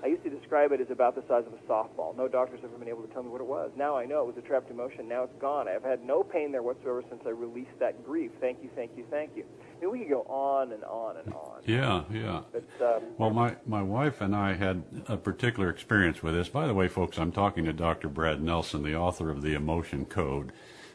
I 0.04 0.08
used 0.08 0.24
to 0.24 0.30
describe 0.30 0.72
it 0.72 0.82
as 0.82 0.90
about 0.90 1.16
the 1.16 1.22
size 1.28 1.44
of 1.46 1.54
a 1.54 1.72
softball. 1.72 2.18
No 2.18 2.28
doctor's 2.28 2.60
ever 2.64 2.78
been 2.78 2.88
able 2.88 3.04
to 3.04 3.14
tell 3.14 3.22
me 3.22 3.30
what 3.30 3.42
it 3.42 3.48
was. 3.48 3.72
Now 3.78 3.98
I 3.98 4.06
know 4.06 4.22
it 4.22 4.28
was 4.28 4.38
a 4.38 4.48
trapped 4.48 4.72
emotion. 4.72 5.08
Now 5.08 5.24
it's 5.24 5.36
gone. 5.40 5.68
I've 5.68 5.84
had 5.84 6.04
no 6.04 6.24
pain 6.24 6.52
there 6.52 6.64
whatsoever 6.64 7.04
since 7.10 7.22
I 7.26 7.30
released 7.30 7.78
that 7.80 8.04
grief. 8.04 8.32
Thank 8.40 8.64
you, 8.64 8.70
thank 8.76 8.92
you, 8.98 9.06
thank 9.12 9.32
you. 9.36 9.44
I 9.78 9.86
mean, 9.86 9.92
we 9.92 10.00
could 10.00 10.10
go 10.10 10.22
on 10.22 10.72
and 10.72 10.84
on 10.84 11.18
and 11.18 11.34
on. 11.34 11.62
Yeah, 11.66 12.04
yeah. 12.12 12.42
But, 12.52 12.86
um, 12.86 13.04
Well, 13.18 13.30
my, 13.30 13.56
my 13.66 13.84
wife 13.84 14.22
and 14.22 14.36
I 14.36 14.54
had 14.54 14.84
a 15.08 15.18
particular 15.18 15.70
experience 15.70 16.24
with 16.24 16.34
this. 16.34 16.50
By 16.50 16.66
the 16.68 16.74
way, 16.74 16.88
folks, 16.88 17.18
I'm 17.18 17.32
talking 17.32 17.66
to 17.66 17.74
Dr. 17.74 18.10
Brad 18.10 18.42
Nelson, 18.42 18.84
the 18.84 18.96
author 18.96 19.30
of 19.30 19.42
The 19.42 19.54
Emotion 19.54 20.06
Code. 20.06 20.52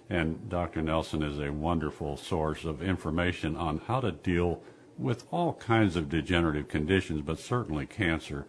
And 0.09 0.49
Dr. 0.49 0.83
Nelson 0.83 1.23
is 1.23 1.39
a 1.41 1.53
wonderful 1.53 2.17
source 2.17 2.65
of 2.65 2.81
information 2.81 3.57
on 3.57 3.79
how 3.87 4.01
to 4.01 4.13
deal 4.13 4.63
with 4.99 5.27
all 5.31 5.55
kinds 5.55 5.97
of 5.97 6.09
degenerative 6.09 6.69
conditions, 6.69 7.23
but 7.23 7.39
certainly 7.39 7.87
cancer, 7.87 8.47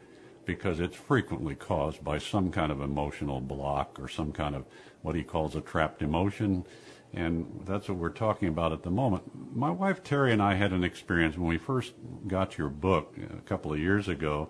because 0.48 0.80
it's 0.80 0.95
frequently 0.95 1.54
caused 1.54 2.04
by 2.04 2.18
some 2.18 2.50
kind 2.50 2.72
of 2.72 2.82
emotional 2.82 3.39
block 3.39 4.00
or 4.00 4.08
some 4.08 4.32
kind 4.32 4.56
of 4.56 4.66
what 5.04 5.14
he 5.14 5.22
calls 5.22 5.56
a 5.56 5.62
trapped 5.62 6.02
emotion. 6.02 6.66
And 7.14 7.62
that's 7.66 7.89
what 7.89 7.98
we're 7.98 8.10
talking 8.10 8.48
about 8.48 8.72
at 8.72 8.82
the 8.82 8.89
moment. 8.89 9.56
My 9.56 9.70
wife 9.70 10.04
Terry 10.04 10.34
and 10.34 10.41
I 10.41 10.56
had 10.56 10.72
an 10.72 10.84
experience 10.84 11.38
when 11.38 11.50
we 11.50 11.58
first 11.58 11.93
got 12.26 12.58
your 12.58 12.70
book 12.70 13.16
a 13.38 13.41
couple 13.41 13.74
of 13.74 13.80
years 13.80 14.08
ago 14.08 14.50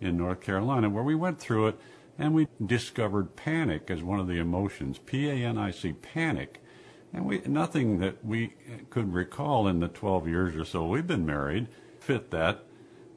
in 0.00 0.18
North 0.18 0.40
Carolina 0.40 0.90
where 0.90 1.04
we 1.04 1.14
went 1.14 1.38
through 1.38 1.68
it 1.68 1.78
and 2.18 2.34
we 2.34 2.48
discovered 2.64 3.36
panic 3.36 3.90
as 3.90 4.02
one 4.02 4.18
of 4.20 4.26
the 4.26 4.38
emotions, 4.38 4.98
P 4.98 5.28
A 5.28 5.34
N 5.34 5.56
I 5.56 5.70
C, 5.70 5.92
panic. 5.92 6.60
And 7.12 7.24
we 7.24 7.40
nothing 7.46 8.00
that 8.00 8.24
we 8.24 8.54
could 8.90 9.14
recall 9.14 9.68
in 9.68 9.78
the 9.80 9.88
12 9.88 10.26
years 10.28 10.56
or 10.56 10.64
so 10.64 10.86
we've 10.86 11.06
been 11.06 11.24
married 11.24 11.68
fit 12.00 12.30
that. 12.30 12.65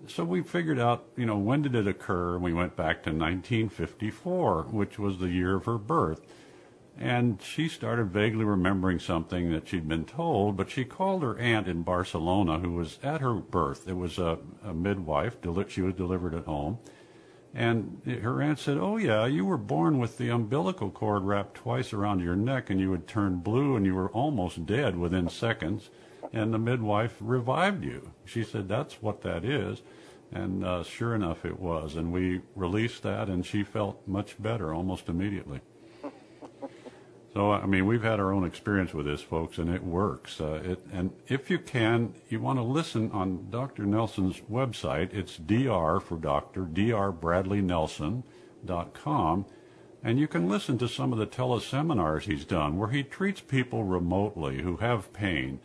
So 0.08 0.24
we 0.24 0.42
figured 0.42 0.80
out, 0.80 1.06
you 1.16 1.26
know, 1.26 1.38
when 1.38 1.62
did 1.62 1.76
it 1.76 1.88
occur? 1.88 2.38
We 2.38 2.54
went 2.54 2.76
back 2.76 3.04
to 3.04 3.10
1954, 3.10 4.64
which 4.72 4.98
was 4.98 5.20
the 5.20 5.30
year 5.30 5.56
of 5.56 5.66
her 5.66 5.78
birth. 5.78 6.22
And 6.98 7.42
she 7.42 7.70
started 7.70 8.12
vaguely 8.12 8.44
remembering 8.44 9.00
something 9.00 9.52
that 9.52 9.68
she'd 9.68 9.88
been 9.88 10.06
told, 10.06 10.58
but 10.58 10.70
she 10.70 10.84
called 10.84 11.24
her 11.24 11.38
aunt 11.38 11.68
in 11.68 11.84
Barcelona, 11.84 12.60
who 12.60 12.72
was 12.72 13.00
at 13.02 13.22
her 13.22 13.36
birth. 13.36 13.88
It 13.88 13.96
was 13.96 14.18
a, 14.18 14.40
a 14.64 14.74
midwife. 14.74 15.40
Deli- 15.42 15.70
she 15.70 15.82
was 15.82 15.94
delivered 15.94 16.34
at 16.34 16.46
home. 16.46 16.80
And 17.54 18.02
her 18.06 18.42
aunt 18.42 18.60
said, 18.60 18.78
Oh, 18.78 18.98
yeah, 18.98 19.26
you 19.26 19.46
were 19.46 19.58
born 19.58 19.98
with 19.98 20.18
the 20.18 20.30
umbilical 20.30 20.90
cord 20.90 21.24
wrapped 21.24 21.56
twice 21.56 21.94
around 21.94 22.20
your 22.20 22.36
neck, 22.36 22.70
and 22.70 22.80
you 22.80 22.90
would 22.92 23.08
turn 23.08 23.38
blue, 23.38 23.76
and 23.76 23.86
you 23.86 23.96
were 23.96 24.10
almost 24.10 24.66
dead 24.66 24.98
within 24.98 25.30
seconds. 25.30 25.90
And 26.34 26.54
the 26.54 26.60
midwife 26.60 27.16
revived 27.20 27.84
you. 27.84 28.12
She 28.26 28.44
said, 28.44 28.68
That's 28.68 29.02
what 29.02 29.22
that 29.22 29.44
is. 29.44 29.82
And 30.32 30.64
uh, 30.64 30.84
sure 30.84 31.16
enough, 31.16 31.46
it 31.46 31.60
was. 31.60 31.96
And 31.96 32.12
we 32.12 32.42
released 32.56 33.04
that, 33.04 33.30
and 33.30 33.46
she 33.46 33.64
felt 33.64 34.08
much 34.08 34.42
better 34.42 34.74
almost 34.74 35.10
immediately. 35.10 35.62
So 37.34 37.52
I 37.52 37.66
mean, 37.68 37.86
we've 37.86 38.04
had 38.04 38.20
our 38.20 38.34
own 38.34 38.44
experience 38.44 38.92
with 38.94 39.06
this, 39.06 39.22
folks, 39.22 39.60
and 39.60 39.74
it 39.74 39.84
works. 39.84 40.42
Uh, 40.42 40.62
it, 40.64 40.86
and 40.92 41.12
if 41.28 41.52
you 41.52 41.60
can, 41.60 42.16
you 42.28 42.40
want 42.40 42.58
to 42.58 42.64
listen 42.64 43.12
on 43.12 43.52
Dr. 43.52 43.86
Nelson's 43.86 44.42
website. 44.52 45.14
It's 45.14 45.38
Dr. 45.38 46.00
for 46.00 46.18
Doctor 46.18 46.64
drbradleynelson.com, 46.64 49.46
and 50.04 50.20
you 50.20 50.28
can 50.28 50.50
listen 50.50 50.80
to 50.80 50.88
some 50.88 51.14
of 51.14 51.20
the 51.20 51.28
teleseminars 51.28 52.24
he's 52.24 52.46
done 52.46 52.78
where 52.78 52.90
he 52.90 53.04
treats 53.04 53.42
people 53.42 53.84
remotely 53.84 54.64
who 54.64 54.78
have 54.78 55.14
pain. 55.14 55.60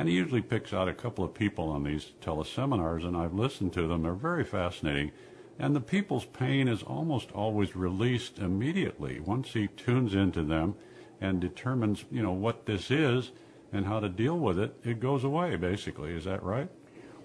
And 0.00 0.08
he 0.08 0.14
usually 0.14 0.40
picks 0.40 0.72
out 0.72 0.88
a 0.88 0.94
couple 0.94 1.26
of 1.26 1.34
people 1.34 1.68
on 1.68 1.84
these 1.84 2.12
teleseminars, 2.22 3.04
and 3.04 3.14
I've 3.14 3.34
listened 3.34 3.74
to 3.74 3.86
them. 3.86 4.02
They're 4.02 4.14
very 4.14 4.44
fascinating. 4.44 5.12
And 5.58 5.76
the 5.76 5.80
people's 5.82 6.24
pain 6.24 6.68
is 6.68 6.82
almost 6.82 7.30
always 7.32 7.76
released 7.76 8.38
immediately 8.38 9.20
once 9.20 9.52
he 9.52 9.66
tunes 9.66 10.14
into 10.14 10.42
them 10.42 10.74
and 11.20 11.38
determines, 11.38 12.06
you 12.10 12.22
know, 12.22 12.32
what 12.32 12.64
this 12.64 12.90
is 12.90 13.32
and 13.74 13.84
how 13.84 14.00
to 14.00 14.08
deal 14.08 14.38
with 14.38 14.58
it, 14.58 14.74
it 14.84 15.00
goes 15.00 15.22
away 15.22 15.56
basically. 15.56 16.14
Is 16.14 16.24
that 16.24 16.42
right? 16.42 16.70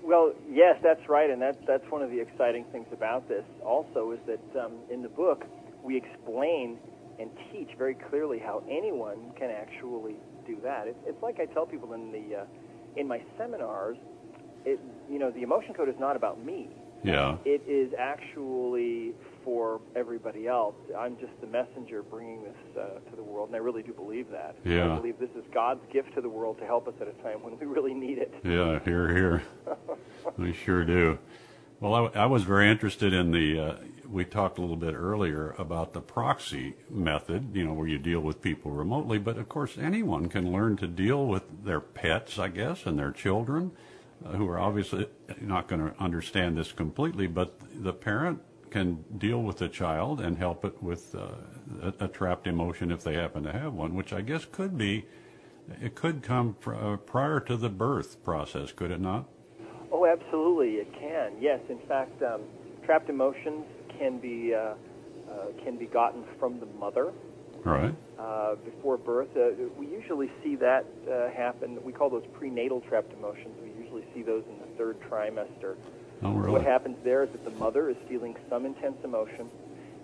Well, 0.03 0.33
yes, 0.51 0.77
that's 0.83 1.07
right, 1.07 1.29
and 1.29 1.41
that's 1.41 1.57
that's 1.65 1.89
one 1.89 2.01
of 2.01 2.11
the 2.11 2.19
exciting 2.19 2.65
things 2.73 2.87
about 2.91 3.29
this. 3.29 3.45
Also, 3.63 4.11
is 4.11 4.19
that 4.27 4.65
um, 4.65 4.73
in 4.91 5.01
the 5.01 5.07
book 5.07 5.45
we 5.81 5.95
explain 5.95 6.77
and 7.19 7.29
teach 7.53 7.69
very 7.77 7.95
clearly 7.95 8.37
how 8.37 8.63
anyone 8.69 9.31
can 9.37 9.49
actually 9.49 10.17
do 10.45 10.57
that. 10.61 10.87
It's, 10.87 10.99
it's 11.05 11.23
like 11.23 11.39
I 11.39 11.45
tell 11.45 11.65
people 11.65 11.93
in 11.93 12.11
the 12.11 12.41
uh, 12.41 12.45
in 12.97 13.07
my 13.07 13.21
seminars. 13.37 13.97
It, 14.65 14.79
you 15.09 15.19
know, 15.19 15.31
the 15.31 15.43
emotion 15.43 15.73
code 15.73 15.89
is 15.89 15.95
not 15.99 16.15
about 16.15 16.43
me. 16.43 16.69
Yeah. 17.03 17.37
It 17.45 17.61
is 17.67 17.93
actually 17.99 19.13
for 19.43 19.79
everybody 19.95 20.47
else. 20.47 20.75
I'm 20.97 21.17
just 21.17 21.33
the 21.39 21.45
messenger 21.47 22.01
bringing 22.01 22.43
this 22.43 22.55
uh, 22.75 22.99
to 23.11 23.15
the 23.15 23.21
world, 23.21 23.49
and 23.49 23.55
I 23.55 23.59
really 23.59 23.83
do 23.83 23.93
believe 23.93 24.29
that. 24.31 24.55
Yeah. 24.65 24.93
I 24.93 24.97
believe 24.97 25.19
this 25.19 25.29
is 25.37 25.43
God's 25.53 25.81
gift 25.93 26.15
to 26.15 26.21
the 26.21 26.29
world 26.29 26.57
to 26.59 26.65
help 26.65 26.87
us 26.87 26.95
at 26.99 27.07
a 27.07 27.13
time 27.21 27.43
when 27.43 27.57
we 27.59 27.67
really 27.67 27.93
need 27.93 28.17
it. 28.17 28.33
Yeah, 28.43 28.79
here, 28.83 29.13
here. 29.13 29.43
we 30.37 30.51
sure 30.51 30.83
do. 30.83 31.19
Well, 31.79 31.93
I, 31.93 32.21
I 32.21 32.25
was 32.25 32.43
very 32.43 32.69
interested 32.69 33.13
in 33.13 33.31
the. 33.31 33.59
Uh, 33.59 33.75
we 34.09 34.25
talked 34.25 34.57
a 34.57 34.61
little 34.61 34.75
bit 34.75 34.93
earlier 34.93 35.55
about 35.57 35.93
the 35.93 36.01
proxy 36.01 36.75
method, 36.89 37.55
you 37.55 37.65
know, 37.65 37.73
where 37.73 37.87
you 37.87 37.97
deal 37.97 38.19
with 38.19 38.41
people 38.41 38.71
remotely. 38.71 39.17
But 39.17 39.37
of 39.37 39.49
course, 39.49 39.77
anyone 39.77 40.27
can 40.27 40.51
learn 40.51 40.77
to 40.77 40.87
deal 40.87 41.25
with 41.25 41.65
their 41.65 41.79
pets, 41.79 42.39
I 42.39 42.49
guess, 42.49 42.85
and 42.85 42.97
their 42.97 43.11
children, 43.11 43.71
uh, 44.25 44.33
who 44.33 44.47
are 44.47 44.59
obviously 44.59 45.07
not 45.41 45.67
going 45.67 45.81
to 45.81 45.99
understand 46.01 46.57
this 46.57 46.71
completely. 46.71 47.27
But 47.27 47.55
the 47.83 47.93
parent 47.93 48.41
can 48.69 49.03
deal 49.17 49.41
with 49.41 49.57
the 49.57 49.69
child 49.69 50.19
and 50.19 50.37
help 50.37 50.65
it 50.65 50.81
with 50.81 51.15
uh, 51.15 51.27
a, 51.81 52.05
a 52.05 52.07
trapped 52.07 52.47
emotion 52.47 52.91
if 52.91 53.03
they 53.03 53.13
happen 53.13 53.43
to 53.43 53.51
have 53.51 53.73
one, 53.73 53.95
which 53.95 54.13
I 54.13 54.21
guess 54.21 54.45
could 54.45 54.77
be. 54.77 55.05
It 55.81 55.95
could 55.95 56.21
come 56.21 56.55
pr- 56.59 56.75
uh, 56.75 56.97
prior 56.97 57.39
to 57.39 57.57
the 57.57 57.69
birth 57.69 58.23
process, 58.23 58.71
could 58.71 58.91
it 58.91 59.01
not? 59.01 59.25
Oh, 59.91 60.05
absolutely, 60.05 60.75
it 60.75 60.93
can. 60.93 61.33
Yes, 61.39 61.59
in 61.69 61.79
fact, 61.87 62.21
um, 62.21 62.41
trapped 62.83 63.09
emotions 63.09 63.65
can 63.97 64.19
be 64.19 64.53
uh, 64.53 64.59
uh, 64.59 64.75
can 65.63 65.77
be 65.77 65.85
gotten 65.85 66.23
from 66.39 66.59
the 66.59 66.65
mother 66.79 67.11
Right. 67.63 67.95
uh, 68.19 68.55
before 68.63 68.97
birth. 68.97 69.35
Uh, 69.35 69.49
we 69.77 69.87
usually 69.87 70.31
see 70.43 70.55
that 70.57 70.85
uh, 71.09 71.31
happen. 71.31 71.79
We 71.83 71.91
call 71.91 72.11
those 72.11 72.25
prenatal 72.33 72.79
trapped 72.81 73.11
emotions. 73.13 73.55
We 73.63 73.83
usually 73.83 74.03
see 74.13 74.21
those 74.21 74.43
in 74.47 74.59
the 74.59 74.77
third 74.77 74.99
trimester. 75.09 75.75
Oh, 76.23 76.31
really? 76.33 76.51
What 76.51 76.63
happens 76.63 76.97
there 77.03 77.23
is 77.23 77.29
that 77.31 77.43
the 77.43 77.57
mother 77.57 77.89
is 77.89 77.97
feeling 78.07 78.35
some 78.49 78.65
intense 78.67 78.97
emotion, 79.03 79.49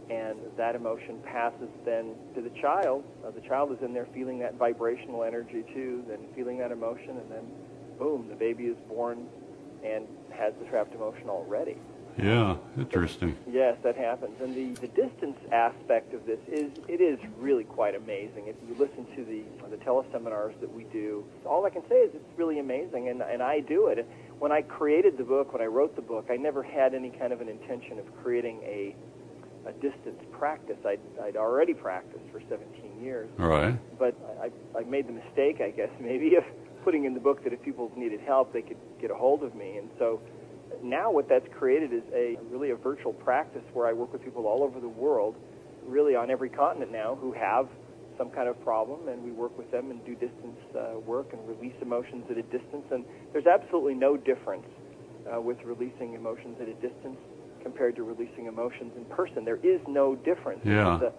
and 0.10 0.40
that 0.58 0.76
emotion 0.76 1.20
passes 1.24 1.70
then 1.86 2.16
to 2.34 2.42
the 2.42 2.50
child. 2.62 3.04
Uh, 3.26 3.30
the 3.30 3.42
child 3.42 3.72
is 3.72 3.78
in 3.84 3.94
there 3.94 4.08
feeling 4.14 4.40
that 4.40 4.56
vibrational 4.56 5.24
energy 5.24 5.64
too, 5.74 6.04
then 6.08 6.18
feeling 6.36 6.58
that 6.58 6.72
emotion, 6.72 7.12
and 7.12 7.32
then 7.32 7.46
boom, 8.00 8.28
the 8.28 8.36
baby 8.36 8.66
is 8.66 8.78
born 8.90 9.28
and 9.86 10.08
has 10.32 10.54
the 10.60 10.66
trapped 10.66 10.96
emotion 10.96 11.30
already. 11.30 11.78
Yeah, 12.18 12.58
interesting. 12.78 13.38
Yes, 13.50 13.78
that 13.84 13.96
happens. 13.96 14.40
And 14.42 14.56
the, 14.56 14.82
the 14.82 14.88
distance 14.88 15.38
aspect 15.52 16.14
of 16.14 16.26
this 16.26 16.40
is 16.52 16.72
it 16.88 17.02
is 17.02 17.20
really 17.38 17.64
quite 17.64 17.96
amazing. 17.96 18.48
If 18.48 18.56
you 18.68 18.76
listen 18.78 19.06
to 19.16 19.26
the 19.26 19.44
the 19.70 19.78
teleseminars 19.78 20.60
that 20.60 20.74
we 20.74 20.84
do, 20.86 21.24
all 21.46 21.66
I 21.66 21.70
can 21.70 21.82
say 21.88 21.96
is 21.96 22.12
it's 22.14 22.38
really 22.38 22.60
amazing, 22.60 23.10
and 23.10 23.22
and 23.22 23.42
I 23.42 23.62
do 23.62 23.88
it. 23.88 24.08
When 24.40 24.52
I 24.52 24.62
created 24.62 25.18
the 25.18 25.24
book, 25.24 25.54
when 25.54 25.62
I 25.62 25.68
wrote 25.68 25.96
the 25.96 26.02
book, 26.02 26.28
I 26.30 26.36
never 26.36 26.64
had 26.64 26.94
any 26.94 27.10
kind 27.12 27.32
of 27.32 27.42
an 27.42 27.48
intention 27.48 28.00
of 28.00 28.06
creating 28.22 28.62
a 28.64 28.96
a 29.66 29.72
distance 29.74 30.22
practice. 30.32 30.78
I'd, 30.86 31.00
I'd 31.22 31.38
already 31.38 31.74
practiced 31.74 32.24
for 32.32 32.42
17 32.50 33.00
years, 33.02 33.30
All 33.40 33.48
right. 33.48 33.78
but 34.00 34.16
I, 34.42 34.50
I 34.78 34.84
made 34.86 35.08
the 35.08 35.14
mistake, 35.14 35.62
I 35.62 35.70
guess, 35.70 35.90
maybe 36.00 36.36
of 36.36 36.44
putting 36.84 37.06
in 37.06 37.14
the 37.14 37.20
book 37.20 37.44
that 37.44 37.54
if 37.54 37.62
people 37.62 37.92
needed 37.96 38.22
help, 38.22 38.54
they 38.54 38.64
could 38.64 38.78
get 39.00 39.12
a 39.12 39.16
hold 39.16 39.44
of 39.44 39.54
me. 39.54 39.78
And 39.78 39.90
so 40.00 40.20
now 40.84 41.12
what 41.12 41.30
that's 41.30 41.48
created 41.58 41.94
is 41.94 42.04
a 42.14 42.38
really 42.50 42.72
a 42.72 42.76
virtual 42.76 43.14
practice 43.14 43.64
where 43.74 43.88
I 43.88 43.94
work 43.94 44.14
with 44.14 44.24
people 44.24 44.48
all 44.48 44.64
over 44.64 44.80
the 44.80 44.90
world, 44.90 45.36
really 45.86 46.16
on 46.16 46.30
every 46.30 46.50
continent 46.50 46.92
now, 46.92 47.16
who 47.16 47.32
have 47.34 47.68
some 48.18 48.30
kind 48.30 48.48
of 48.48 48.62
problem, 48.64 49.08
and 49.08 49.24
we 49.24 49.32
work 49.32 49.58
with 49.58 49.72
them 49.72 49.90
and 49.90 50.04
do 50.06 50.14
distance 50.14 50.60
uh, 50.76 51.00
work 51.00 51.34
and 51.34 51.48
release 51.48 51.74
emotions 51.82 52.26
at 52.30 52.38
a 52.38 52.44
distance. 52.44 52.86
And 52.92 53.06
there's 53.34 53.48
absolutely 53.48 53.96
no 53.96 54.18
difference 54.18 54.68
uh, 55.34 55.42
with 55.42 55.58
releasing 55.64 56.14
emotions 56.14 56.58
at 56.62 56.68
a 56.68 56.74
distance 56.74 57.18
compared 57.64 57.96
to 57.96 58.04
releasing 58.04 58.48
emotions 58.48 58.92
in 58.96 59.06
person. 59.06 59.46
There 59.46 59.60
is 59.64 59.80
no 59.88 60.16
difference. 60.16 60.62
Yeah. 60.64 61.10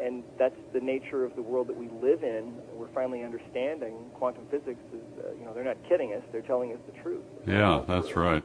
And 0.00 0.24
that's 0.38 0.56
the 0.72 0.80
nature 0.80 1.24
of 1.24 1.34
the 1.36 1.42
world 1.42 1.66
that 1.68 1.76
we 1.76 1.88
live 2.02 2.22
in. 2.22 2.54
We're 2.74 2.92
finally 2.94 3.22
understanding 3.22 3.96
quantum 4.14 4.44
physics 4.50 4.80
is, 4.94 5.02
uh, 5.18 5.32
you 5.38 5.44
know, 5.44 5.52
they're 5.52 5.64
not 5.64 5.76
kidding 5.88 6.12
us; 6.12 6.22
they're 6.32 6.42
telling 6.42 6.72
us 6.72 6.78
the 6.86 7.02
truth. 7.02 7.24
Yeah, 7.46 7.82
that's 7.86 8.14
right. 8.16 8.42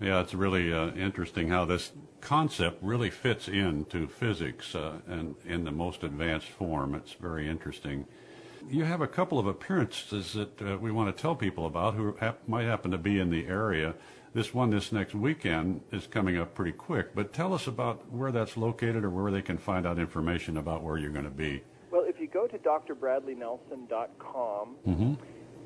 Yeah, 0.00 0.20
it's 0.20 0.34
really 0.34 0.72
uh, 0.72 0.90
interesting 0.92 1.48
how 1.48 1.64
this 1.66 1.92
concept 2.20 2.82
really 2.82 3.10
fits 3.10 3.48
into 3.48 4.06
physics 4.08 4.74
uh, 4.74 4.94
and 5.06 5.34
in 5.44 5.64
the 5.64 5.70
most 5.70 6.02
advanced 6.02 6.48
form. 6.48 6.94
It's 6.94 7.12
very 7.14 7.46
interesting. 7.48 8.06
You 8.68 8.84
have 8.84 9.00
a 9.02 9.06
couple 9.06 9.38
of 9.38 9.46
appearances 9.46 10.32
that 10.34 10.60
uh, 10.62 10.76
we 10.78 10.90
want 10.90 11.14
to 11.14 11.22
tell 11.22 11.34
people 11.34 11.66
about 11.66 11.94
who 11.94 12.16
hap- 12.18 12.46
might 12.48 12.64
happen 12.64 12.90
to 12.92 12.98
be 12.98 13.18
in 13.18 13.30
the 13.30 13.46
area. 13.46 13.94
This 14.32 14.54
one 14.54 14.70
this 14.70 14.92
next 14.92 15.14
weekend 15.14 15.80
is 15.92 16.06
coming 16.06 16.38
up 16.38 16.54
pretty 16.54 16.72
quick, 16.72 17.14
but 17.14 17.32
tell 17.32 17.52
us 17.52 17.66
about 17.66 18.10
where 18.12 18.30
that's 18.32 18.56
located 18.56 19.02
or 19.04 19.10
where 19.10 19.30
they 19.32 19.42
can 19.42 19.58
find 19.58 19.86
out 19.86 19.98
information 19.98 20.56
about 20.56 20.82
where 20.82 20.96
you're 20.98 21.10
going 21.10 21.24
to 21.24 21.30
be. 21.30 21.62
Well, 21.90 22.04
if 22.06 22.20
you 22.20 22.28
go 22.28 22.46
to 22.46 22.56
drbradleynelson.com 22.58 24.76
Mm-hmm. 24.86 25.14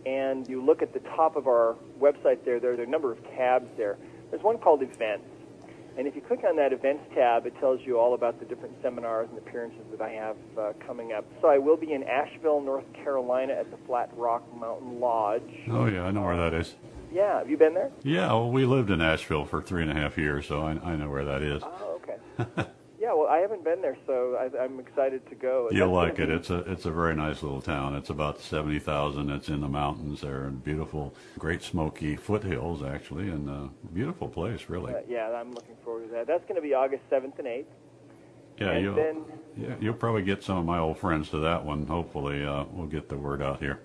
and 0.06 0.48
you 0.48 0.64
look 0.64 0.80
at 0.82 0.92
the 0.94 1.00
top 1.00 1.36
of 1.36 1.46
our 1.46 1.76
website 2.00 2.42
there, 2.44 2.58
there, 2.58 2.74
there 2.76 2.80
are 2.80 2.88
a 2.88 2.90
number 2.90 3.12
of 3.12 3.22
tabs 3.36 3.68
there. 3.76 3.98
There's 4.34 4.42
one 4.42 4.58
called 4.58 4.82
Events. 4.82 5.28
And 5.96 6.08
if 6.08 6.16
you 6.16 6.20
click 6.20 6.40
on 6.42 6.56
that 6.56 6.72
Events 6.72 7.04
tab, 7.14 7.46
it 7.46 7.54
tells 7.60 7.78
you 7.82 8.00
all 8.00 8.14
about 8.14 8.40
the 8.40 8.44
different 8.44 8.74
seminars 8.82 9.28
and 9.30 9.38
appearances 9.38 9.84
that 9.92 10.00
I 10.00 10.08
have 10.08 10.36
uh, 10.58 10.72
coming 10.84 11.12
up. 11.12 11.24
So 11.40 11.46
I 11.46 11.58
will 11.58 11.76
be 11.76 11.92
in 11.92 12.02
Asheville, 12.02 12.60
North 12.60 12.92
Carolina 12.94 13.52
at 13.52 13.70
the 13.70 13.76
Flat 13.86 14.10
Rock 14.16 14.42
Mountain 14.58 14.98
Lodge. 14.98 15.54
Oh, 15.70 15.86
yeah, 15.86 16.02
I 16.02 16.10
know 16.10 16.22
where 16.22 16.36
that 16.36 16.52
is. 16.52 16.74
Yeah, 17.12 17.38
have 17.38 17.48
you 17.48 17.56
been 17.56 17.74
there? 17.74 17.92
Yeah, 18.02 18.26
well, 18.32 18.50
we 18.50 18.64
lived 18.64 18.90
in 18.90 19.00
Asheville 19.00 19.44
for 19.44 19.62
three 19.62 19.82
and 19.82 19.90
a 19.92 19.94
half 19.94 20.18
years, 20.18 20.46
so 20.46 20.62
I, 20.62 20.80
I 20.82 20.96
know 20.96 21.08
where 21.08 21.24
that 21.24 21.40
is. 21.40 21.62
Oh, 21.64 22.00
okay. 22.02 22.66
yeah, 23.04 23.12
well, 23.12 23.28
I 23.28 23.38
haven't 23.38 23.62
been 23.64 23.82
there, 23.82 23.96
so 24.06 24.34
I, 24.40 24.64
I'm 24.64 24.80
excited 24.80 25.28
to 25.28 25.34
go. 25.34 25.68
You'll 25.70 25.92
like 25.92 26.18
it. 26.18 26.28
be- 26.28 26.34
It's 26.34 26.48
a 26.48 26.58
it's 26.72 26.86
a 26.86 26.90
very 26.90 27.14
nice 27.14 27.42
little 27.42 27.60
town. 27.60 27.94
It's 27.96 28.08
about 28.08 28.40
seventy 28.40 28.78
thousand. 28.78 29.30
It's 29.30 29.48
in 29.50 29.60
the 29.60 29.68
mountains 29.68 30.22
there, 30.22 30.44
and 30.44 30.64
beautiful, 30.64 31.14
Great 31.38 31.62
Smoky 31.62 32.16
foothills 32.16 32.82
actually, 32.82 33.28
and 33.28 33.50
uh, 33.50 33.68
beautiful 33.92 34.28
place 34.28 34.68
really. 34.68 34.94
uh, 34.94 35.00
yeah, 35.06 35.28
I'm 35.30 35.52
looking 35.52 35.76
forward 35.84 36.06
to 36.06 36.12
that. 36.14 36.26
That's 36.26 36.44
going 36.44 36.56
to 36.56 36.62
be 36.62 36.72
August 36.72 37.02
7th 37.10 37.38
and 37.38 37.46
8th. 37.46 37.64
Yeah, 38.58 38.70
and 38.70 38.82
you'll 38.84 38.94
then 38.94 39.24
yeah, 39.56 39.74
you'll 39.80 39.94
probably 39.94 40.22
get 40.22 40.42
some 40.42 40.56
of 40.56 40.64
my 40.64 40.78
old 40.78 40.98
friends 40.98 41.28
to 41.30 41.38
that 41.40 41.62
one. 41.64 41.86
Hopefully, 41.86 42.44
uh, 42.44 42.64
we'll 42.72 42.86
get 42.86 43.08
the 43.10 43.18
word 43.18 43.42
out 43.42 43.58
here. 43.60 43.80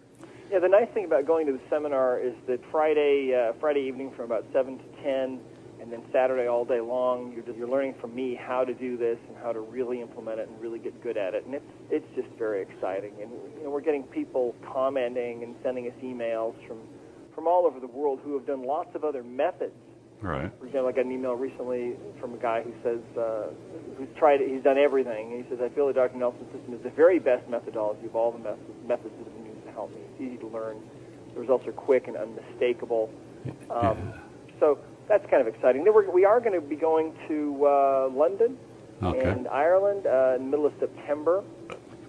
Yeah, 0.52 0.60
the 0.60 0.68
nice 0.70 0.88
thing 0.94 1.06
about 1.06 1.26
going 1.28 1.46
to 1.48 1.54
the 1.54 1.60
seminar 1.70 2.20
is 2.20 2.34
that 2.48 2.60
Friday, 2.72 3.36
uh, 3.36 3.54
Friday 3.60 3.82
evening 3.82 4.12
from 4.16 4.26
about 4.26 4.46
seven 4.54 4.78
to 4.80 4.84
ten, 5.04 5.40
and 5.82 5.92
then 5.92 6.02
Saturday 6.12 6.48
all 6.48 6.66
day 6.66 6.80
long, 6.80 7.32
you're 7.34 7.44
just, 7.44 7.58
you're 7.58 7.70
learning 7.70 7.96
from 8.02 8.14
me 8.14 8.36
how 8.36 8.64
to 8.64 8.74
do 8.74 8.98
this 8.98 9.18
and 9.28 9.38
how 9.38 9.52
to 9.52 9.60
really 9.60 10.02
implement 10.02 10.40
it 10.40 10.50
and 10.50 10.60
really 10.62 10.80
get 10.80 11.02
good 11.02 11.18
at 11.18 11.34
it, 11.34 11.46
and 11.46 11.56
it's 11.56 11.72
it's 11.90 12.08
just 12.16 12.28
very 12.38 12.62
exciting. 12.62 13.14
And 13.22 13.32
you 13.58 13.64
know, 13.64 13.70
we're 13.70 13.82
getting 13.82 14.04
people 14.04 14.56
commenting 14.74 15.44
and 15.44 15.56
sending 15.64 15.88
us 15.88 15.94
emails 16.04 16.56
from 16.68 16.80
from 17.34 17.48
all 17.48 17.66
over 17.66 17.80
the 17.80 17.88
world 17.88 18.20
who 18.24 18.34
have 18.34 18.46
done 18.46 18.64
lots 18.64 18.94
of 18.96 19.04
other 19.04 19.24
methods. 19.24 19.74
Right. 20.22 20.52
For 20.60 20.66
example, 20.66 20.90
I 20.90 20.92
got 20.92 21.06
an 21.06 21.14
email 21.14 21.36
recently 21.36 21.96
from 22.20 22.34
a 22.34 22.38
guy 22.38 22.62
who 22.62 22.74
says 22.84 23.00
uh, 23.18 23.48
who's 23.98 24.10
tried 24.18 24.42
it, 24.42 24.50
he's 24.50 24.64
done 24.64 24.78
everything. 24.78 25.32
And 25.32 25.44
he 25.46 25.50
says, 25.50 25.60
I 25.64 25.74
feel 25.74 25.88
the 25.88 25.94
Dr. 25.94 26.18
Nelson 26.18 26.46
system 26.52 26.74
is 26.74 26.84
the 26.84 26.90
very 26.90 27.20
best 27.20 27.48
methodology 27.48 28.06
of 28.06 28.18
all 28.18 28.34
the 28.34 28.40
methods, 28.40 28.68
methods 28.86 29.14
that 29.18 29.24
have 29.24 29.34
been 29.34 29.46
used 29.46 29.66
to 29.66 29.72
help 29.72 29.92
me. 29.92 30.02
It's 30.12 30.22
easy 30.22 30.38
to 30.40 30.48
learn. 30.48 30.82
The 31.34 31.40
results 31.40 31.66
are 31.68 31.72
quick 31.72 32.10
and 32.10 32.18
unmistakable. 32.18 33.10
Um, 33.70 34.14
So 34.60 34.80
that's 35.10 35.30
kind 35.30 35.46
of 35.46 35.54
exciting. 35.54 35.84
Then 35.84 35.94
we're, 35.94 36.10
we 36.10 36.24
are 36.24 36.40
going 36.40 36.54
to 36.54 36.62
be 36.66 36.76
going 36.78 37.14
to 37.28 37.66
uh, 37.66 38.10
London 38.14 38.58
Okay. 39.02 39.28
and 39.30 39.48
Ireland 39.48 40.06
uh, 40.06 40.34
in 40.36 40.44
the 40.46 40.50
middle 40.50 40.66
of 40.66 40.74
September, 40.80 41.42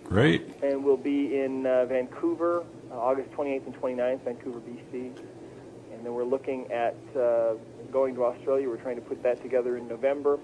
Great. 0.05 0.43
and 0.63 0.85
we'll 0.85 0.97
be 0.97 1.41
in 1.41 1.65
uh, 1.65 1.87
Vancouver 1.87 2.65
uh, 2.91 2.95
August 2.99 3.31
28th 3.31 3.67
and 3.67 3.75
29th, 3.81 4.25
Vancouver, 4.25 4.59
BC. 4.61 5.13
And 5.93 6.05
then 6.05 6.13
we're 6.15 6.25
looking 6.25 6.71
at 6.73 6.97
uh, 7.17 7.55
going 7.93 8.15
to 8.17 8.25
Australia. 8.25 8.69
We're 8.69 8.77
trying 8.77 8.97
to 8.97 9.03
put 9.03 9.23
that 9.23 9.41
together 9.41 9.77
in 9.77 9.87
November. 9.87 10.39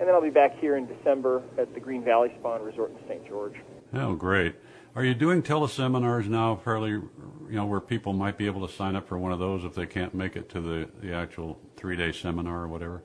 And 0.00 0.08
then 0.08 0.14
I'll 0.14 0.22
be 0.22 0.30
back 0.30 0.58
here 0.58 0.76
in 0.76 0.86
December 0.86 1.42
at 1.58 1.74
the 1.74 1.80
Green 1.80 2.02
Valley 2.02 2.32
Spa 2.38 2.56
and 2.56 2.64
Resort 2.64 2.90
in 2.92 3.08
St. 3.08 3.26
George. 3.28 3.54
Oh, 3.94 4.14
great. 4.14 4.54
Are 4.94 5.04
you 5.04 5.14
doing 5.14 5.42
teleseminars 5.42 6.26
now, 6.26 6.56
fairly, 6.56 6.90
you 6.90 7.12
know, 7.50 7.66
where 7.66 7.80
people 7.80 8.12
might 8.12 8.36
be 8.36 8.46
able 8.46 8.66
to 8.66 8.72
sign 8.72 8.96
up 8.96 9.06
for 9.06 9.18
one 9.18 9.32
of 9.32 9.38
those 9.38 9.64
if 9.64 9.74
they 9.74 9.86
can't 9.86 10.14
make 10.14 10.34
it 10.34 10.48
to 10.50 10.60
the, 10.60 10.88
the 11.00 11.12
actual 11.12 11.60
three 11.76 11.96
day 11.96 12.10
seminar 12.10 12.62
or 12.62 12.68
whatever? 12.68 13.02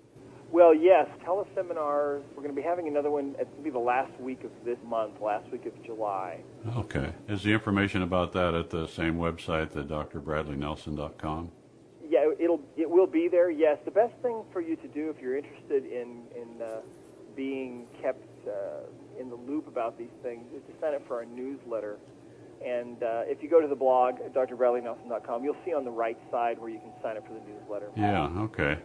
Well, 0.51 0.75
yes, 0.75 1.07
teleseminars. 1.25 2.21
We're 2.35 2.43
going 2.43 2.55
to 2.55 2.61
be 2.61 2.61
having 2.61 2.87
another 2.87 3.09
one. 3.09 3.35
It's 3.39 3.49
going 3.49 3.57
to 3.57 3.63
be 3.63 3.69
the 3.71 3.79
last 3.79 4.11
week 4.19 4.43
of 4.43 4.51
this 4.63 4.77
month, 4.85 5.19
last 5.19 5.51
week 5.51 5.65
of 5.65 5.83
July. 5.83 6.41
Okay. 6.77 7.11
Is 7.27 7.41
the 7.41 7.51
information 7.51 8.03
about 8.03 8.33
that 8.33 8.53
at 8.53 8.69
the 8.69 8.87
same 8.87 9.15
website, 9.15 9.71
the 9.71 9.83
drbradleynelson.com? 9.83 11.51
Yeah, 12.07 12.31
it'll 12.39 12.61
it 12.77 12.87
will 12.87 13.07
be 13.07 13.27
there. 13.27 13.49
Yes, 13.49 13.79
the 13.85 13.91
best 13.91 14.13
thing 14.21 14.43
for 14.51 14.61
you 14.61 14.75
to 14.75 14.87
do 14.87 15.09
if 15.09 15.19
you're 15.19 15.37
interested 15.37 15.85
in 15.85 16.21
in 16.35 16.61
uh, 16.61 16.81
being 17.35 17.87
kept 17.99 18.27
uh, 18.47 18.85
in 19.23 19.29
the 19.29 19.35
loop 19.35 19.67
about 19.67 19.97
these 19.97 20.13
things 20.21 20.43
is 20.55 20.61
to 20.67 20.79
sign 20.79 20.93
up 20.93 21.07
for 21.07 21.15
our 21.15 21.25
newsletter. 21.25 21.97
And 22.63 23.01
uh, 23.01 23.23
if 23.25 23.41
you 23.41 23.49
go 23.49 23.59
to 23.59 23.67
the 23.67 23.75
blog 23.75 24.15
drbradleynelson.com, 24.33 25.43
you'll 25.43 25.55
see 25.65 25.73
on 25.73 25.83
the 25.83 25.91
right 25.91 26.17
side 26.29 26.59
where 26.59 26.69
you 26.69 26.79
can 26.79 26.91
sign 27.01 27.17
up 27.17 27.25
for 27.25 27.33
the 27.33 27.41
newsletter. 27.51 27.89
Yeah, 27.95 28.27
okay. 28.43 28.77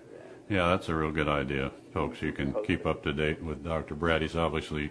Yeah, 0.49 0.69
that's 0.69 0.89
a 0.89 0.95
real 0.95 1.11
good 1.11 1.29
idea, 1.29 1.71
folks. 1.93 2.23
You 2.23 2.33
can 2.33 2.55
keep 2.65 2.87
up 2.87 3.03
to 3.03 3.13
date 3.13 3.43
with 3.43 3.63
Dr. 3.63 3.95
Brad. 3.95 4.23
He's 4.23 4.35
obviously 4.35 4.91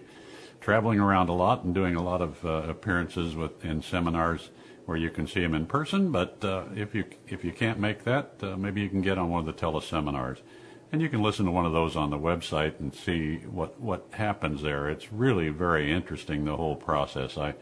traveling 0.60 1.00
around 1.00 1.28
a 1.28 1.32
lot 1.32 1.64
and 1.64 1.74
doing 1.74 1.96
a 1.96 2.02
lot 2.02 2.22
of 2.22 2.44
uh, 2.44 2.48
appearances 2.68 3.34
with 3.34 3.64
in 3.64 3.82
seminars 3.82 4.50
where 4.86 4.96
you 4.96 5.10
can 5.10 5.26
see 5.26 5.42
him 5.42 5.54
in 5.54 5.66
person. 5.66 6.12
But 6.12 6.42
uh, 6.44 6.64
if 6.74 6.94
you 6.94 7.04
if 7.26 7.44
you 7.44 7.52
can't 7.52 7.80
make 7.80 8.04
that, 8.04 8.34
uh, 8.40 8.56
maybe 8.56 8.80
you 8.80 8.88
can 8.88 9.02
get 9.02 9.18
on 9.18 9.30
one 9.30 9.46
of 9.46 9.46
the 9.46 9.60
teleseminars, 9.60 10.38
and 10.92 11.02
you 11.02 11.08
can 11.08 11.22
listen 11.22 11.44
to 11.46 11.50
one 11.50 11.66
of 11.66 11.72
those 11.72 11.96
on 11.96 12.10
the 12.10 12.18
website 12.18 12.78
and 12.80 12.94
see 12.94 13.36
what 13.38 13.80
what 13.80 14.06
happens 14.12 14.62
there. 14.62 14.88
It's 14.88 15.12
really 15.12 15.48
very 15.48 15.92
interesting 15.92 16.44
the 16.44 16.56
whole 16.56 16.76
process. 16.76 17.36
I 17.36 17.54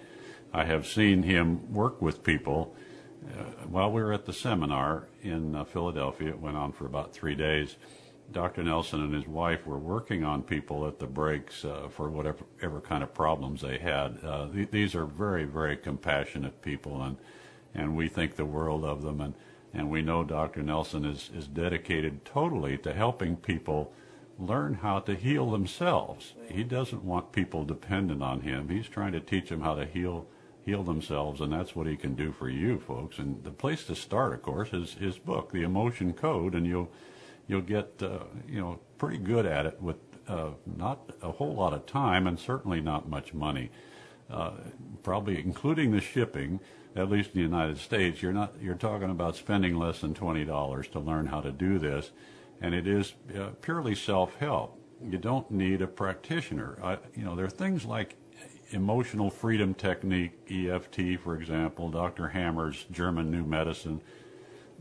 I 0.53 0.65
have 0.65 0.87
seen 0.87 1.23
him 1.23 1.73
work 1.73 2.01
with 2.01 2.23
people 2.23 2.75
uh, 3.27 3.43
while 3.69 3.91
we 3.91 4.03
were 4.03 4.13
at 4.13 4.25
the 4.25 4.33
seminar 4.33 5.09
in 5.23 5.55
uh, 5.55 5.65
Philadelphia, 5.65 6.31
it 6.31 6.41
went 6.41 6.57
on 6.57 6.73
for 6.73 6.87
about 6.87 7.13
three 7.13 7.35
days. 7.35 7.77
Dr. 8.33 8.63
Nelson 8.63 9.03
and 9.03 9.15
his 9.15 9.27
wife 9.27 9.67
were 9.67 9.79
working 9.79 10.25
on 10.25 10.43
people 10.43 10.87
at 10.87 10.99
the 10.99 11.07
breaks 11.07 11.65
uh, 11.65 11.89
for 11.89 12.11
whatever 12.11 12.45
ever 12.61 12.81
kind 12.81 13.03
of 13.03 13.15
problems 13.15 13.61
they 13.61 13.79
had. 13.79 14.19
Uh, 14.25 14.49
th- 14.49 14.71
these 14.71 14.95
are 14.95 15.07
very, 15.07 15.45
very 15.45 15.77
compassionate 15.77 16.61
people, 16.61 17.03
and 17.03 17.17
and 17.75 17.97
we 17.97 18.09
think 18.09 18.35
the 18.35 18.45
world 18.45 18.85
of 18.85 19.03
them. 19.03 19.21
And 19.21 19.35
and 19.77 19.91
we 19.91 20.01
know 20.03 20.25
Dr. 20.25 20.63
Nelson 20.63 21.05
is 21.05 21.31
is 21.37 21.47
dedicated 21.47 22.25
totally 22.25 22.79
to 22.79 22.93
helping 22.93 23.37
people 23.37 23.93
learn 24.39 24.75
how 24.75 25.01
to 25.01 25.15
heal 25.15 25.51
themselves. 25.51 26.35
He 26.49 26.63
doesn't 26.63 27.05
want 27.05 27.33
people 27.33 27.65
dependent 27.65 28.23
on 28.23 28.41
him. 28.41 28.69
He's 28.69 28.89
trying 28.89 29.13
to 29.13 29.21
teach 29.21 29.51
them 29.51 29.61
how 29.61 29.75
to 29.75 29.85
heal 29.85 30.27
heal 30.65 30.83
themselves, 30.83 31.41
and 31.41 31.53
that's 31.53 31.77
what 31.77 31.87
he 31.87 31.97
can 31.97 32.15
do 32.15 32.33
for 32.33 32.49
you, 32.49 32.81
folks. 32.81 33.19
And 33.19 33.45
the 33.45 33.53
place 33.53 33.85
to 33.85 33.95
start, 33.95 34.33
of 34.33 34.43
course, 34.43 34.73
is 34.73 34.95
his 34.95 35.17
book, 35.17 35.53
The 35.53 35.63
Emotion 35.63 36.13
Code, 36.13 36.55
and 36.55 36.67
you'll 36.67 36.91
you'll 37.47 37.61
get 37.61 38.03
uh, 38.03 38.25
you 38.49 38.61
know 38.61 38.81
pretty 38.99 39.19
good 39.19 39.47
at 39.47 39.67
it 39.67 39.81
with 39.81 39.97
uh, 40.27 40.51
not 40.65 41.11
a 41.23 41.33
whole 41.33 41.55
lot 41.55 41.73
of 41.73 41.87
time 41.87 42.27
and 42.27 42.39
certainly 42.39 42.81
not 42.81 43.09
much 43.09 43.35
money. 43.35 43.71
Uh, 44.29 44.53
probably 45.05 45.39
including 45.39 45.93
the 45.93 46.01
shipping, 46.01 46.59
at 46.99 47.11
least 47.11 47.31
in 47.35 47.41
the 47.41 47.41
United 47.43 47.79
States, 47.79 48.23
you're 48.23 48.33
not 48.33 48.55
you're 48.61 48.75
talking 48.75 49.11
about 49.11 49.37
spending 49.37 49.79
less 49.79 50.01
than 50.01 50.15
twenty 50.15 50.45
dollars 50.45 50.89
to 50.89 50.99
learn 50.99 51.27
how 51.27 51.41
to 51.41 51.53
do 51.53 51.79
this, 51.79 52.11
and 52.61 52.75
it 52.75 52.87
is 52.87 53.15
uh, 53.39 53.49
purely 53.61 53.95
self-help. 53.95 54.81
You 55.05 55.19
don't 55.19 55.51
need 55.51 55.83
a 55.83 55.87
practitioner. 55.87 56.79
I, 56.83 56.99
you 57.15 57.25
know, 57.25 57.37
there 57.37 57.45
are 57.45 57.51
things 57.51 57.85
like 57.85 58.17
emotional 58.71 59.31
freedom 59.31 59.75
technique, 59.75 60.33
EFT, 60.51 61.21
for 61.23 61.37
example, 61.37 61.91
Dr. 61.91 62.29
Hamer's 62.29 62.85
German 62.91 63.31
New 63.31 63.45
Medicine. 63.45 64.01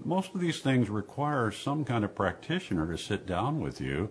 Most 0.03 0.33
of 0.33 0.41
these 0.41 0.59
things 0.59 0.89
require 0.89 1.51
some 1.51 1.85
kind 1.85 2.03
of 2.03 2.15
practitioner 2.15 2.91
to 2.91 2.97
sit 2.97 3.25
down 3.25 3.59
with 3.61 3.79
you, 3.79 4.09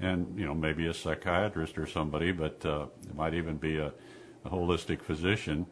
and 0.00 0.38
you 0.38 0.46
know 0.46 0.54
maybe 0.54 0.86
a 0.86 0.94
psychiatrist 0.94 1.78
or 1.78 1.86
somebody, 1.86 2.32
but 2.32 2.64
uh, 2.64 2.86
it 3.02 3.14
might 3.14 3.34
even 3.34 3.56
be 3.56 3.78
a, 3.78 3.92
a 4.44 4.50
holistic 4.50 5.02
physician. 5.02 5.66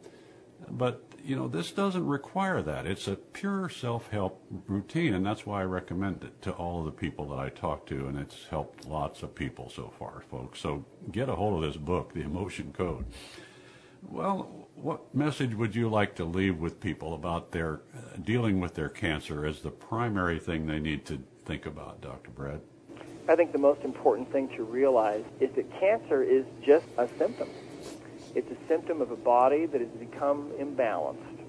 But 0.69 1.03
you 1.23 1.35
know 1.35 1.47
this 1.47 1.71
doesn't 1.71 2.05
require 2.05 2.61
that. 2.61 2.85
It's 2.85 3.07
a 3.07 3.15
pure 3.15 3.69
self-help 3.69 4.43
routine, 4.67 5.13
and 5.13 5.25
that's 5.25 5.45
why 5.45 5.61
I 5.61 5.65
recommend 5.65 6.23
it 6.23 6.41
to 6.43 6.51
all 6.51 6.79
of 6.79 6.85
the 6.85 6.91
people 6.91 7.27
that 7.29 7.39
I 7.39 7.49
talk 7.49 7.85
to, 7.87 8.07
and 8.07 8.17
it's 8.17 8.45
helped 8.49 8.85
lots 8.85 9.23
of 9.23 9.35
people 9.35 9.69
so 9.69 9.91
far, 9.97 10.23
folks. 10.29 10.59
So 10.59 10.85
get 11.11 11.29
a 11.29 11.35
hold 11.35 11.63
of 11.63 11.69
this 11.69 11.79
book, 11.79 12.13
The 12.13 12.21
Emotion 12.21 12.73
Code. 12.73 13.05
Well, 14.07 14.67
what 14.75 15.13
message 15.13 15.53
would 15.55 15.75
you 15.75 15.89
like 15.89 16.15
to 16.15 16.25
leave 16.25 16.57
with 16.57 16.79
people 16.79 17.13
about 17.13 17.51
their 17.51 17.81
uh, 17.95 18.17
dealing 18.23 18.59
with 18.59 18.73
their 18.75 18.89
cancer 18.89 19.45
as 19.45 19.59
the 19.59 19.71
primary 19.71 20.39
thing 20.39 20.67
they 20.67 20.79
need 20.79 21.05
to 21.07 21.21
think 21.45 21.65
about, 21.65 22.01
Dr. 22.01 22.29
Brad? 22.31 22.61
I 23.27 23.35
think 23.35 23.51
the 23.51 23.59
most 23.59 23.81
important 23.83 24.31
thing 24.31 24.49
to 24.55 24.63
realize 24.63 25.23
is 25.39 25.51
that 25.55 25.69
cancer 25.79 26.23
is 26.23 26.45
just 26.65 26.85
a 26.97 27.07
symptom. 27.17 27.49
It's 28.35 28.49
a 28.51 28.67
symptom 28.67 29.01
of 29.01 29.11
a 29.11 29.15
body 29.15 29.65
that 29.65 29.81
has 29.81 29.89
become 29.99 30.51
imbalanced. 30.59 31.39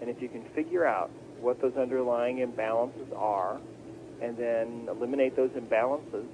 And 0.00 0.08
if 0.08 0.22
you 0.22 0.28
can 0.28 0.44
figure 0.54 0.86
out 0.86 1.10
what 1.40 1.60
those 1.60 1.76
underlying 1.76 2.38
imbalances 2.38 3.14
are 3.16 3.60
and 4.22 4.36
then 4.36 4.88
eliminate 4.90 5.36
those 5.36 5.50
imbalances, 5.50 6.26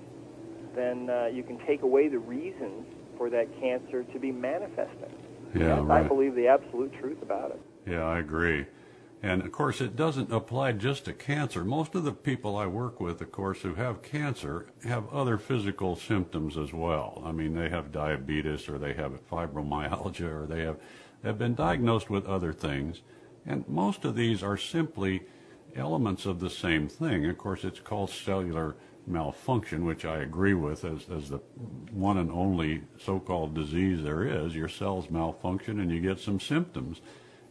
then 0.74 1.10
uh, 1.10 1.26
you 1.26 1.42
can 1.42 1.58
take 1.66 1.82
away 1.82 2.08
the 2.08 2.18
reasons 2.18 2.86
for 3.16 3.30
that 3.30 3.48
cancer 3.60 4.04
to 4.04 4.18
be 4.18 4.30
manifesting. 4.30 5.12
Yeah, 5.54 5.76
That's, 5.76 5.82
right. 5.82 6.04
I 6.04 6.08
believe 6.08 6.34
the 6.34 6.48
absolute 6.48 6.92
truth 7.00 7.22
about 7.22 7.50
it. 7.50 7.60
Yeah, 7.86 8.02
I 8.02 8.18
agree. 8.18 8.66
And 9.26 9.42
of 9.42 9.50
course, 9.50 9.80
it 9.80 9.96
doesn't 9.96 10.32
apply 10.32 10.70
just 10.70 11.06
to 11.06 11.12
cancer. 11.12 11.64
Most 11.64 11.96
of 11.96 12.04
the 12.04 12.12
people 12.12 12.56
I 12.56 12.68
work 12.68 13.00
with, 13.00 13.20
of 13.20 13.32
course, 13.32 13.62
who 13.62 13.74
have 13.74 14.00
cancer 14.00 14.66
have 14.84 15.12
other 15.12 15.36
physical 15.36 15.96
symptoms 15.96 16.56
as 16.56 16.72
well. 16.72 17.20
I 17.26 17.32
mean, 17.32 17.52
they 17.52 17.68
have 17.68 17.90
diabetes 17.90 18.68
or 18.68 18.78
they 18.78 18.94
have 18.94 19.28
fibromyalgia 19.28 20.42
or 20.42 20.46
they 20.46 20.62
have, 20.62 20.76
have 21.24 21.38
been 21.38 21.56
diagnosed 21.56 22.08
with 22.08 22.24
other 22.24 22.52
things. 22.52 23.02
And 23.44 23.68
most 23.68 24.04
of 24.04 24.14
these 24.14 24.44
are 24.44 24.56
simply 24.56 25.22
elements 25.74 26.24
of 26.24 26.38
the 26.38 26.48
same 26.48 26.86
thing. 26.86 27.26
Of 27.26 27.36
course, 27.36 27.64
it's 27.64 27.80
called 27.80 28.10
cellular 28.10 28.76
malfunction, 29.08 29.84
which 29.84 30.04
I 30.04 30.18
agree 30.18 30.54
with 30.54 30.84
as, 30.84 31.00
as 31.10 31.30
the 31.30 31.38
one 31.90 32.18
and 32.18 32.30
only 32.30 32.82
so 33.04 33.18
called 33.18 33.54
disease 33.54 34.04
there 34.04 34.22
is. 34.22 34.54
Your 34.54 34.68
cells 34.68 35.10
malfunction 35.10 35.80
and 35.80 35.90
you 35.90 36.00
get 36.00 36.20
some 36.20 36.38
symptoms. 36.38 37.00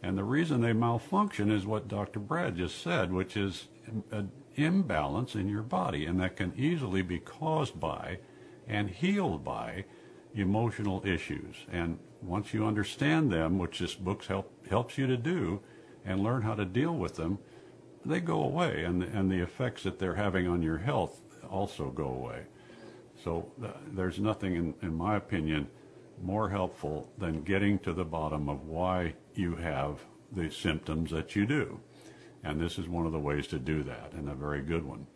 And 0.02 0.16
the 0.16 0.24
reason 0.24 0.60
they 0.60 0.72
malfunction 0.72 1.50
is 1.50 1.66
what 1.66 1.88
Dr. 1.88 2.20
Brad 2.20 2.56
just 2.56 2.82
said, 2.82 3.12
which 3.12 3.36
is 3.36 3.68
an 4.10 4.30
imbalance 4.54 5.34
in 5.34 5.48
your 5.48 5.62
body, 5.62 6.06
and 6.06 6.20
that 6.20 6.36
can 6.36 6.52
easily 6.56 7.02
be 7.02 7.18
caused 7.18 7.78
by 7.80 8.18
and 8.66 8.90
healed 8.90 9.44
by 9.44 9.84
emotional 10.34 11.02
issues. 11.04 11.56
And 11.70 11.98
once 12.22 12.52
you 12.52 12.66
understand 12.66 13.32
them, 13.32 13.58
which 13.58 13.78
this 13.78 13.94
book 13.94 14.24
help, 14.24 14.50
helps 14.68 14.98
you 14.98 15.06
to 15.06 15.16
do, 15.16 15.60
and 16.04 16.22
learn 16.22 16.42
how 16.42 16.54
to 16.54 16.64
deal 16.64 16.94
with 16.94 17.16
them, 17.16 17.38
they 18.04 18.20
go 18.20 18.42
away, 18.42 18.84
and 18.84 19.02
and 19.02 19.30
the 19.30 19.40
effects 19.40 19.82
that 19.82 19.98
they're 19.98 20.14
having 20.14 20.46
on 20.46 20.62
your 20.62 20.78
health 20.78 21.20
also 21.50 21.90
go 21.90 22.06
away. 22.06 22.42
So 23.22 23.50
uh, 23.64 23.68
there's 23.92 24.20
nothing, 24.20 24.54
in, 24.54 24.74
in 24.82 24.94
my 24.94 25.16
opinion, 25.16 25.68
more 26.22 26.48
helpful 26.48 27.08
than 27.18 27.42
getting 27.42 27.78
to 27.80 27.92
the 27.92 28.04
bottom 28.04 28.48
of 28.48 28.66
why 28.66 29.14
you 29.38 29.56
have 29.56 30.00
the 30.32 30.50
symptoms 30.50 31.10
that 31.10 31.36
you 31.36 31.46
do. 31.46 31.80
And 32.42 32.60
this 32.60 32.78
is 32.78 32.88
one 32.88 33.06
of 33.06 33.12
the 33.12 33.18
ways 33.18 33.46
to 33.48 33.58
do 33.58 33.82
that, 33.84 34.12
and 34.12 34.28
a 34.28 34.34
very 34.34 34.62
good 34.62 34.84
one. 34.84 35.06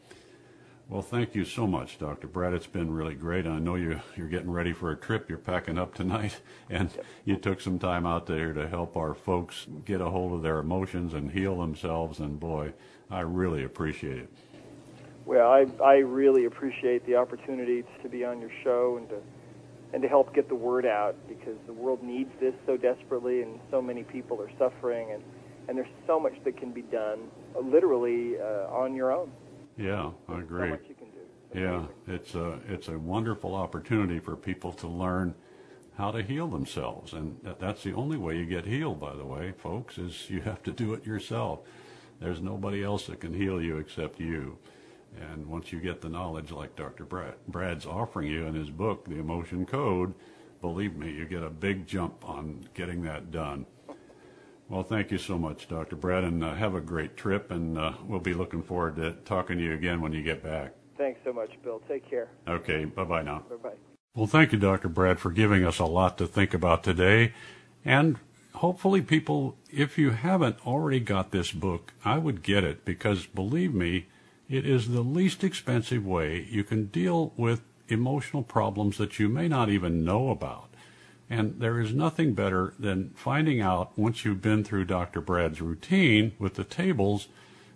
Well, 0.88 1.02
thank 1.02 1.36
you 1.36 1.44
so 1.44 1.68
much, 1.68 2.00
Dr. 2.00 2.26
Brad. 2.26 2.52
It's 2.52 2.66
been 2.66 2.92
really 2.92 3.14
great. 3.14 3.46
I 3.46 3.60
know 3.60 3.76
you, 3.76 4.00
you're 4.16 4.26
getting 4.26 4.50
ready 4.50 4.72
for 4.72 4.90
a 4.90 4.96
trip. 4.96 5.28
You're 5.28 5.38
packing 5.38 5.78
up 5.78 5.94
tonight, 5.94 6.40
and 6.70 6.90
you 7.24 7.36
took 7.36 7.60
some 7.60 7.78
time 7.78 8.06
out 8.06 8.26
there 8.26 8.52
to 8.52 8.66
help 8.66 8.96
our 8.96 9.14
folks 9.14 9.68
get 9.84 10.00
a 10.00 10.10
hold 10.10 10.32
of 10.32 10.42
their 10.42 10.58
emotions 10.58 11.14
and 11.14 11.30
heal 11.30 11.56
themselves. 11.60 12.18
And 12.18 12.40
boy, 12.40 12.72
I 13.08 13.20
really 13.20 13.62
appreciate 13.62 14.18
it. 14.18 14.30
Well, 15.24 15.48
I, 15.48 15.66
I 15.80 15.98
really 15.98 16.46
appreciate 16.46 17.06
the 17.06 17.14
opportunity 17.14 17.84
to 18.02 18.08
be 18.08 18.24
on 18.24 18.40
your 18.40 18.50
show 18.64 18.96
and 18.96 19.08
to 19.10 19.20
and 19.92 20.02
to 20.02 20.08
help 20.08 20.34
get 20.34 20.48
the 20.48 20.54
word 20.54 20.86
out 20.86 21.16
because 21.28 21.56
the 21.66 21.72
world 21.72 22.02
needs 22.02 22.30
this 22.40 22.54
so 22.66 22.76
desperately 22.76 23.42
and 23.42 23.58
so 23.70 23.82
many 23.82 24.02
people 24.04 24.40
are 24.40 24.50
suffering 24.58 25.12
and, 25.12 25.22
and 25.68 25.76
there's 25.76 25.88
so 26.06 26.20
much 26.20 26.34
that 26.44 26.56
can 26.56 26.70
be 26.70 26.82
done 26.82 27.18
uh, 27.56 27.60
literally 27.60 28.38
uh, 28.38 28.72
on 28.72 28.94
your 28.94 29.12
own. 29.12 29.30
Yeah, 29.76 30.10
I 30.28 30.38
agree. 30.40 30.68
So 30.68 30.70
much 30.70 30.82
you 30.88 30.94
can 30.94 31.06
do. 31.06 31.20
It's 31.50 31.56
yeah, 31.58 31.68
amazing. 31.68 31.94
it's 32.06 32.34
a 32.34 32.58
it's 32.68 32.88
a 32.88 32.98
wonderful 32.98 33.54
opportunity 33.54 34.20
for 34.20 34.36
people 34.36 34.72
to 34.74 34.86
learn 34.86 35.34
how 35.96 36.10
to 36.12 36.22
heal 36.22 36.46
themselves, 36.46 37.12
and 37.12 37.38
that's 37.58 37.82
the 37.82 37.92
only 37.92 38.16
way 38.16 38.36
you 38.36 38.46
get 38.46 38.64
healed. 38.64 39.00
By 39.00 39.14
the 39.14 39.24
way, 39.26 39.52
folks, 39.52 39.98
is 39.98 40.30
you 40.30 40.40
have 40.42 40.62
to 40.62 40.72
do 40.72 40.94
it 40.94 41.04
yourself. 41.04 41.60
There's 42.20 42.40
nobody 42.40 42.84
else 42.84 43.06
that 43.06 43.20
can 43.20 43.34
heal 43.34 43.60
you 43.60 43.78
except 43.78 44.20
you. 44.20 44.58
And 45.18 45.46
once 45.46 45.72
you 45.72 45.80
get 45.80 46.00
the 46.00 46.08
knowledge, 46.08 46.50
like 46.50 46.76
Dr. 46.76 47.04
Brad, 47.04 47.34
Brad's 47.48 47.86
offering 47.86 48.28
you 48.28 48.46
in 48.46 48.54
his 48.54 48.70
book, 48.70 49.06
The 49.06 49.18
Emotion 49.18 49.66
Code, 49.66 50.14
believe 50.60 50.96
me, 50.96 51.10
you 51.10 51.24
get 51.24 51.42
a 51.42 51.50
big 51.50 51.86
jump 51.86 52.28
on 52.28 52.68
getting 52.74 53.02
that 53.02 53.30
done. 53.30 53.66
Well, 54.68 54.84
thank 54.84 55.10
you 55.10 55.18
so 55.18 55.36
much, 55.36 55.68
Dr. 55.68 55.96
Brad, 55.96 56.22
and 56.22 56.44
uh, 56.44 56.54
have 56.54 56.76
a 56.76 56.80
great 56.80 57.16
trip. 57.16 57.50
And 57.50 57.76
uh, 57.76 57.94
we'll 58.06 58.20
be 58.20 58.34
looking 58.34 58.62
forward 58.62 58.96
to 58.96 59.12
talking 59.24 59.58
to 59.58 59.64
you 59.64 59.74
again 59.74 60.00
when 60.00 60.12
you 60.12 60.22
get 60.22 60.44
back. 60.44 60.74
Thanks 60.96 61.20
so 61.24 61.32
much, 61.32 61.50
Bill. 61.64 61.82
Take 61.88 62.08
care. 62.08 62.28
Okay, 62.46 62.84
bye 62.84 63.04
bye 63.04 63.22
now. 63.22 63.42
Bye 63.50 63.56
bye. 63.56 63.74
Well, 64.14 64.26
thank 64.26 64.52
you, 64.52 64.58
Dr. 64.58 64.88
Brad, 64.88 65.18
for 65.18 65.30
giving 65.30 65.64
us 65.64 65.78
a 65.78 65.86
lot 65.86 66.18
to 66.18 66.26
think 66.26 66.54
about 66.54 66.84
today. 66.84 67.32
And 67.84 68.18
hopefully, 68.54 69.00
people, 69.00 69.56
if 69.72 69.98
you 69.98 70.10
haven't 70.10 70.64
already 70.66 71.00
got 71.00 71.30
this 71.30 71.52
book, 71.52 71.94
I 72.04 72.18
would 72.18 72.42
get 72.42 72.62
it 72.62 72.84
because 72.84 73.26
believe 73.26 73.74
me, 73.74 74.06
it 74.50 74.66
is 74.66 74.88
the 74.88 75.00
least 75.00 75.44
expensive 75.44 76.04
way 76.04 76.46
you 76.50 76.64
can 76.64 76.86
deal 76.86 77.32
with 77.36 77.62
emotional 77.86 78.42
problems 78.42 78.98
that 78.98 79.18
you 79.18 79.28
may 79.28 79.46
not 79.46 79.70
even 79.70 80.04
know 80.04 80.30
about. 80.30 80.68
And 81.30 81.60
there 81.60 81.78
is 81.80 81.94
nothing 81.94 82.34
better 82.34 82.74
than 82.76 83.10
finding 83.10 83.60
out 83.60 83.96
once 83.96 84.24
you've 84.24 84.42
been 84.42 84.64
through 84.64 84.86
Dr. 84.86 85.20
Brad's 85.20 85.60
routine 85.60 86.32
with 86.40 86.54
the 86.54 86.64
tables, 86.64 87.28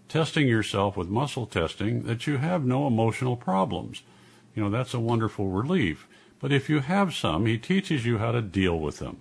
testing 0.08 0.48
yourself 0.48 0.96
with 0.96 1.08
muscle 1.08 1.46
testing, 1.46 2.02
that 2.02 2.26
you 2.26 2.38
have 2.38 2.64
no 2.64 2.88
emotional 2.88 3.36
problems. 3.36 4.02
You 4.56 4.64
know, 4.64 4.70
that's 4.70 4.94
a 4.94 5.00
wonderful 5.00 5.48
relief. 5.48 6.08
But 6.40 6.52
if 6.52 6.68
you 6.68 6.80
have 6.80 7.14
some, 7.14 7.46
he 7.46 7.56
teaches 7.56 8.04
you 8.04 8.18
how 8.18 8.32
to 8.32 8.42
deal 8.42 8.78
with 8.78 8.98
them. 8.98 9.18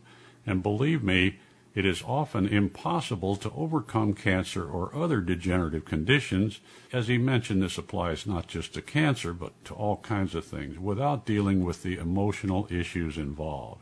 And 0.47 0.63
believe 0.63 1.03
me, 1.03 1.39
it 1.75 1.85
is 1.85 2.03
often 2.03 2.47
impossible 2.47 3.35
to 3.37 3.51
overcome 3.55 4.13
cancer 4.13 4.69
or 4.69 4.95
other 4.95 5.21
degenerative 5.21 5.85
conditions. 5.85 6.59
As 6.91 7.07
he 7.07 7.17
mentioned, 7.17 7.63
this 7.63 7.79
applies 7.79 8.27
not 8.27 8.47
just 8.47 8.73
to 8.75 8.81
cancer, 8.81 9.33
but 9.33 9.53
to 9.65 9.73
all 9.73 9.97
kinds 9.97 10.35
of 10.35 10.45
things, 10.45 10.77
without 10.77 11.25
dealing 11.25 11.63
with 11.63 11.81
the 11.81 11.97
emotional 11.97 12.67
issues 12.69 13.17
involved. 13.17 13.81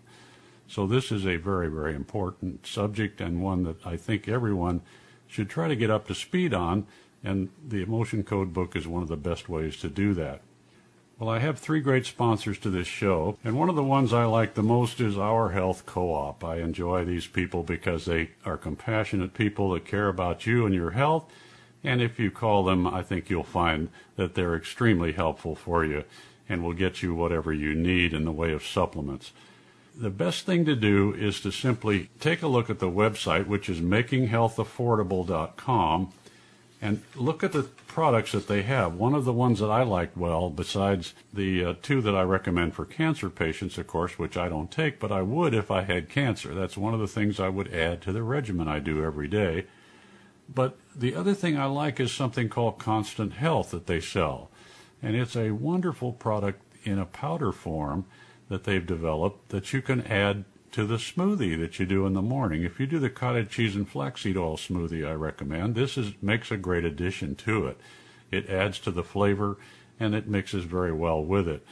So 0.67 0.87
this 0.87 1.11
is 1.11 1.25
a 1.25 1.35
very, 1.35 1.67
very 1.67 1.93
important 1.93 2.65
subject 2.65 3.19
and 3.19 3.43
one 3.43 3.63
that 3.63 3.85
I 3.85 3.97
think 3.97 4.29
everyone 4.29 4.81
should 5.27 5.49
try 5.49 5.67
to 5.67 5.75
get 5.75 5.89
up 5.89 6.07
to 6.07 6.15
speed 6.15 6.53
on, 6.53 6.87
and 7.23 7.49
the 7.67 7.81
Emotion 7.81 8.23
Code 8.23 8.53
book 8.53 8.75
is 8.75 8.87
one 8.87 9.03
of 9.03 9.09
the 9.09 9.17
best 9.17 9.49
ways 9.49 9.77
to 9.77 9.89
do 9.89 10.13
that. 10.13 10.41
Well, 11.21 11.29
I 11.29 11.37
have 11.37 11.59
three 11.59 11.81
great 11.81 12.07
sponsors 12.07 12.57
to 12.57 12.71
this 12.71 12.87
show, 12.87 13.37
and 13.43 13.55
one 13.55 13.69
of 13.69 13.75
the 13.75 13.83
ones 13.83 14.11
I 14.11 14.25
like 14.25 14.55
the 14.55 14.63
most 14.63 14.99
is 14.99 15.19
Our 15.19 15.49
Health 15.49 15.85
Co-op. 15.85 16.43
I 16.43 16.55
enjoy 16.55 17.05
these 17.05 17.27
people 17.27 17.61
because 17.61 18.05
they 18.05 18.31
are 18.43 18.57
compassionate 18.57 19.35
people 19.35 19.71
that 19.73 19.85
care 19.85 20.07
about 20.07 20.47
you 20.47 20.65
and 20.65 20.73
your 20.73 20.89
health, 20.89 21.31
and 21.83 22.01
if 22.01 22.17
you 22.17 22.31
call 22.31 22.63
them, 22.63 22.87
I 22.87 23.03
think 23.03 23.29
you'll 23.29 23.43
find 23.43 23.89
that 24.15 24.33
they're 24.33 24.55
extremely 24.55 25.11
helpful 25.11 25.55
for 25.55 25.85
you 25.85 26.05
and 26.49 26.63
will 26.63 26.73
get 26.73 27.03
you 27.03 27.13
whatever 27.13 27.53
you 27.53 27.75
need 27.75 28.15
in 28.15 28.25
the 28.25 28.31
way 28.31 28.51
of 28.51 28.65
supplements 28.65 29.31
the 29.95 30.09
best 30.09 30.45
thing 30.45 30.65
to 30.65 30.75
do 30.75 31.13
is 31.13 31.39
to 31.41 31.51
simply 31.51 32.09
take 32.19 32.41
a 32.41 32.47
look 32.47 32.67
at 32.69 32.79
the 32.79 32.89
website, 32.89 33.45
which 33.45 33.69
is 33.69 33.81
makinghealthaffordable.com, 33.81 36.13
and 36.81 37.03
look 37.15 37.43
at 37.43 37.51
the 37.51 37.63
products 37.87 38.31
that 38.31 38.47
they 38.47 38.63
have. 38.63 38.95
One 38.95 39.13
of 39.13 39.23
the 39.23 39.33
ones 39.33 39.59
that 39.59 39.69
I 39.69 39.83
like 39.83 40.11
well, 40.15 40.49
besides 40.49 41.13
the 41.31 41.63
uh, 41.63 41.73
two 41.81 42.01
that 42.01 42.15
I 42.15 42.23
recommend 42.23 42.73
for 42.73 42.85
cancer 42.85 43.29
patients, 43.29 43.77
of 43.77 43.85
course, 43.85 44.17
which 44.17 44.35
I 44.35 44.49
don't 44.49 44.71
take, 44.71 44.99
but 44.99 45.11
I 45.11 45.21
would 45.21 45.53
if 45.53 45.69
I 45.69 45.83
had 45.83 46.09
cancer. 46.09 46.55
That's 46.55 46.77
one 46.77 46.95
of 46.95 46.99
the 46.99 47.07
things 47.07 47.39
I 47.39 47.49
would 47.49 47.71
add 47.71 48.01
to 48.03 48.11
the 48.11 48.23
regimen 48.23 48.67
I 48.67 48.79
do 48.79 49.05
every 49.05 49.27
day. 49.27 49.67
But 50.53 50.77
the 50.95 51.15
other 51.15 51.35
thing 51.35 51.57
I 51.57 51.65
like 51.65 51.99
is 51.99 52.11
something 52.11 52.49
called 52.49 52.79
Constant 52.79 53.33
Health 53.33 53.71
that 53.71 53.87
they 53.87 53.99
sell. 53.99 54.49
And 55.03 55.15
it's 55.15 55.35
a 55.35 55.51
wonderful 55.51 56.13
product 56.13 56.61
in 56.83 56.97
a 56.97 57.05
powder 57.05 57.51
form 57.51 58.05
that 58.49 58.63
they've 58.63 58.85
developed 58.85 59.49
that 59.49 59.71
you 59.71 59.81
can 59.81 60.01
add 60.01 60.45
to 60.71 60.85
the 60.85 60.95
smoothie 60.95 61.59
that 61.59 61.79
you 61.79 61.85
do 61.85 62.05
in 62.05 62.13
the 62.13 62.21
morning. 62.21 62.63
If 62.63 62.79
you 62.79 62.85
do 62.85 62.99
the 62.99 63.09
cottage 63.09 63.49
cheese 63.49 63.75
and 63.75 63.87
flaxseed 63.87 64.37
oil 64.37 64.57
smoothie, 64.57 65.07
I 65.07 65.13
recommend 65.13 65.75
this 65.75 65.97
is 65.97 66.13
makes 66.21 66.49
a 66.49 66.57
great 66.57 66.85
addition 66.85 67.35
to 67.35 67.67
it. 67.67 67.77
It 68.31 68.49
adds 68.49 68.79
to 68.79 68.91
the 68.91 69.03
flavor 69.03 69.57
and 69.99 70.15
it 70.15 70.27
mixes 70.27 70.63
very 70.63 70.93
well 70.93 71.23
with 71.23 71.47
it. 71.47 71.65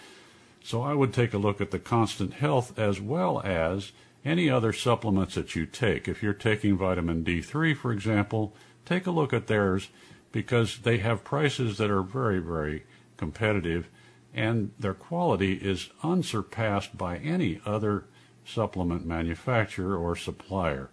So 0.61 0.81
I 0.81 0.93
would 0.93 1.13
take 1.13 1.33
a 1.33 1.37
look 1.37 1.61
at 1.61 1.71
the 1.71 1.79
Constant 1.79 2.33
Health 2.33 2.77
as 2.77 2.99
well 2.99 3.41
as 3.41 3.93
any 4.25 4.49
other 4.49 4.73
supplements 4.73 5.35
that 5.35 5.55
you 5.55 5.65
take. 5.65 6.07
If 6.07 6.21
you're 6.21 6.33
taking 6.33 6.77
vitamin 6.77 7.23
D3, 7.23 7.75
for 7.75 7.93
example, 7.93 8.53
take 8.85 9.07
a 9.07 9.11
look 9.11 9.31
at 9.31 9.47
theirs 9.47 9.89
because 10.31 10.79
they 10.79 10.97
have 10.97 11.23
prices 11.23 11.77
that 11.77 11.89
are 11.89 12.03
very, 12.03 12.39
very 12.39 12.83
competitive 13.15 13.89
and 14.33 14.71
their 14.77 14.93
quality 14.93 15.53
is 15.53 15.89
unsurpassed 16.03 16.97
by 16.97 17.17
any 17.17 17.61
other 17.65 18.03
supplement 18.45 19.05
manufacturer 19.05 19.97
or 19.97 20.15
supplier 20.15 20.89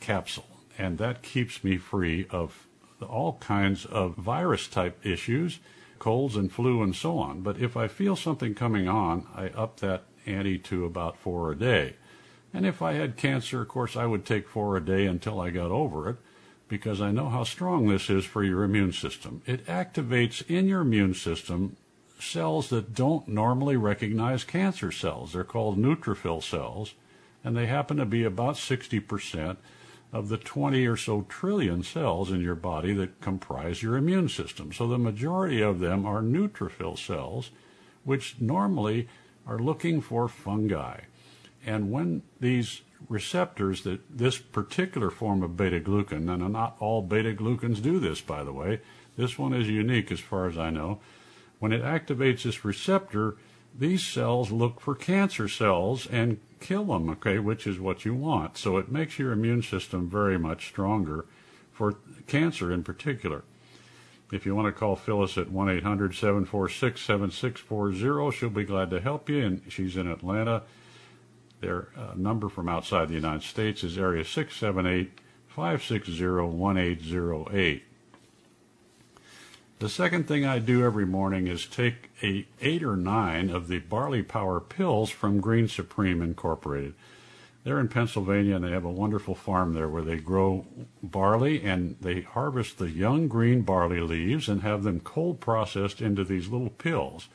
capsule, 0.00 0.48
and 0.78 0.96
that 0.96 1.20
keeps 1.20 1.62
me 1.62 1.76
free 1.76 2.26
of 2.30 2.66
all 3.06 3.34
kinds 3.34 3.84
of 3.84 4.14
virus 4.14 4.66
type 4.66 5.04
issues, 5.04 5.58
colds 5.98 6.36
and 6.36 6.52
flu 6.52 6.82
and 6.82 6.94
so 6.94 7.18
on. 7.18 7.40
But 7.40 7.58
if 7.58 7.76
I 7.76 7.88
feel 7.88 8.16
something 8.16 8.54
coming 8.54 8.88
on, 8.88 9.26
I 9.34 9.48
up 9.48 9.80
that 9.80 10.04
ante 10.26 10.58
to 10.58 10.84
about 10.84 11.18
four 11.18 11.52
a 11.52 11.56
day. 11.56 11.96
And 12.52 12.64
if 12.64 12.80
I 12.82 12.94
had 12.94 13.16
cancer, 13.16 13.62
of 13.62 13.68
course, 13.68 13.96
I 13.96 14.06
would 14.06 14.24
take 14.24 14.48
four 14.48 14.76
a 14.76 14.84
day 14.84 15.06
until 15.06 15.40
I 15.40 15.50
got 15.50 15.70
over 15.70 16.08
it 16.08 16.16
because 16.68 17.00
I 17.00 17.12
know 17.12 17.28
how 17.28 17.44
strong 17.44 17.86
this 17.86 18.10
is 18.10 18.24
for 18.24 18.42
your 18.42 18.64
immune 18.64 18.92
system. 18.92 19.42
It 19.46 19.66
activates 19.66 20.48
in 20.48 20.66
your 20.66 20.80
immune 20.80 21.14
system 21.14 21.76
cells 22.18 22.70
that 22.70 22.94
don't 22.94 23.28
normally 23.28 23.76
recognize 23.76 24.42
cancer 24.42 24.90
cells. 24.90 25.32
They're 25.32 25.44
called 25.44 25.78
neutrophil 25.78 26.42
cells, 26.42 26.94
and 27.44 27.56
they 27.56 27.66
happen 27.66 27.98
to 27.98 28.06
be 28.06 28.24
about 28.24 28.56
60% 28.56 29.56
of 30.12 30.28
the 30.28 30.38
20 30.38 30.86
or 30.86 30.96
so 30.96 31.22
trillion 31.28 31.82
cells 31.82 32.30
in 32.30 32.40
your 32.40 32.54
body 32.54 32.92
that 32.94 33.20
comprise 33.20 33.82
your 33.82 33.96
immune 33.96 34.28
system. 34.28 34.72
So 34.72 34.86
the 34.86 34.98
majority 34.98 35.60
of 35.60 35.80
them 35.80 36.06
are 36.06 36.22
neutrophil 36.22 36.98
cells, 36.98 37.50
which 38.04 38.36
normally 38.40 39.08
are 39.46 39.58
looking 39.58 40.00
for 40.00 40.28
fungi. 40.28 41.00
And 41.64 41.90
when 41.90 42.22
these 42.40 42.82
receptors 43.08 43.82
that 43.82 44.00
this 44.16 44.38
particular 44.38 45.10
form 45.10 45.42
of 45.42 45.56
beta 45.56 45.80
glucan, 45.80 46.32
and 46.32 46.52
not 46.52 46.76
all 46.78 47.02
beta 47.02 47.32
glucans 47.34 47.82
do 47.82 47.98
this, 47.98 48.20
by 48.20 48.42
the 48.42 48.52
way, 48.52 48.80
this 49.16 49.38
one 49.38 49.52
is 49.52 49.68
unique 49.68 50.12
as 50.12 50.20
far 50.20 50.46
as 50.46 50.56
I 50.56 50.70
know. 50.70 51.00
When 51.58 51.72
it 51.72 51.82
activates 51.82 52.42
this 52.42 52.64
receptor, 52.64 53.36
these 53.76 54.04
cells 54.04 54.50
look 54.50 54.80
for 54.80 54.94
cancer 54.94 55.48
cells 55.48 56.06
and 56.06 56.38
kill 56.60 56.84
them, 56.84 57.08
okay, 57.10 57.38
which 57.38 57.66
is 57.66 57.78
what 57.78 58.04
you 58.04 58.14
want. 58.14 58.56
So 58.56 58.76
it 58.76 58.90
makes 58.90 59.18
your 59.18 59.32
immune 59.32 59.62
system 59.62 60.08
very 60.08 60.38
much 60.38 60.68
stronger 60.68 61.26
for 61.72 61.96
cancer 62.26 62.72
in 62.72 62.82
particular. 62.82 63.44
If 64.32 64.44
you 64.44 64.56
want 64.56 64.66
to 64.66 64.72
call 64.72 64.96
Phyllis 64.96 65.38
at 65.38 65.50
1 65.50 65.70
800 65.70 66.14
746 66.14 67.00
7640, 67.00 68.36
she'll 68.36 68.50
be 68.50 68.64
glad 68.64 68.90
to 68.90 69.00
help 69.00 69.28
you, 69.28 69.44
and 69.44 69.62
she's 69.68 69.96
in 69.96 70.10
Atlanta. 70.10 70.62
Their 71.60 71.88
uh, 71.96 72.12
number 72.16 72.48
from 72.48 72.68
outside 72.68 73.08
the 73.08 73.14
United 73.14 73.44
States 73.44 73.84
is 73.84 73.96
area 73.96 74.24
678 74.24 75.20
560 75.46 76.26
1808. 76.26 77.84
The 79.78 79.88
second 79.90 80.26
thing 80.26 80.46
I 80.46 80.58
do 80.58 80.82
every 80.82 81.04
morning 81.04 81.46
is 81.46 81.66
take 81.66 82.08
a 82.22 82.46
eight 82.62 82.82
or 82.82 82.96
nine 82.96 83.50
of 83.50 83.68
the 83.68 83.78
barley 83.78 84.22
power 84.22 84.58
pills 84.58 85.10
from 85.10 85.42
Green 85.42 85.68
Supreme 85.68 86.22
Incorporated. 86.22 86.94
They're 87.62 87.78
in 87.78 87.88
Pennsylvania 87.88 88.56
and 88.56 88.64
they 88.64 88.70
have 88.70 88.86
a 88.86 88.90
wonderful 88.90 89.34
farm 89.34 89.74
there 89.74 89.88
where 89.88 90.02
they 90.02 90.16
grow 90.16 90.64
barley 91.02 91.62
and 91.62 91.96
they 92.00 92.22
harvest 92.22 92.78
the 92.78 92.88
young 92.88 93.28
green 93.28 93.62
barley 93.62 94.00
leaves 94.00 94.48
and 94.48 94.62
have 94.62 94.82
them 94.82 95.00
cold 95.00 95.40
processed 95.40 96.00
into 96.00 96.24
these 96.24 96.48
little 96.48 96.70
pills. 96.70 97.28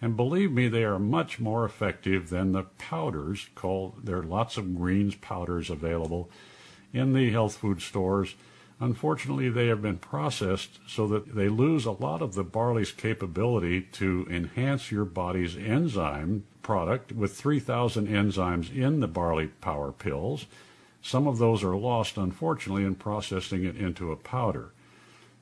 And 0.00 0.16
believe 0.16 0.52
me, 0.52 0.68
they 0.68 0.84
are 0.84 1.00
much 1.00 1.40
more 1.40 1.64
effective 1.64 2.30
than 2.30 2.52
the 2.52 2.66
powders 2.78 3.48
called, 3.56 4.04
there 4.04 4.18
are 4.18 4.22
lots 4.22 4.56
of 4.56 4.76
greens 4.76 5.16
powders 5.16 5.70
available 5.70 6.30
in 6.92 7.14
the 7.14 7.30
health 7.30 7.56
food 7.56 7.82
stores. 7.82 8.36
Unfortunately, 8.82 9.50
they 9.50 9.66
have 9.66 9.82
been 9.82 9.98
processed 9.98 10.80
so 10.86 11.06
that 11.08 11.34
they 11.34 11.50
lose 11.50 11.84
a 11.84 11.90
lot 11.90 12.22
of 12.22 12.34
the 12.34 12.42
barley's 12.42 12.92
capability 12.92 13.82
to 13.82 14.26
enhance 14.30 14.90
your 14.90 15.04
body's 15.04 15.54
enzyme 15.54 16.44
product 16.62 17.12
with 17.12 17.36
3,000 17.36 18.08
enzymes 18.08 18.74
in 18.74 19.00
the 19.00 19.06
barley 19.06 19.48
power 19.48 19.92
pills. 19.92 20.46
Some 21.02 21.26
of 21.26 21.36
those 21.36 21.62
are 21.62 21.76
lost, 21.76 22.16
unfortunately, 22.16 22.84
in 22.84 22.94
processing 22.94 23.64
it 23.64 23.76
into 23.76 24.12
a 24.12 24.16
powder. 24.16 24.72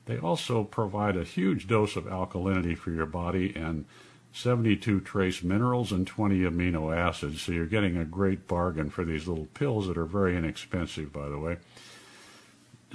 They 0.05 0.17
also 0.17 0.65
provide 0.65 1.15
a 1.15 1.23
huge 1.23 1.67
dose 1.67 1.95
of 1.95 2.05
alkalinity 2.05 2.77
for 2.77 2.91
your 2.91 3.05
body 3.05 3.55
and 3.55 3.85
72 4.33 4.99
trace 5.01 5.43
minerals 5.43 5.91
and 5.91 6.05
20 6.05 6.39
amino 6.39 6.95
acids. 6.95 7.41
So 7.41 7.51
you're 7.51 7.65
getting 7.65 7.95
a 7.95 8.05
great 8.05 8.47
bargain 8.47 8.89
for 8.89 9.05
these 9.05 9.27
little 9.27 9.47
pills 9.53 9.87
that 9.87 9.97
are 9.97 10.05
very 10.05 10.35
inexpensive, 10.35 11.13
by 11.13 11.29
the 11.29 11.39
way. 11.39 11.57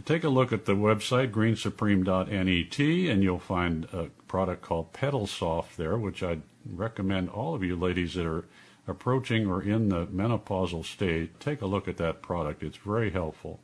Take 0.02 0.24
a 0.24 0.28
look 0.28 0.52
at 0.52 0.64
the 0.64 0.74
website, 0.74 1.30
greensupreme.net, 1.30 3.10
and 3.10 3.22
you'll 3.22 3.38
find 3.38 3.84
a 3.92 4.10
product 4.26 4.62
called 4.62 4.92
Pedal 4.92 5.26
Soft 5.26 5.76
there, 5.76 5.96
which 5.96 6.22
I'd 6.22 6.42
recommend 6.68 7.28
all 7.30 7.54
of 7.54 7.62
you 7.62 7.76
ladies 7.76 8.14
that 8.14 8.26
are 8.26 8.44
approaching 8.86 9.46
or 9.46 9.62
in 9.62 9.88
the 9.88 10.06
menopausal 10.06 10.84
state, 10.84 11.38
take 11.40 11.62
a 11.62 11.66
look 11.66 11.88
at 11.88 11.96
that 11.98 12.22
product. 12.22 12.62
It's 12.62 12.76
very 12.76 13.10
helpful. 13.10 13.60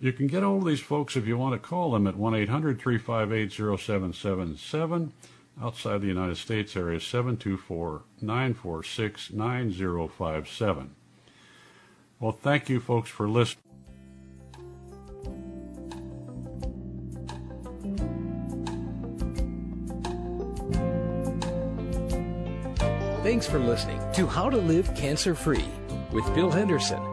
You 0.00 0.12
can 0.12 0.26
get 0.26 0.42
hold 0.42 0.62
of 0.62 0.68
these 0.68 0.80
folks 0.80 1.16
if 1.16 1.26
you 1.26 1.36
want 1.36 1.52
to 1.52 1.68
call 1.68 1.92
them 1.92 2.06
at 2.06 2.16
1 2.16 2.34
800 2.34 2.80
358 2.80 3.52
0777 3.52 5.12
outside 5.62 6.00
the 6.00 6.06
United 6.06 6.38
States 6.38 6.74
area 6.74 6.98
724 6.98 8.02
946 8.22 9.32
9057. 9.32 10.94
Well, 12.18 12.32
thank 12.32 12.68
you, 12.68 12.80
folks, 12.80 13.10
for 13.10 13.28
listening. 13.28 13.69
Thanks 23.30 23.46
for 23.46 23.60
listening 23.60 24.02
to 24.14 24.26
How 24.26 24.50
to 24.50 24.56
Live 24.56 24.92
Cancer 24.96 25.36
Free 25.36 25.68
with 26.10 26.24
Bill 26.34 26.50
Henderson. 26.50 27.09